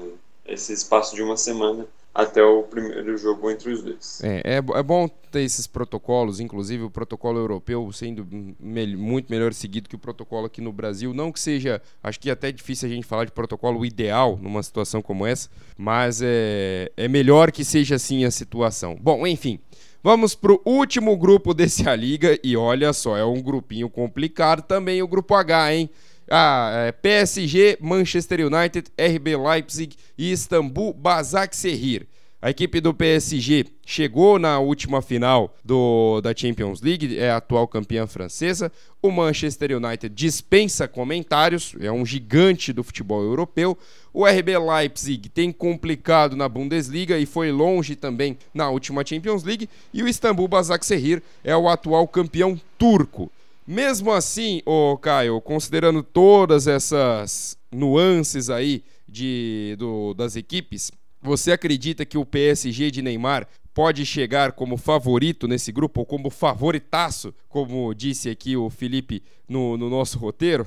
Esse 0.45 0.71
espaço 0.71 1.15
de 1.15 1.21
uma 1.21 1.35
semana 1.35 1.85
até 2.13 2.43
o 2.43 2.63
primeiro 2.63 3.17
jogo 3.17 3.49
entre 3.49 3.71
os 3.71 3.81
dois. 3.81 4.21
É, 4.23 4.41
é, 4.43 4.57
é 4.57 4.83
bom 4.83 5.07
ter 5.07 5.41
esses 5.41 5.65
protocolos, 5.65 6.39
inclusive 6.39 6.83
o 6.83 6.89
protocolo 6.91 7.39
europeu 7.39 7.91
sendo 7.91 8.27
me 8.59 8.95
muito 8.95 9.31
melhor 9.31 9.53
seguido 9.53 9.89
que 9.89 9.95
o 9.95 9.99
protocolo 9.99 10.45
aqui 10.45 10.61
no 10.61 10.71
Brasil. 10.71 11.13
Não 11.13 11.31
que 11.31 11.39
seja, 11.39 11.81
acho 12.03 12.19
que 12.19 12.29
é 12.29 12.33
até 12.33 12.51
difícil 12.51 12.87
a 12.87 12.91
gente 12.91 13.07
falar 13.07 13.25
de 13.25 13.31
protocolo 13.31 13.83
ideal 13.83 14.37
numa 14.39 14.61
situação 14.61 15.01
como 15.01 15.25
essa, 15.25 15.49
mas 15.75 16.21
é, 16.21 16.91
é 16.95 17.07
melhor 17.07 17.51
que 17.51 17.65
seja 17.65 17.95
assim 17.95 18.25
a 18.25 18.31
situação. 18.31 18.95
Bom, 19.01 19.25
enfim. 19.25 19.59
Vamos 20.05 20.35
para 20.35 20.51
o 20.51 20.61
último 20.65 21.15
grupo 21.15 21.53
desse 21.53 21.87
A 21.87 21.95
Liga 21.95 22.37
e 22.43 22.57
olha 22.57 22.91
só, 22.91 23.15
é 23.15 23.23
um 23.23 23.41
grupinho 23.41 23.89
complicado 23.89 24.61
também 24.61 25.01
o 25.01 25.07
grupo 25.07 25.33
H, 25.33 25.73
hein? 25.73 25.89
Ah, 26.29 26.85
é 26.87 26.91
PSG, 26.91 27.77
Manchester 27.81 28.39
United, 28.45 28.89
RB 28.97 29.35
Leipzig 29.35 29.95
e 30.17 30.31
Istambul 30.31 30.93
Basaksehir. 30.93 32.07
A 32.43 32.49
equipe 32.49 32.81
do 32.81 32.93
PSG 32.93 33.67
chegou 33.85 34.37
na 34.37 34.59
última 34.59 35.01
final 35.01 35.55
do, 35.63 36.19
da 36.19 36.35
Champions 36.35 36.81
League, 36.81 37.17
é 37.17 37.31
a 37.31 37.37
atual 37.37 37.65
campeã 37.65 38.05
francesa. 38.05 38.69
O 39.01 39.09
Manchester 39.09 39.77
United 39.77 40.13
dispensa 40.13 40.85
comentários, 40.85 41.73
é 41.79 41.89
um 41.89 42.05
gigante 42.05 42.73
do 42.73 42.83
futebol 42.83 43.23
europeu. 43.23 43.77
O 44.13 44.25
RB 44.25 44.57
Leipzig 44.57 45.29
tem 45.29 45.53
complicado 45.53 46.35
na 46.35 46.49
Bundesliga 46.49 47.17
e 47.17 47.25
foi 47.25 47.49
longe 47.49 47.95
também 47.95 48.37
na 48.53 48.69
última 48.69 49.05
Champions 49.05 49.45
League. 49.45 49.69
E 49.93 50.03
o 50.03 50.07
Istambul 50.09 50.49
Basaksehir 50.49 51.23
é 51.45 51.55
o 51.55 51.69
atual 51.69 52.05
campeão 52.09 52.59
turco. 52.77 53.31
Mesmo 53.65 54.11
assim, 54.11 54.61
ô 54.65 54.97
Caio, 54.97 55.39
considerando 55.39 56.03
todas 56.03 56.67
essas 56.67 57.57
nuances 57.71 58.49
aí 58.49 58.83
de, 59.07 59.75
do, 59.79 60.13
das 60.13 60.35
equipes, 60.35 60.91
você 61.21 61.53
acredita 61.53 62.05
que 62.05 62.17
o 62.17 62.25
PSG 62.25 62.91
de 62.91 63.01
Neymar 63.01 63.47
pode 63.73 64.05
chegar 64.05 64.51
como 64.51 64.75
favorito 64.75 65.47
nesse 65.47 65.71
grupo, 65.71 66.01
ou 66.01 66.05
como 66.05 66.29
favoritaço, 66.29 67.33
como 67.47 67.93
disse 67.93 68.29
aqui 68.29 68.57
o 68.57 68.69
Felipe 68.69 69.23
no, 69.47 69.77
no 69.77 69.89
nosso 69.89 70.19
roteiro? 70.19 70.65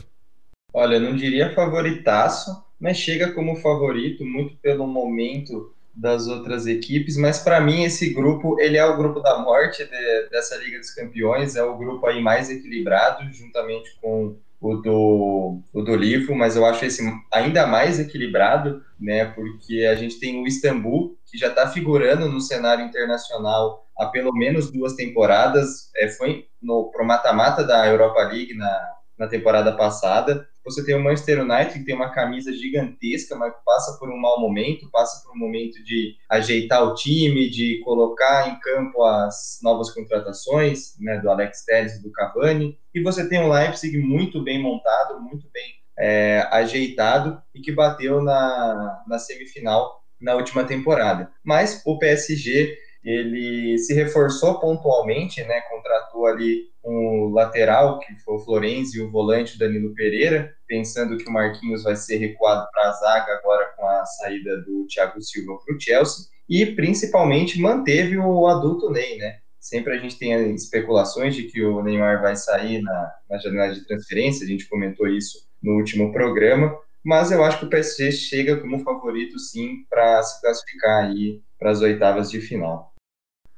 Olha, 0.73 0.99
não 0.99 1.15
diria 1.15 1.55
favoritaço, 1.55 2.51
mas 2.81 2.97
chega 2.97 3.33
como 3.33 3.57
favorito, 3.57 4.25
muito 4.25 4.57
pelo 4.57 4.87
momento 4.87 5.76
das 5.97 6.29
outras 6.29 6.67
equipes, 6.67 7.17
mas 7.17 7.39
para 7.39 7.61
mim 7.61 7.85
esse 7.85 8.13
grupo 8.13 8.61
ele 8.61 8.77
é 8.77 8.85
o 8.85 8.97
grupo 8.97 9.21
da 9.21 9.39
morte 9.39 9.85
de, 9.85 10.29
dessa 10.31 10.57
Liga 10.57 10.79
dos 10.79 10.91
Campeões, 10.91 11.57
é 11.57 11.65
o 11.65 11.77
grupo 11.77 12.07
aí 12.07 12.23
mais 12.23 12.51
equilibrado, 12.51 13.33
juntamente 13.33 13.97
com 14.01 14.37
o 14.61 14.75
do, 14.77 15.61
o 15.73 15.83
do 15.83 15.97
livro, 15.97 16.35
mas 16.35 16.57
eu 16.57 16.67
acho 16.67 16.85
esse 16.85 17.03
ainda 17.33 17.67
mais 17.67 17.99
equilibrado, 17.99 18.83
né, 19.01 19.27
porque 19.27 19.87
a 19.91 19.95
gente 19.95 20.19
tem 20.19 20.43
o 20.43 20.47
Istambul, 20.47 21.17
que 21.25 21.39
já 21.39 21.49
está 21.49 21.69
figurando 21.69 22.29
no 22.29 22.41
cenário 22.41 22.85
internacional 22.85 23.87
há 23.99 24.07
pelo 24.07 24.33
menos 24.33 24.71
duas 24.71 24.95
temporadas, 24.95 25.91
é, 25.97 26.09
foi 26.09 26.47
no 26.61 26.91
pro 26.91 27.07
mata-mata 27.07 27.65
da 27.65 27.87
Europa 27.87 28.23
League 28.25 28.55
na, 28.55 28.93
na 29.19 29.27
temporada 29.27 29.73
passada. 29.73 30.47
Você 30.67 30.85
tem 30.85 30.97
o 30.97 31.03
Manchester 31.03 31.43
United 31.43 31.79
que 31.79 31.85
tem 31.85 31.95
uma 31.95 32.11
camisa 32.11 32.53
gigantesca, 32.53 33.37
mas 33.37 33.55
passa 33.65 33.97
por 33.99 34.11
um 34.11 34.21
mau 34.21 34.41
momento, 34.41 34.91
passa 34.91 35.23
por 35.23 35.35
um 35.35 35.39
momento 35.39 35.83
de 35.85 36.17
ajeitar 36.29 36.83
o 36.83 36.95
time, 36.95 37.49
de 37.49 37.81
colocar 37.85 38.49
em 38.49 38.59
campo 38.59 39.05
as 39.05 39.61
novas 39.63 39.91
contratações, 39.91 40.99
né, 40.99 41.19
do 41.19 41.31
Alex 41.31 41.65
Telles 41.65 41.95
e 41.95 42.03
do 42.03 42.11
Cavani. 42.11 42.77
E 42.93 43.01
você 43.01 43.29
tem 43.29 43.39
o 43.39 43.49
Leipzig 43.49 43.97
muito 43.97 44.43
bem 44.43 44.61
montado, 44.61 45.21
muito 45.21 45.49
bem 45.53 45.65
é, 45.97 46.47
ajeitado 46.51 47.41
e 47.55 47.61
que 47.61 47.71
bateu 47.71 48.21
na, 48.21 49.05
na 49.07 49.19
semifinal 49.21 50.03
na 50.21 50.35
última 50.35 50.65
temporada. 50.65 51.31
Mas 51.45 51.81
o 51.87 51.99
PSG 51.99 52.77
ele 53.07 53.79
se 53.79 53.95
reforçou 53.95 54.59
pontualmente, 54.59 55.41
né? 55.45 55.61
Contratou 55.71 56.27
ali 56.27 56.65
um 56.85 57.31
lateral, 57.33 58.01
que 58.01 58.13
foi 58.25 58.35
o 58.35 58.41
Florenzi, 58.41 58.99
e 58.99 59.01
o 59.01 59.11
volante 59.11 59.59
Danilo 59.59 59.95
Pereira, 59.95 60.53
pensando 60.67 61.17
que 61.17 61.29
o 61.29 61.33
Marquinhos 61.33 61.85
vai 61.85 61.95
ser 61.95 62.17
recuado 62.17 62.67
para 62.73 62.89
a 62.89 62.93
zaga 62.93 63.33
agora 63.35 63.73
com 63.77 63.87
a 63.87 64.05
saída 64.05 64.57
do 64.63 64.87
Thiago 64.89 65.23
Silva 65.23 65.57
para 65.65 65.77
o 65.77 65.81
Chelsea, 65.81 66.27
e 66.49 66.67
principalmente 66.67 67.61
manteve 67.61 68.19
o 68.19 68.47
adulto 68.49 68.91
Ney, 68.91 69.19
né? 69.19 69.39
Sempre 69.61 69.95
a 69.95 69.99
gente 69.99 70.19
tem 70.19 70.55
especulações 70.55 71.35
de 71.35 71.45
que 71.45 71.65
o 71.65 71.83
Neymar 71.83 72.21
vai 72.21 72.35
sair 72.35 72.83
na, 72.83 73.13
na 73.31 73.39
janela 73.39 73.73
de 73.73 73.85
transferência, 73.87 74.45
a 74.45 74.49
gente 74.49 74.69
comentou 74.69 75.07
isso 75.07 75.47
no 75.63 75.75
último 75.75 76.13
programa, 76.13 76.77
mas 77.05 77.31
eu 77.31 77.45
acho 77.45 77.61
que 77.61 77.67
o 77.67 77.71
PSG 77.71 78.11
chega 78.11 78.57
como 78.57 78.81
favorito 78.81 79.39
sim 79.39 79.85
para 79.89 80.21
se 80.25 80.41
classificar 80.41 81.05
aí 81.05 81.41
para 81.59 81.71
as 81.71 81.81
oitavas 81.81 82.31
de 82.31 82.41
final. 82.41 82.96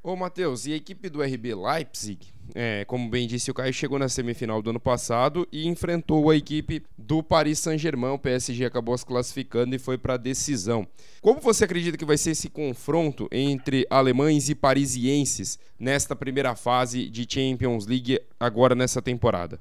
Ô, 0.08 0.16
Matheus, 0.16 0.64
e 0.64 0.72
a 0.72 0.76
equipe 0.76 1.10
do 1.10 1.22
RB 1.22 1.54
Leipzig, 1.54 2.32
é, 2.54 2.82
como 2.86 3.10
bem 3.10 3.28
disse 3.28 3.50
o 3.50 3.54
Caio, 3.54 3.74
chegou 3.74 3.98
na 3.98 4.08
semifinal 4.08 4.62
do 4.62 4.70
ano 4.70 4.80
passado 4.80 5.46
e 5.52 5.68
enfrentou 5.68 6.30
a 6.30 6.34
equipe 6.34 6.82
do 6.96 7.22
Paris 7.22 7.58
Saint-Germain. 7.58 8.14
O 8.14 8.18
PSG 8.18 8.64
acabou 8.64 8.96
se 8.96 9.04
classificando 9.04 9.76
e 9.76 9.78
foi 9.78 9.98
para 9.98 10.14
a 10.14 10.16
decisão. 10.16 10.88
Como 11.20 11.42
você 11.42 11.66
acredita 11.66 11.98
que 11.98 12.06
vai 12.06 12.16
ser 12.16 12.30
esse 12.30 12.48
confronto 12.48 13.28
entre 13.30 13.86
alemães 13.90 14.48
e 14.48 14.54
parisienses 14.54 15.58
nesta 15.78 16.16
primeira 16.16 16.56
fase 16.56 17.10
de 17.10 17.26
Champions 17.28 17.86
League 17.86 18.18
agora 18.40 18.74
nessa 18.74 19.02
temporada? 19.02 19.60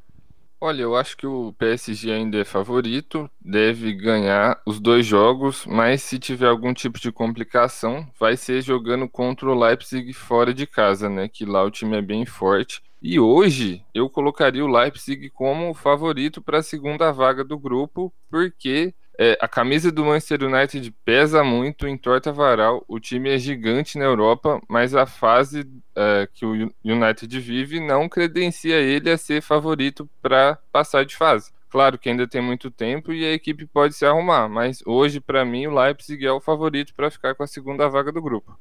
Olha, 0.60 0.82
eu 0.82 0.96
acho 0.96 1.16
que 1.16 1.28
o 1.28 1.54
PSG 1.54 2.12
ainda 2.12 2.40
é 2.40 2.44
favorito, 2.44 3.30
deve 3.40 3.94
ganhar 3.94 4.60
os 4.66 4.80
dois 4.80 5.06
jogos, 5.06 5.68
mas 5.68 6.02
se 6.02 6.18
tiver 6.18 6.48
algum 6.48 6.74
tipo 6.74 7.00
de 7.00 7.12
complicação, 7.12 8.08
vai 8.20 8.36
ser 8.36 8.64
jogando 8.64 9.08
contra 9.08 9.48
o 9.48 9.54
Leipzig 9.54 10.12
fora 10.14 10.52
de 10.56 10.66
casa, 10.66 11.08
né? 11.08 11.28
Que 11.28 11.46
lá 11.46 11.64
o 11.64 11.70
time 11.70 11.98
é 11.98 12.02
bem 12.02 12.26
forte. 12.26 12.82
E 13.00 13.20
hoje 13.20 13.84
eu 13.94 14.10
colocaria 14.10 14.66
o 14.66 14.68
Leipzig 14.68 15.30
como 15.30 15.76
favorito 15.76 16.42
para 16.42 16.58
a 16.58 16.64
segunda 16.64 17.12
vaga 17.12 17.44
do 17.44 17.60
grupo, 17.60 18.12
porque 18.28 18.96
é, 19.20 19.36
a 19.42 19.48
camisa 19.48 19.92
do 19.92 20.06
Manchester 20.06 20.44
United 20.44 20.94
pesa 21.04 21.44
muito, 21.44 21.88
entorta 21.88 22.32
varal. 22.32 22.86
O 22.88 23.00
time 23.00 23.30
é 23.30 23.40
gigante 23.40 23.98
na 23.98 24.06
Europa, 24.06 24.62
mas 24.70 24.94
a 24.94 25.08
fase 25.08 25.68
é, 25.96 26.28
que 26.32 26.46
o 26.46 26.72
United 26.86 27.40
vive 27.40 27.80
não 27.80 28.08
credencia 28.08 28.76
ele 28.76 29.10
a 29.10 29.18
ser 29.18 29.42
favorito 29.42 30.08
para 30.22 30.60
passar 30.72 31.04
de 31.04 31.16
fase. 31.16 31.52
Claro 31.70 31.98
que 31.98 32.10
ainda 32.10 32.28
tem 32.28 32.42
muito 32.42 32.70
tempo 32.70 33.12
e 33.12 33.26
a 33.26 33.34
equipe 33.34 33.66
pode 33.66 33.96
se 33.96 34.06
arrumar, 34.06 34.48
mas 34.48 34.82
hoje, 34.86 35.20
para 35.20 35.44
mim, 35.44 35.68
o 35.68 35.74
Leipzig 35.74 36.26
é 36.26 36.32
o 36.32 36.40
favorito 36.40 36.94
para 36.94 37.12
ficar 37.12 37.36
com 37.36 37.44
a 37.44 37.48
segunda 37.48 37.90
vaga 37.90 38.12
do 38.12 38.22
grupo. 38.22 38.58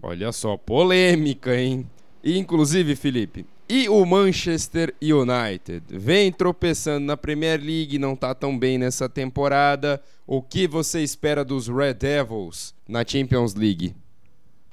Olha 0.00 0.30
só, 0.30 0.56
polêmica, 0.56 1.54
hein? 1.54 1.90
Inclusive, 2.24 2.96
Felipe, 2.96 3.44
e 3.68 3.88
o 3.88 4.04
Manchester 4.06 4.94
United 5.02 5.82
vem 5.88 6.30
tropeçando 6.30 7.04
na 7.04 7.16
Premier 7.16 7.60
League, 7.60 7.98
não 7.98 8.14
está 8.14 8.34
tão 8.34 8.56
bem 8.56 8.78
nessa 8.78 9.08
temporada. 9.08 10.00
O 10.26 10.40
que 10.40 10.68
você 10.68 11.00
espera 11.02 11.44
dos 11.44 11.66
Red 11.66 11.94
Devils 11.94 12.74
na 12.88 13.04
Champions 13.04 13.54
League? 13.54 13.94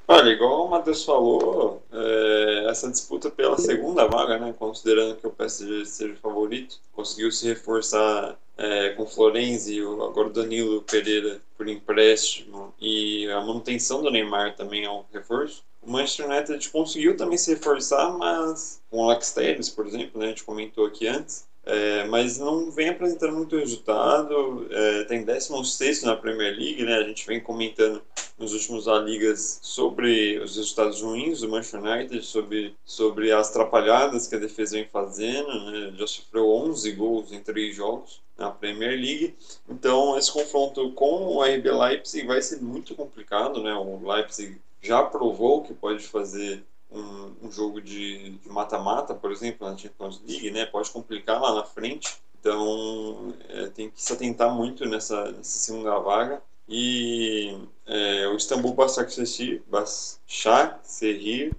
Olha, 0.08 0.30
igual 0.30 0.68
o 0.68 0.70
Matheus 0.70 1.04
falou, 1.06 1.82
é, 1.92 2.68
essa 2.70 2.92
disputa 2.92 3.32
pela 3.32 3.58
segunda 3.58 4.06
vaga, 4.06 4.38
né, 4.38 4.54
considerando 4.58 5.16
que 5.16 5.26
o 5.26 5.32
PSG 5.32 5.86
seja 5.86 6.14
o 6.14 6.18
favorito, 6.18 6.78
conseguiu 6.92 7.32
se 7.32 7.48
reforçar 7.48 8.38
é, 8.58 8.90
com 8.90 9.08
Florenzi, 9.08 9.80
agora 9.80 10.28
o 10.28 10.34
Danilo 10.34 10.82
Pereira 10.84 11.42
por 11.58 11.68
empréstimo 11.68 12.74
e 12.80 13.28
a 13.32 13.40
manutenção 13.42 14.04
do 14.04 14.12
Neymar 14.12 14.56
também 14.56 14.84
é 14.84 14.92
um 14.92 15.04
reforço 15.12 15.64
o 15.86 15.92
Manchester 15.92 16.30
United 16.30 16.70
conseguiu 16.70 17.18
também 17.18 17.38
se 17.38 17.54
reforçar, 17.54 18.12
mas 18.18 18.82
com 18.90 18.98
o 18.98 19.10
Alex 19.10 19.34
Telles, 19.34 19.70
por 19.70 19.86
exemplo, 19.86 20.20
né, 20.20 20.28
a 20.28 20.30
gente 20.30 20.44
comentou 20.44 20.86
aqui 20.86 21.08
antes, 21.08 21.48
é, 21.66 22.06
mas 22.06 22.38
não 22.38 22.70
vem 22.72 22.90
apresentando 22.90 23.36
muito 23.36 23.58
resultado, 23.58 24.68
é, 24.70 25.04
tem 25.06 25.24
16 25.24 26.04
na 26.04 26.16
Premier 26.16 26.54
League, 26.56 26.84
né, 26.84 26.96
a 26.96 27.04
gente 27.04 27.26
vem 27.26 27.40
comentando 27.40 28.02
nos 28.38 28.54
últimos 28.54 28.88
A 28.88 29.00
Ligas 29.00 29.60
sobre 29.62 30.40
os 30.40 30.58
resultados 30.58 31.02
ruins 31.02 31.42
do 31.42 31.50
Manchester 31.50 31.82
United, 31.82 32.26
sobre, 32.26 32.76
sobre 32.84 33.32
as 33.32 33.50
atrapalhadas 33.50 34.28
que 34.28 34.36
a 34.36 34.40
defesa 34.40 34.76
vem 34.76 34.88
fazendo, 34.92 35.72
né, 35.72 35.94
já 35.98 36.08
sofreu 36.08 36.50
11 36.50 36.92
gols 36.94 37.32
em 37.32 37.40
3 37.40 37.76
jogos 37.76 38.22
na 38.38 38.50
Premier 38.50 39.00
League, 39.00 39.36
então 39.70 40.18
esse 40.18 40.32
confronto 40.32 40.92
com 40.92 41.28
o 41.28 41.44
RB 41.44 41.72
Leipzig 41.72 42.26
vai 42.26 42.42
ser 42.42 42.62
muito 42.62 42.96
complicado, 42.96 43.62
né, 43.62 43.74
o 43.74 44.00
Leipzig 44.06 44.60
já 44.84 45.04
provou 45.04 45.64
que 45.64 45.74
pode 45.74 46.04
fazer 46.04 46.64
um, 46.92 47.32
um 47.44 47.52
jogo 47.52 47.82
de 47.82 48.38
mata-mata, 48.46 49.16
por 49.16 49.32
exemplo, 49.32 49.68
na 49.68 49.78
Champions 49.78 50.22
League, 50.28 50.52
né? 50.52 50.66
Pode 50.66 50.92
complicar 50.92 51.42
lá 51.42 51.56
na 51.56 51.64
frente. 51.64 52.18
Então, 52.40 53.34
é, 53.50 53.68
tem 53.68 53.90
que 53.90 54.02
se 54.02 54.12
atentar 54.14 54.54
muito 54.54 54.86
nessa, 54.86 55.32
nessa 55.32 55.58
segunda 55.60 55.98
vaga. 56.00 56.42
E 56.68 57.58
é, 57.86 58.28
o 58.28 58.36
Istambul 58.36 58.74
Başakşehir, 58.74 59.64
Başakşehir, 59.68 61.54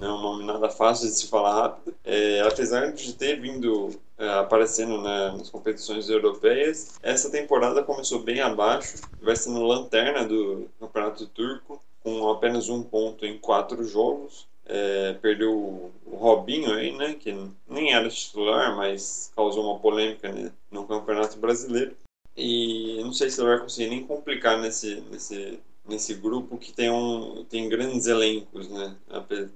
é 0.00 0.08
um 0.08 0.20
nome 0.20 0.44
nada 0.44 0.70
fácil 0.70 1.08
de 1.08 1.14
se 1.14 1.26
falar 1.26 1.54
rápido, 1.54 1.94
é, 2.04 2.40
apesar 2.42 2.92
de 2.92 3.12
ter 3.14 3.40
vindo 3.40 3.90
é, 4.16 4.28
aparecendo 4.38 5.00
né, 5.02 5.32
nas 5.36 5.50
competições 5.50 6.08
europeias, 6.08 6.98
essa 7.02 7.30
temporada 7.30 7.82
começou 7.82 8.20
bem 8.20 8.40
abaixo, 8.40 8.98
vai 9.20 9.34
sendo 9.34 9.62
lanterna 9.62 10.24
do 10.24 10.68
Campeonato 10.78 11.26
Turco, 11.26 11.77
com 12.08 12.30
apenas 12.30 12.68
um 12.68 12.82
ponto 12.82 13.26
em 13.26 13.38
quatro 13.38 13.84
jogos. 13.84 14.46
É, 14.64 15.14
perdeu 15.14 15.52
o 15.54 16.16
Robinho 16.16 16.72
aí, 16.74 16.94
né, 16.94 17.14
que 17.14 17.34
nem 17.66 17.92
era 17.92 18.08
titular, 18.08 18.76
mas 18.76 19.32
causou 19.34 19.64
uma 19.64 19.78
polêmica 19.78 20.30
né, 20.30 20.52
no 20.70 20.86
Campeonato 20.86 21.38
Brasileiro. 21.38 21.96
E 22.36 23.00
não 23.02 23.12
sei 23.12 23.30
se 23.30 23.40
ele 23.40 23.48
vai 23.48 23.58
conseguir 23.60 23.90
nem 23.90 24.06
complicar 24.06 24.58
nesse, 24.60 25.00
nesse, 25.10 25.58
nesse 25.86 26.14
grupo 26.14 26.58
que 26.58 26.72
tem, 26.72 26.90
um, 26.90 27.44
tem 27.48 27.68
grandes 27.68 28.06
elencos, 28.06 28.68
né? 28.68 28.94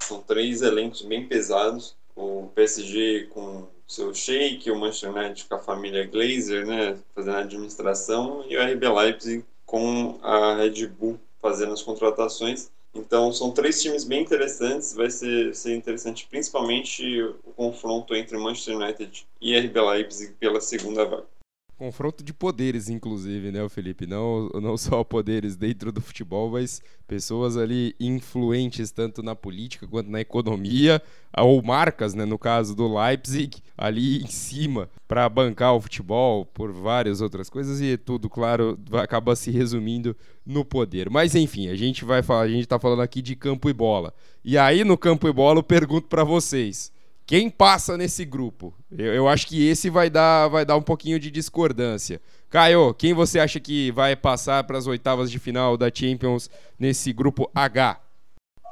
São 0.00 0.20
três 0.20 0.62
elencos 0.62 1.02
bem 1.02 1.26
pesados. 1.28 1.94
O 2.16 2.50
PSG 2.54 3.28
com 3.30 3.68
seu 3.86 4.12
Sheik, 4.12 4.70
o 4.70 4.76
Manchester 4.76 5.14
United 5.14 5.44
com 5.44 5.54
a 5.54 5.58
família 5.58 6.06
Glazer, 6.06 6.66
né, 6.66 6.98
fazendo 7.14 7.36
a 7.36 7.40
administração, 7.40 8.44
e 8.48 8.56
o 8.56 8.62
RB 8.62 8.88
Leipzig 8.88 9.44
com 9.64 10.18
a 10.22 10.56
Red 10.56 10.86
Bull 10.86 11.20
fazendo 11.42 11.72
as 11.72 11.82
contratações. 11.82 12.70
Então 12.94 13.32
são 13.32 13.50
três 13.50 13.82
times 13.82 14.04
bem 14.04 14.22
interessantes. 14.22 14.94
Vai 14.94 15.10
ser, 15.10 15.54
ser 15.54 15.74
interessante 15.74 16.26
principalmente 16.30 17.20
o 17.44 17.52
confronto 17.54 18.14
entre 18.14 18.38
Manchester 18.38 18.76
United 18.76 19.26
e 19.40 19.58
RB 19.58 19.80
Leipzig 19.80 20.34
pela 20.34 20.60
segunda 20.60 21.04
vaga. 21.04 21.31
Confronto 21.76 22.22
de 22.22 22.32
poderes, 22.32 22.88
inclusive, 22.88 23.50
né, 23.50 23.68
Felipe? 23.68 24.06
Não, 24.06 24.48
não 24.50 24.76
só 24.76 25.02
poderes 25.02 25.56
dentro 25.56 25.90
do 25.90 26.00
futebol, 26.00 26.50
mas 26.50 26.80
pessoas 27.08 27.56
ali 27.56 27.94
influentes 27.98 28.92
tanto 28.92 29.22
na 29.22 29.34
política 29.34 29.86
quanto 29.88 30.08
na 30.08 30.20
economia, 30.20 31.02
ou 31.36 31.60
marcas, 31.62 32.14
né, 32.14 32.24
no 32.24 32.38
caso 32.38 32.76
do 32.76 32.86
Leipzig, 32.86 33.62
ali 33.76 34.22
em 34.22 34.28
cima 34.28 34.88
para 35.08 35.28
bancar 35.28 35.74
o 35.74 35.80
futebol 35.80 36.46
por 36.46 36.72
várias 36.72 37.20
outras 37.20 37.50
coisas 37.50 37.80
e 37.80 37.96
tudo, 37.96 38.30
claro, 38.30 38.78
acaba 38.92 39.34
se 39.34 39.50
resumindo 39.50 40.16
no 40.46 40.64
poder. 40.64 41.10
Mas 41.10 41.34
enfim, 41.34 41.68
a 41.68 41.74
gente 41.74 42.04
vai 42.04 42.22
falar, 42.22 42.42
a 42.42 42.48
gente 42.48 42.62
está 42.62 42.78
falando 42.78 43.02
aqui 43.02 43.20
de 43.20 43.34
campo 43.34 43.68
e 43.68 43.72
bola. 43.72 44.14
E 44.44 44.56
aí 44.56 44.84
no 44.84 44.96
campo 44.96 45.26
e 45.28 45.32
bola 45.32 45.58
eu 45.58 45.64
pergunto 45.64 46.06
para 46.06 46.22
vocês, 46.22 46.92
quem 47.32 47.48
passa 47.48 47.96
nesse 47.96 48.26
grupo? 48.26 48.74
Eu, 48.90 49.14
eu, 49.14 49.26
acho 49.26 49.46
que 49.46 49.66
esse 49.66 49.88
vai 49.88 50.10
dar, 50.10 50.48
vai 50.48 50.66
dar 50.66 50.76
um 50.76 50.82
pouquinho 50.82 51.18
de 51.18 51.30
discordância. 51.30 52.20
Caio, 52.50 52.92
quem 52.92 53.14
você 53.14 53.40
acha 53.40 53.58
que 53.58 53.90
vai 53.90 54.14
passar 54.14 54.62
para 54.64 54.76
as 54.76 54.86
oitavas 54.86 55.30
de 55.30 55.38
final 55.38 55.74
da 55.78 55.90
Champions 55.90 56.50
nesse 56.78 57.10
grupo 57.10 57.50
H? 57.54 57.98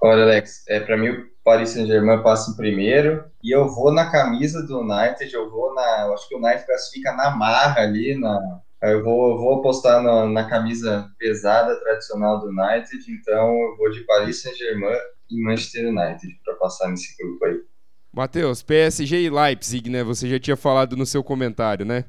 Olha, 0.02 0.24
Alex, 0.24 0.62
é, 0.68 0.78
para 0.78 0.98
mim 0.98 1.08
o 1.08 1.26
Paris 1.42 1.70
Saint-Germain 1.70 2.22
passa 2.22 2.50
em 2.50 2.56
primeiro 2.56 3.24
e 3.42 3.50
eu 3.50 3.66
vou 3.66 3.90
na 3.90 4.10
camisa 4.10 4.62
do 4.66 4.80
United, 4.80 5.32
eu 5.32 5.50
vou 5.50 5.74
na. 5.74 6.02
Eu 6.02 6.12
acho 6.12 6.28
que 6.28 6.34
o 6.34 6.38
United 6.38 6.66
classifica 6.66 7.12
na 7.14 7.30
marra 7.30 7.80
ali, 7.80 8.14
na, 8.14 8.60
eu 8.82 9.02
vou, 9.02 9.30
eu 9.30 9.38
vou 9.38 9.60
apostar 9.60 10.02
na, 10.02 10.26
na, 10.26 10.46
camisa 10.46 11.10
pesada 11.18 11.74
tradicional 11.80 12.38
do 12.38 12.48
United, 12.48 13.10
então 13.10 13.58
eu 13.58 13.76
vou 13.78 13.90
de 13.90 14.00
Paris 14.00 14.42
Saint-Germain 14.42 14.98
e 15.30 15.42
Manchester 15.42 15.88
United 15.88 16.38
para 16.44 16.56
passar 16.56 16.90
nesse 16.90 17.16
grupo 17.16 17.42
aí. 17.46 17.69
Matheus, 18.12 18.62
PSG 18.62 19.22
e 19.22 19.30
Leipzig, 19.30 19.88
né? 19.88 20.02
Você 20.02 20.28
já 20.28 20.38
tinha 20.38 20.56
falado 20.56 20.96
no 20.96 21.06
seu 21.06 21.22
comentário, 21.22 21.86
né? 21.86 22.04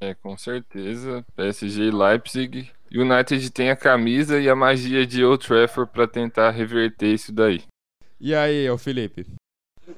É, 0.00 0.14
com 0.14 0.36
certeza. 0.36 1.24
PSG 1.34 1.82
e 1.82 1.90
Leipzig. 1.90 2.70
United 2.92 3.50
tem 3.50 3.70
a 3.70 3.76
camisa 3.76 4.40
e 4.40 4.48
a 4.48 4.54
magia 4.54 5.06
de 5.06 5.24
Old 5.24 5.46
Trafford 5.46 5.90
para 5.92 6.06
tentar 6.06 6.50
reverter 6.50 7.08
isso 7.08 7.32
daí. 7.32 7.62
E 8.20 8.34
aí, 8.34 8.68
o 8.70 8.78
Felipe? 8.78 9.26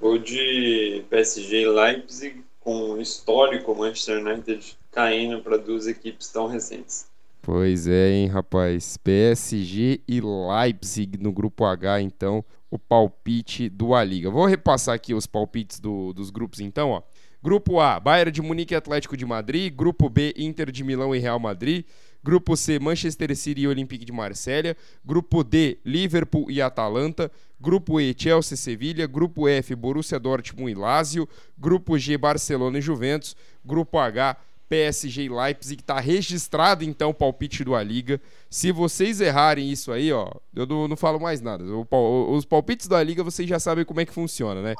Vou 0.00 0.16
de 0.16 1.04
PSG 1.10 1.62
e 1.62 1.68
Leipzig 1.68 2.44
com 2.60 2.98
histórico 2.98 3.74
Manchester 3.74 4.24
United 4.24 4.78
caindo 4.90 5.42
para 5.42 5.58
duas 5.58 5.86
equipes 5.86 6.28
tão 6.30 6.46
recentes. 6.46 7.06
Pois 7.42 7.86
é, 7.86 8.10
hein, 8.12 8.26
rapaz. 8.28 8.96
PSG 8.96 10.00
e 10.08 10.20
Leipzig 10.20 11.18
no 11.18 11.30
grupo 11.30 11.66
H, 11.66 12.00
então, 12.00 12.42
o 12.74 12.78
palpite 12.78 13.68
do 13.68 13.94
A 13.94 14.02
Liga. 14.02 14.28
Vou 14.28 14.46
repassar 14.46 14.96
aqui 14.96 15.14
os 15.14 15.28
palpites 15.28 15.78
do, 15.78 16.12
dos 16.12 16.28
grupos, 16.28 16.58
então, 16.58 16.90
ó. 16.90 17.02
Grupo 17.40 17.78
A, 17.78 18.00
Bayern 18.00 18.32
de 18.32 18.42
Munique 18.42 18.74
e 18.74 18.76
Atlético 18.76 19.16
de 19.16 19.24
Madrid. 19.24 19.72
Grupo 19.72 20.08
B, 20.08 20.34
Inter 20.36 20.72
de 20.72 20.82
Milão 20.82 21.14
e 21.14 21.18
Real 21.20 21.38
Madrid. 21.38 21.84
Grupo 22.22 22.56
C, 22.56 22.80
Manchester 22.80 23.36
City 23.36 23.60
e 23.60 23.68
Olympique 23.68 24.04
de 24.04 24.10
Marselha. 24.10 24.76
Grupo 25.04 25.44
D, 25.44 25.78
Liverpool 25.84 26.50
e 26.50 26.60
Atalanta. 26.60 27.30
Grupo 27.60 28.00
E, 28.00 28.14
Chelsea 28.16 28.54
e 28.54 28.58
Sevilha. 28.58 29.06
Grupo 29.06 29.46
F, 29.46 29.74
Borussia 29.76 30.18
Dortmund 30.18 30.72
e 30.72 30.74
Lazio. 30.74 31.28
Grupo 31.56 31.98
G, 31.98 32.16
Barcelona 32.16 32.78
e 32.78 32.82
Juventus. 32.82 33.36
Grupo 33.62 33.98
H, 33.98 34.38
PSG 34.68 35.24
e 35.24 35.28
Leipzig. 35.28 35.80
Está 35.80 36.00
registrado 36.00 36.84
então 36.84 37.10
o 37.10 37.14
palpite 37.14 37.64
do 37.64 37.74
A 37.74 37.82
Liga. 37.82 38.20
Se 38.50 38.72
vocês 38.72 39.20
errarem 39.20 39.70
isso 39.70 39.92
aí, 39.92 40.12
ó, 40.12 40.30
eu 40.54 40.66
não, 40.66 40.88
não 40.88 40.96
falo 40.96 41.20
mais 41.20 41.40
nada. 41.40 41.64
O, 41.64 42.32
os 42.32 42.44
palpites 42.44 42.86
da 42.86 43.02
Liga 43.02 43.22
vocês 43.22 43.48
já 43.48 43.58
sabem 43.58 43.84
como 43.84 44.00
é 44.00 44.04
que 44.04 44.12
funciona, 44.12 44.62
né? 44.62 44.74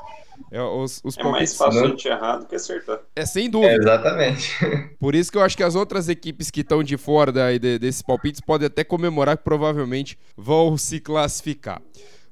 É, 0.51 0.61
os, 0.61 1.01
os 1.05 1.16
é 1.16 1.22
palpites... 1.22 1.57
mais 1.57 1.57
fácil 1.57 1.89
não... 1.89 1.97
de 1.97 2.09
errar 2.09 2.39
do 2.39 2.47
que 2.47 2.55
acertar. 2.55 3.01
É 3.14 3.26
sem 3.26 3.49
dúvida. 3.51 3.72
É, 3.72 3.76
exatamente. 3.76 4.59
Por 4.99 5.14
isso 5.14 5.30
que 5.30 5.39
eu 5.39 5.43
acho 5.43 5.57
que 5.57 5.62
as 5.62 5.74
outras 5.74 6.09
equipes 6.09 6.51
que 6.51 6.61
estão 6.61 6.82
de 6.82 6.97
fora 6.97 7.30
da, 7.30 7.53
de, 7.53 7.78
desses 7.78 8.03
palpites 8.03 8.41
podem 8.41 8.66
até 8.66 8.85
comemorar 8.85 9.37
que 9.37 9.45
provavelmente 9.45 10.18
vão 10.37 10.76
se 10.76 11.01
classificar. 11.01 11.80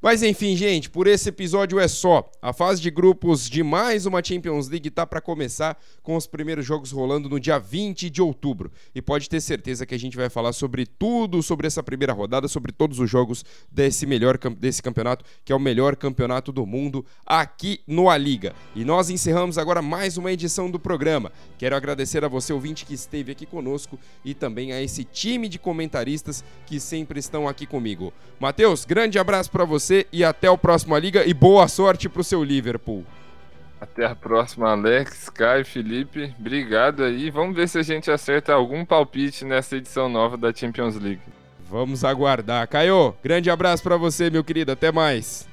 Mas 0.03 0.21
enfim, 0.21 0.57
gente, 0.57 0.91
por 0.91 1.07
esse 1.07 1.29
episódio 1.29 1.79
é 1.79 1.87
só. 1.87 2.29
A 2.43 2.53
fase 2.53 2.83
de 2.83 2.91
grupos 2.91 3.49
de 3.49 3.63
mais 3.63 4.05
uma 4.05 4.21
Champions 4.23 4.69
League 4.69 4.91
tá 4.91 5.07
para 5.07 5.21
começar 5.21 5.81
com 6.03 6.17
os 6.17 6.27
primeiros 6.27 6.67
jogos 6.67 6.91
rolando 6.91 7.29
no 7.29 7.39
dia 7.39 7.57
20 7.57 8.11
de 8.11 8.21
outubro. 8.21 8.73
E 8.93 9.01
pode 9.01 9.29
ter 9.29 9.41
certeza 9.41 9.87
que 9.87 9.95
a 9.95 9.99
gente 9.99 10.17
vai 10.17 10.29
falar 10.29 10.55
sobre 10.55 10.87
tudo 10.87 11.41
sobre 11.41 11.69
essa 11.69 11.85
primeira 11.85 12.13
rodada, 12.13 12.49
sobre 12.49 12.73
todos 12.73 12.99
os 12.99 13.09
jogos 13.09 13.45
desse 13.71 14.05
melhor 14.05 14.39
desse 14.59 14.83
campeonato, 14.83 15.25
que 15.45 15.53
é 15.53 15.55
o 15.55 15.61
melhor 15.61 15.95
campeonato 15.95 16.51
do 16.51 16.67
mundo 16.67 17.07
aqui 17.25 17.79
no 17.87 18.11
A 18.11 18.19
Liga. 18.19 18.57
E 18.75 18.85
nós 18.85 19.09
encerramos 19.09 19.57
agora 19.57 19.81
mais 19.81 20.17
uma 20.17 20.33
edição 20.33 20.69
do 20.69 20.81
programa. 20.81 21.31
Quero 21.57 21.77
agradecer 21.77 22.25
a 22.25 22.29
você 22.29 22.53
ouvinte 22.53 22.85
que 22.85 22.95
esteve 22.95 23.31
aqui 23.31 23.47
conosco 23.47 23.97
e 24.25 24.35
também 24.35 24.73
a 24.73 24.83
esse 24.83 25.05
time 25.05 25.49
de 25.49 25.61
comentaristas 25.61 26.43
que 26.67 26.81
sempre 26.81 27.21
estão 27.21 27.47
aqui 27.47 27.67
comigo. 27.67 28.13
Matheus, 28.41 28.85
grande 28.85 29.17
abraço 29.17 29.49
para 29.49 29.65
você 29.65 29.92
você 29.93 30.07
e 30.11 30.25
até 30.25 30.51
o 30.51 30.57
próximo 30.57 30.97
Liga 30.97 31.23
e 31.27 31.35
boa 31.35 31.69
sorte 31.69 32.09
pro 32.09 32.25
seu 32.25 32.43
Liverpool. 32.43 33.05
Até 33.79 34.07
a 34.07 34.15
próxima, 34.15 34.71
Alex, 34.71 35.29
Caio, 35.29 35.67
Felipe. 35.67 36.33
Obrigado 36.39 37.03
aí. 37.05 37.31
Vamos 37.31 37.55
ver 37.55 37.69
se 37.69 37.79
a 37.79 37.83
gente 37.83 38.11
acerta 38.11 38.55
algum 38.55 38.85
palpite 38.85 39.45
nessa 39.45 39.77
edição 39.77 40.09
nova 40.09 40.37
da 40.37 40.55
Champions 40.55 40.97
League. 40.97 41.21
Vamos 41.69 42.05
aguardar. 42.05 42.67
Caio, 42.69 43.15
grande 43.23 43.51
abraço 43.51 43.83
para 43.83 43.97
você, 43.97 44.31
meu 44.31 44.45
querido. 44.45 44.73
Até 44.73 44.91
mais. 44.93 45.49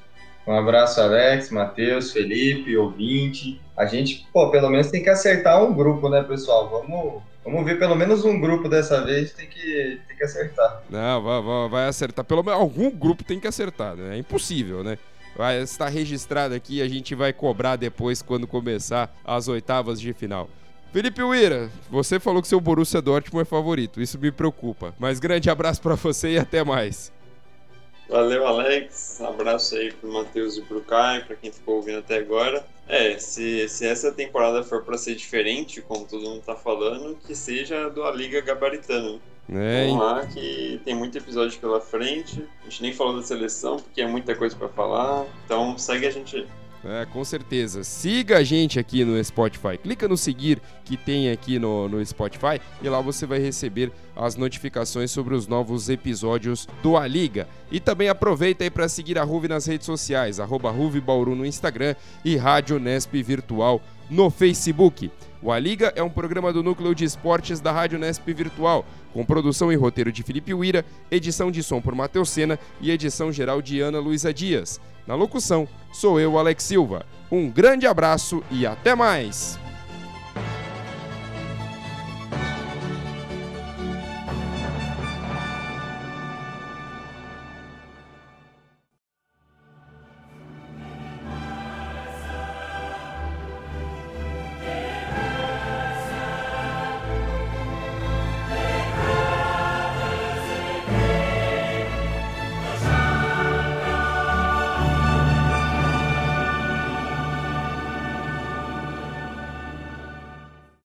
Um 0.48 0.54
abraço, 0.54 1.02
Alex, 1.02 1.50
Matheus, 1.50 2.14
Felipe, 2.14 2.78
ouvinte. 2.78 3.60
A 3.76 3.86
gente, 3.86 4.28
pô, 4.32 4.50
pelo 4.52 4.70
menos 4.70 4.92
tem 4.92 5.04
que 5.04 5.10
acertar 5.10 5.64
um 5.64 5.74
grupo, 5.74 6.08
né, 6.08 6.24
pessoal? 6.24 6.70
Vamos, 6.70 7.24
vamos 7.50 7.66
ver 7.66 7.78
pelo 7.78 7.96
menos 7.96 8.24
um 8.26 8.40
grupo 8.40 8.70
dessa 8.70 9.04
vez, 9.04 9.34
tem 9.34 9.48
que, 9.48 10.00
tem 10.08 10.18
que 10.18 10.24
acertar. 10.24 10.84
Não, 10.90 11.22
vai, 11.22 11.42
vai, 11.42 11.70
vai 11.70 11.88
acertar. 11.88 12.26
Pelo 12.26 12.44
menos 12.44 12.60
algum 12.60 12.90
grupo 12.90 13.24
tem 13.24 13.40
que 13.40 13.48
acertar, 13.48 13.96
né? 13.96 14.16
É 14.16 14.18
impossível, 14.20 14.84
né? 14.84 14.98
Vai 15.36 15.62
estar 15.62 15.88
registrado 15.88 16.54
aqui 16.54 16.78
e 16.78 16.82
a 16.82 16.88
gente 16.88 17.16
vai 17.16 17.32
cobrar 17.32 17.76
depois 17.76 18.22
quando 18.22 18.48
começar 18.48 19.14
as 19.24 19.48
oitavas 19.48 20.00
de 20.02 20.12
final. 20.14 20.50
Felipe 20.92 21.22
Uira, 21.22 21.70
você 21.90 22.20
falou 22.20 22.42
que 22.42 22.48
seu 22.48 22.60
Borussia 22.60 23.02
Dortmund 23.02 23.44
é 23.44 23.46
favorito, 23.46 24.02
isso 24.02 24.18
me 24.18 24.32
preocupa. 24.32 24.94
Mas 24.98 25.20
grande 25.20 25.50
abraço 25.50 25.82
para 25.82 25.96
você 25.96 26.32
e 26.32 26.40
até 26.40 26.64
mais. 26.64 27.12
Valeu, 28.10 28.48
Alex. 28.48 29.22
Abraço 29.22 29.76
aí 29.76 29.92
pro 29.94 30.12
Matheus 30.12 30.58
e 30.58 30.62
pro 30.62 30.82
Caio, 30.82 31.26
pra 31.26 31.36
quem 31.36 31.52
ficou 31.52 31.76
ouvindo 31.76 32.00
até 32.00 32.18
agora. 32.18 32.66
É, 32.88 33.20
se, 33.20 33.70
se 33.70 33.86
essa 33.86 34.12
temporada 34.12 34.64
for 34.64 34.84
para 34.84 34.98
ser 34.98 35.14
diferente, 35.14 35.80
como 35.82 36.08
todo 36.08 36.28
mundo 36.28 36.42
tá 36.42 36.56
falando, 36.56 37.16
que 37.26 37.36
seja 37.36 37.88
do 37.90 38.04
A 38.04 38.12
Liga 38.12 38.42
Gabaritana. 38.42 39.20
É, 39.52 39.88
Vamos 39.88 40.00
lá, 40.04 40.26
que 40.26 40.82
tem 40.84 40.96
muito 40.96 41.18
episódio 41.18 41.60
pela 41.60 41.80
frente. 41.80 42.44
A 42.62 42.70
gente 42.70 42.82
nem 42.82 42.94
falou 42.94 43.16
da 43.16 43.22
seleção, 43.22 43.78
porque 43.78 44.02
é 44.02 44.08
muita 44.08 44.36
coisa 44.36 44.56
para 44.56 44.70
falar. 44.70 45.26
Então 45.46 45.78
segue 45.78 46.08
a 46.08 46.12
gente 46.12 46.36
aí. 46.36 46.48
É, 46.84 47.06
com 47.06 47.24
certeza. 47.26 47.84
Siga 47.84 48.38
a 48.38 48.44
gente 48.44 48.80
aqui 48.80 49.04
no 49.04 49.22
Spotify. 49.24 49.78
Clica 49.78 50.08
no 50.08 50.16
seguir 50.16 50.62
que 50.86 50.96
tem 50.96 51.30
aqui 51.30 51.60
no, 51.60 51.90
no 51.90 52.06
Spotify 52.06 52.62
e 52.82 52.88
lá 52.88 53.02
você 53.02 53.26
vai 53.26 53.40
receber 53.40 53.92
as 54.16 54.36
notificações 54.36 55.12
sobre 55.12 55.36
os 55.36 55.46
novos 55.46 55.90
episódios 55.90 56.68
do 56.82 56.96
A 56.96 57.06
Liga. 57.06 57.48
E 57.70 57.80
também 57.80 58.08
aproveita 58.08 58.64
aí 58.64 58.70
para 58.70 58.88
seguir 58.88 59.18
a 59.18 59.24
Ruve 59.24 59.48
nas 59.48 59.66
redes 59.66 59.86
sociais, 59.86 60.40
arroba 60.40 60.72
Ruve 60.72 61.02
Bauru 61.02 61.36
no 61.36 61.46
Instagram 61.46 61.96
e 62.24 62.38
Rádio 62.38 62.80
Nesp 62.80 63.22
Virtual 63.22 63.82
no 64.10 64.30
Facebook. 64.30 65.12
O 65.42 65.52
A 65.52 65.60
Liga 65.60 65.94
é 65.96 66.04
um 66.04 66.10
programa 66.10 66.52
do 66.52 66.64
Núcleo 66.64 66.96
de 66.96 67.06
Esportes 67.06 67.62
da 67.62 67.72
Rádio 67.72 68.00
Nesp 68.00 68.34
Virtual, 68.34 68.86
com 69.14 69.24
produção 69.24 69.72
e 69.72 69.76
roteiro 69.76 70.12
de 70.12 70.24
Felipe 70.24 70.54
Uira, 70.54 70.84
edição 71.10 71.50
de 71.50 71.64
som 71.64 71.82
por 71.82 71.96
Matheus 71.96 72.30
Sena 72.30 72.60
e 72.82 72.92
edição 72.92 73.32
geral 73.32 73.62
de 73.62 73.80
Ana 73.80 74.00
Luísa 74.00 74.34
Dias. 74.34 74.82
Na 75.10 75.16
locução, 75.16 75.68
sou 75.92 76.20
eu, 76.20 76.38
Alex 76.38 76.64
Silva. 76.64 77.04
Um 77.32 77.50
grande 77.50 77.88
abraço 77.88 78.44
e 78.52 78.64
até 78.64 78.94
mais! 78.94 79.60